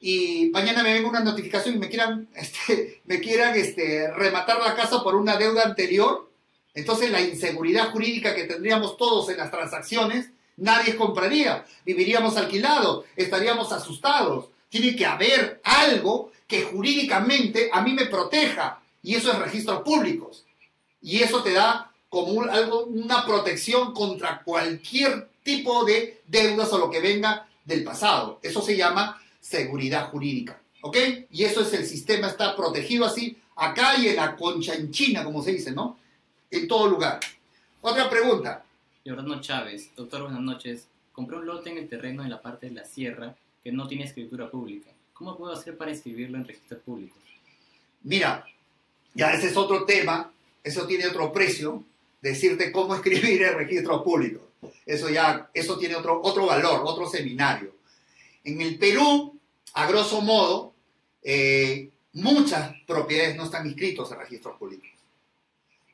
y 0.01 0.51
mañana 0.53 0.83
me 0.83 0.93
venga 0.93 1.09
una 1.09 1.21
notificación 1.21 1.77
y 1.77 1.79
me 1.79 1.89
quieran, 1.89 2.29
este, 2.35 3.01
me 3.07 3.21
quieran 3.21 3.55
este, 3.55 4.11
rematar 4.13 4.59
la 4.61 4.75
casa 4.75 5.03
por 5.03 5.15
una 5.15 5.37
deuda 5.37 5.63
anterior. 5.63 6.29
Entonces 6.75 7.11
la 7.11 7.21
inseguridad 7.21 7.91
jurídica 7.91 8.35
que 8.35 8.45
tendríamos 8.45 8.97
todos 8.97 9.29
en 9.31 9.39
las 9.39 9.51
transacciones 9.51 10.31
nadie 10.57 10.97
compraría, 10.97 11.65
viviríamos 11.85 12.37
alquilados, 12.37 13.05
estaríamos 13.17 13.73
asustados. 13.73 14.47
Tiene 14.69 14.97
que 14.97 15.07
haber 15.07 15.61
algo 15.65 16.33
que 16.47 16.63
jurídicamente 16.63 17.71
a 17.73 17.81
mí 17.83 17.93
me 17.93 18.07
proteja 18.07 18.81
y 19.03 19.15
eso 19.15 19.33
es 19.33 19.39
registros 19.39 19.83
públicos. 19.83 20.45
Y 21.01 21.23
eso 21.23 21.43
te 21.43 21.53
da 21.53 21.91
como 22.09 22.43
algo, 22.43 22.85
una 22.85 23.25
protección 23.25 23.93
contra 23.93 24.43
cualquier 24.43 25.31
tipo 25.43 25.85
de 25.85 26.23
deudas 26.27 26.73
o 26.73 26.79
lo 26.79 26.91
que 26.91 27.01
venga 27.01 27.49
del 27.65 27.85
pasado. 27.85 28.39
Eso 28.43 28.63
se 28.63 28.77
llama 28.77 29.21
seguridad 29.41 30.11
jurídica. 30.11 30.61
¿Ok? 30.83 30.97
Y 31.31 31.45
eso 31.45 31.63
es 31.63 31.73
el 31.75 31.87
sistema, 31.87 32.29
está 32.29 32.57
protegido 32.57 33.07
así 33.07 33.37
acá 33.57 33.97
y 33.97 34.09
en 34.09 34.17
la 34.17 34.37
concha 34.37 34.75
en 34.75 34.91
China, 34.91 35.25
como 35.25 35.43
se 35.43 35.53
dice, 35.53 35.71
¿no? 35.73 35.99
En 36.51 36.67
todo 36.67 36.89
lugar. 36.89 37.21
Otra 37.81 38.09
pregunta. 38.11 38.65
Jordano 39.05 39.41
Chávez, 39.41 39.91
doctor, 39.97 40.23
buenas 40.23 40.41
noches. 40.41 40.87
Compré 41.13 41.37
un 41.37 41.47
lote 41.47 41.71
en 41.71 41.79
el 41.79 41.89
terreno 41.89 42.23
en 42.23 42.31
la 42.31 42.41
parte 42.41 42.69
de 42.69 42.73
la 42.73 42.85
sierra 42.85 43.35
que 43.63 43.73
no 43.73 43.89
tiene 43.89 44.05
escritura 44.05 44.49
pública. 44.49 44.91
¿Cómo 45.13 45.37
puedo 45.37 45.53
hacer 45.53 45.77
para 45.77 45.91
inscribirlo 45.91 46.39
en 46.39 46.47
registros 46.47 46.81
públicos? 46.83 47.19
Mira, 48.05 48.47
ya 49.13 49.33
ese 49.33 49.49
es 49.49 49.57
otro 49.57 49.85
tema, 49.85 50.33
eso 50.63 50.87
tiene 50.87 51.09
otro 51.09 51.33
precio, 51.33 51.83
decirte 52.21 52.71
cómo 52.71 52.95
escribir 52.95 53.43
en 53.43 53.55
registros 53.55 54.03
públicos. 54.03 54.43
Eso 54.87 55.11
ya, 55.11 55.51
eso 55.53 55.77
tiene 55.77 55.97
otro, 55.97 56.21
otro 56.23 56.47
valor, 56.47 56.83
otro 56.85 57.09
seminario. 57.09 57.75
En 58.45 58.61
el 58.61 58.79
Perú, 58.79 59.37
a 59.75 59.87
grosso 59.89 60.21
modo, 60.21 60.75
eh, 61.25 61.91
muchas 62.13 62.73
propiedades 62.87 63.35
no 63.37 63.45
están 63.45 63.67
inscritas 63.67 64.13
en 64.13 64.19
registros 64.21 64.57
públicos. 64.57 64.89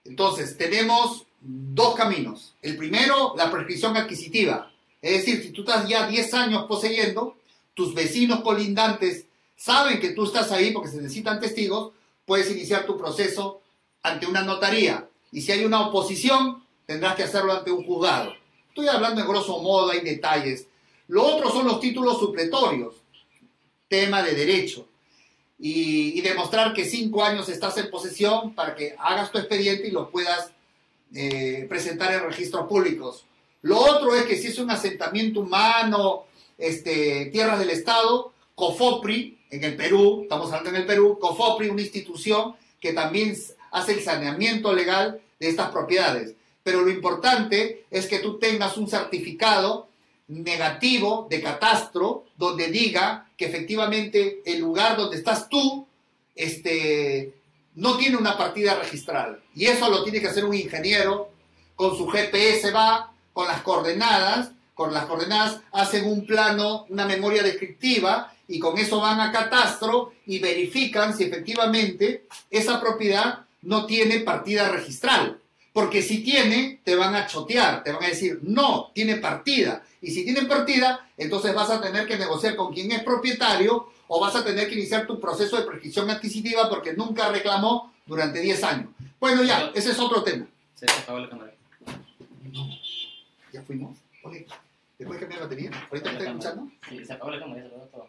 Entonces, 0.05 0.57
tenemos 0.59 1.27
dos 1.41 1.95
caminos. 1.95 2.55
El 2.63 2.77
primero, 2.77 3.35
la 3.37 3.51
prescripción 3.51 3.97
adquisitiva. 3.97 4.73
Es 5.01 5.25
decir, 5.25 5.43
si 5.43 5.51
tú 5.51 5.63
estás 5.63 5.89
ya 5.89 6.07
10 6.07 6.35
años 6.35 6.67
poseyendo, 6.67 7.37
tus 7.75 7.95
vecinos 7.95 8.41
colindantes 8.41 9.27
saben 9.57 10.01
que 10.01 10.11
tú 10.11 10.25
estás 10.25 10.51
ahí 10.53 10.73
porque 10.73 10.89
se 10.89 10.97
necesitan 10.97 11.41
testigos, 11.41 11.93
puedes 12.27 12.51
iniciar 12.51 12.87
tu 12.87 12.99
proceso 12.99 13.61
ante 14.03 14.27
una 14.27 14.43
notaría. 14.43 15.09
Y 15.31 15.43
si 15.43 15.53
hay 15.53 15.65
una 15.65 15.89
oposición, 15.89 16.65
tendrás 16.87 17.15
que 17.15 17.25
hacerlo 17.25 17.53
ante 17.53 17.71
un 17.71 17.85
juzgado. 17.85 18.35
Estoy 18.69 18.89
hablando 18.89 19.21
en 19.21 19.29
grosso 19.29 19.61
modo, 19.61 19.91
hay 19.91 20.01
detalles. 20.01 20.67
Lo 21.09 21.25
otro 21.25 21.51
son 21.51 21.67
los 21.67 21.81
títulos 21.81 22.19
supletorios, 22.19 22.95
tema 23.89 24.23
de 24.23 24.35
derecho. 24.35 24.87
Y, 25.61 26.17
y 26.17 26.21
demostrar 26.21 26.73
que 26.73 26.85
cinco 26.85 27.25
años 27.25 27.49
estás 27.49 27.77
en 27.79 27.91
posesión 27.91 28.55
para 28.55 28.77
que 28.77 28.95
hagas 28.99 29.33
tu 29.33 29.39
expediente 29.39 29.89
y 29.89 29.91
lo 29.91 30.09
puedas 30.09 30.53
eh, 31.15 31.67
presentar 31.69 32.13
en 32.13 32.25
registros 32.25 32.67
públicos. 32.67 33.25
Lo 33.63 33.79
otro 33.79 34.15
es 34.15 34.25
que 34.25 34.37
si 34.37 34.49
es 34.49 34.59
un 34.59 34.71
asentamiento 34.71 35.41
humano, 35.41 36.25
este, 36.57 37.27
tierras 37.27 37.59
del 37.59 37.71
Estado, 37.71 38.33
COFOPRI, 38.55 39.39
en 39.51 39.65
el 39.65 39.77
Perú, 39.77 40.21
estamos 40.23 40.49
hablando 40.49 40.71
en 40.71 40.77
el 40.77 40.87
Perú, 40.87 41.19
COFOPRI, 41.21 41.69
una 41.69 41.83
institución 41.83 42.55
que 42.81 42.93
también 42.93 43.37
hace 43.71 43.93
el 43.93 44.03
saneamiento 44.03 44.73
legal 44.73 45.21
de 45.39 45.49
estas 45.49 45.71
propiedades. 45.71 46.35
Pero 46.63 46.83
lo 46.83 46.91
importante 46.91 47.87
es 47.91 48.07
que 48.07 48.19
tú 48.19 48.39
tengas 48.39 48.77
un 48.77 48.89
certificado 48.89 49.89
negativo 50.29 51.27
de 51.31 51.41
catastro 51.41 52.27
donde 52.37 52.69
diga 52.69 53.31
que 53.37 53.47
efectivamente 53.47 54.43
el 54.45 54.61
lugar 54.61 54.97
donde 54.97 55.17
estás 55.17 55.49
tú 55.49 55.87
este, 56.35 57.33
no 57.75 57.97
tiene 57.97 58.17
una 58.17 58.37
partida 58.37 58.79
registral. 58.79 59.41
Y 59.59 59.67
eso 59.67 59.91
lo 59.91 60.05
tiene 60.05 60.21
que 60.21 60.29
hacer 60.29 60.45
un 60.45 60.55
ingeniero, 60.55 61.33
con 61.75 61.99
su 61.99 62.07
GPS 62.07 62.71
va, 62.71 63.13
con 63.33 63.49
las 63.49 63.61
coordenadas, 63.63 64.53
con 64.73 64.95
las 64.95 65.07
coordenadas 65.07 65.63
hacen 65.73 66.07
un 66.07 66.25
plano, 66.25 66.87
una 66.91 67.05
memoria 67.05 67.43
descriptiva, 67.43 68.33
y 68.47 68.61
con 68.61 68.79
eso 68.79 69.01
van 69.01 69.21
a 69.21 69.33
catastro 69.33 70.13
y 70.27 70.39
verifican 70.39 71.17
si 71.17 71.25
efectivamente 71.25 72.29
esa 72.49 72.81
propiedad 72.81 73.47
no 73.63 73.85
tiene 73.85 74.21
partida 74.21 74.69
registral. 74.69 75.41
Porque 75.73 76.03
si 76.03 76.23
tiene, 76.23 76.81
te 76.85 76.95
van 76.95 77.17
a 77.17 77.27
chotear, 77.27 77.83
te 77.83 77.91
van 77.91 78.05
a 78.05 78.09
decir, 78.09 78.39
no, 78.43 78.93
tiene 78.95 79.17
partida. 79.17 79.83
Y 80.01 80.13
si 80.13 80.23
tiene 80.23 80.43
partida, 80.43 81.11
entonces 81.17 81.53
vas 81.53 81.71
a 81.71 81.81
tener 81.81 82.07
que 82.07 82.17
negociar 82.17 82.55
con 82.55 82.73
quien 82.73 82.93
es 82.93 83.03
propietario 83.03 83.89
o 84.07 84.21
vas 84.21 84.37
a 84.37 84.45
tener 84.45 84.69
que 84.69 84.77
iniciar 84.77 85.09
tu 85.09 85.19
proceso 85.19 85.57
de 85.57 85.67
prescripción 85.67 86.09
adquisitiva 86.11 86.69
porque 86.71 86.93
nunca 86.93 87.29
reclamó 87.29 87.93
durante 88.09 88.41
10 88.41 88.65
años. 88.65 88.89
Bueno, 89.21 89.43
ya, 89.45 89.71
ese 89.75 89.91
es 89.93 89.99
otro 90.01 90.23
tema. 90.25 90.47
Se 90.75 90.87
apagó 90.91 91.21
la 91.21 91.29
cámara. 91.31 91.53
No, 92.53 92.69
ya 93.53 93.63
fuimos. 93.63 93.99
Oye, 94.25 94.47
¿después 94.99 95.19
cambiar 95.21 95.41
la 95.43 95.47
batería? 95.47 95.71
¿Ahorita 95.91 96.11
me 96.13 96.19
estás 96.19 96.29
escuchando? 96.29 96.71
Sí, 96.89 97.05
se 97.05 97.13
apagó 97.13 97.31
la 97.31 97.39
cámara, 97.41 97.63
ya 97.63 97.69
se 97.69 97.75
apagó 97.75 97.87
todo. 97.91 98.09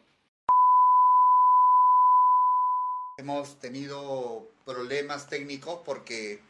Hemos 3.17 3.59
tenido 3.59 4.47
problemas 4.65 5.27
técnicos 5.27 5.81
porque 5.83 6.41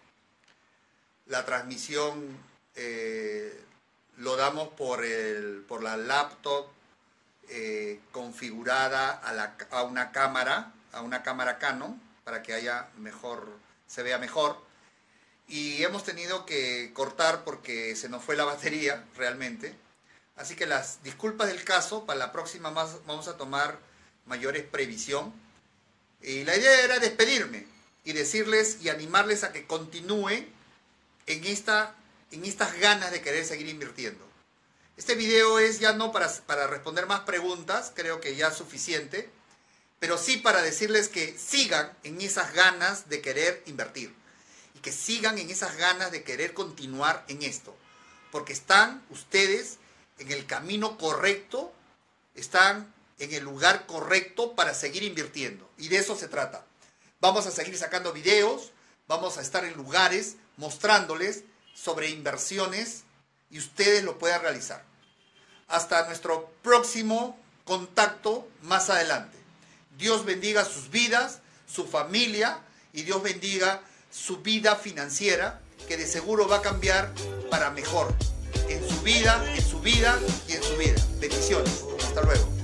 la 1.25 1.43
transmisión 1.45 2.37
eh, 2.75 3.59
lo 4.17 4.35
damos 4.35 4.67
por, 4.69 5.03
el, 5.03 5.63
por 5.67 5.81
la 5.81 5.97
laptop 5.97 6.67
eh, 7.49 7.99
configurada 8.11 9.11
a, 9.11 9.33
la- 9.33 9.55
a 9.71 9.81
una 9.83 10.11
cámara, 10.11 10.71
a 10.91 11.01
una 11.01 11.23
cámara 11.23 11.57
Canon, 11.57 11.99
para 12.29 12.43
que 12.43 12.53
haya 12.53 12.87
mejor, 12.99 13.49
se 13.87 14.03
vea 14.03 14.19
mejor. 14.19 14.55
Y 15.47 15.83
hemos 15.83 16.03
tenido 16.03 16.45
que 16.45 16.91
cortar 16.93 17.43
porque 17.43 17.95
se 17.95 18.07
nos 18.07 18.23
fue 18.23 18.35
la 18.35 18.43
batería 18.43 19.03
realmente. 19.17 19.75
Así 20.35 20.55
que 20.55 20.67
las 20.67 21.01
disculpas 21.01 21.47
del 21.47 21.63
caso, 21.63 22.05
para 22.05 22.19
la 22.19 22.31
próxima 22.31 22.69
más, 22.69 23.03
vamos 23.07 23.27
a 23.27 23.35
tomar 23.35 23.79
mayores 24.27 24.63
previsión. 24.63 25.33
Y 26.21 26.43
la 26.43 26.55
idea 26.55 26.83
era 26.83 26.99
despedirme 26.99 27.65
y 28.03 28.13
decirles 28.13 28.77
y 28.79 28.89
animarles 28.89 29.43
a 29.43 29.51
que 29.51 29.65
continúen 29.65 30.47
en, 31.25 31.45
esta, 31.45 31.95
en 32.29 32.45
estas 32.45 32.79
ganas 32.79 33.09
de 33.09 33.21
querer 33.21 33.43
seguir 33.43 33.69
invirtiendo. 33.69 34.23
Este 34.97 35.15
video 35.15 35.57
es 35.57 35.79
ya 35.79 35.93
no 35.93 36.11
para, 36.11 36.31
para 36.45 36.67
responder 36.67 37.07
más 37.07 37.21
preguntas, 37.21 37.91
creo 37.95 38.21
que 38.21 38.35
ya 38.35 38.49
es 38.49 38.55
suficiente, 38.55 39.31
pero 39.99 40.17
sí 40.17 40.37
para 40.37 40.61
decirles 40.61 41.09
que 41.09 41.37
sigan 41.37 41.91
en 42.03 42.21
esas 42.21 42.53
ganas 42.53 43.09
de 43.09 43.21
querer 43.21 43.63
invertir 43.65 44.13
y 44.75 44.79
que 44.79 44.91
sigan 44.91 45.37
en 45.37 45.49
esas 45.49 45.75
ganas 45.77 46.11
de 46.11 46.23
querer 46.23 46.53
continuar 46.53 47.25
en 47.27 47.43
esto, 47.43 47.75
porque 48.31 48.53
están 48.53 49.03
ustedes 49.09 49.77
en 50.17 50.31
el 50.31 50.45
camino 50.45 50.97
correcto, 50.97 51.73
están 52.35 52.93
en 53.19 53.33
el 53.33 53.43
lugar 53.43 53.85
correcto 53.85 54.55
para 54.55 54.73
seguir 54.73 55.03
invirtiendo. 55.03 55.69
Y 55.77 55.89
de 55.89 55.97
eso 55.97 56.15
se 56.15 56.27
trata. 56.27 56.65
Vamos 57.19 57.45
a 57.45 57.51
seguir 57.51 57.77
sacando 57.77 58.13
videos, 58.13 58.71
vamos 59.07 59.37
a 59.37 59.41
estar 59.41 59.65
en 59.65 59.73
lugares 59.73 60.35
mostrándoles 60.55 61.43
sobre 61.73 62.09
inversiones 62.09 63.03
y 63.49 63.59
ustedes 63.59 64.03
lo 64.03 64.17
puedan 64.17 64.41
realizar. 64.41 64.83
Hasta 65.67 66.05
nuestro 66.07 66.51
próximo 66.63 67.37
contacto 67.65 68.47
más 68.61 68.89
adelante. 68.89 69.38
Dios 69.99 70.23
bendiga 70.23 70.63
sus 70.63 70.89
vidas, 70.89 71.39
su 71.67 71.85
familia 71.85 72.61
y 72.93 73.03
Dios 73.03 73.21
bendiga 73.21 73.81
su 74.09 74.37
vida 74.37 74.77
financiera 74.77 75.59
que 75.87 75.97
de 75.97 76.07
seguro 76.07 76.47
va 76.47 76.57
a 76.57 76.61
cambiar 76.61 77.13
para 77.51 77.69
mejor 77.69 78.15
en 78.69 78.87
su 78.87 79.01
vida, 79.01 79.43
en 79.55 79.61
su 79.61 79.81
vida 79.81 80.17
y 80.47 80.53
en 80.53 80.63
su 80.63 80.77
vida. 80.77 81.05
Bendiciones. 81.19 81.83
Hasta 82.01 82.23
luego. 82.23 82.58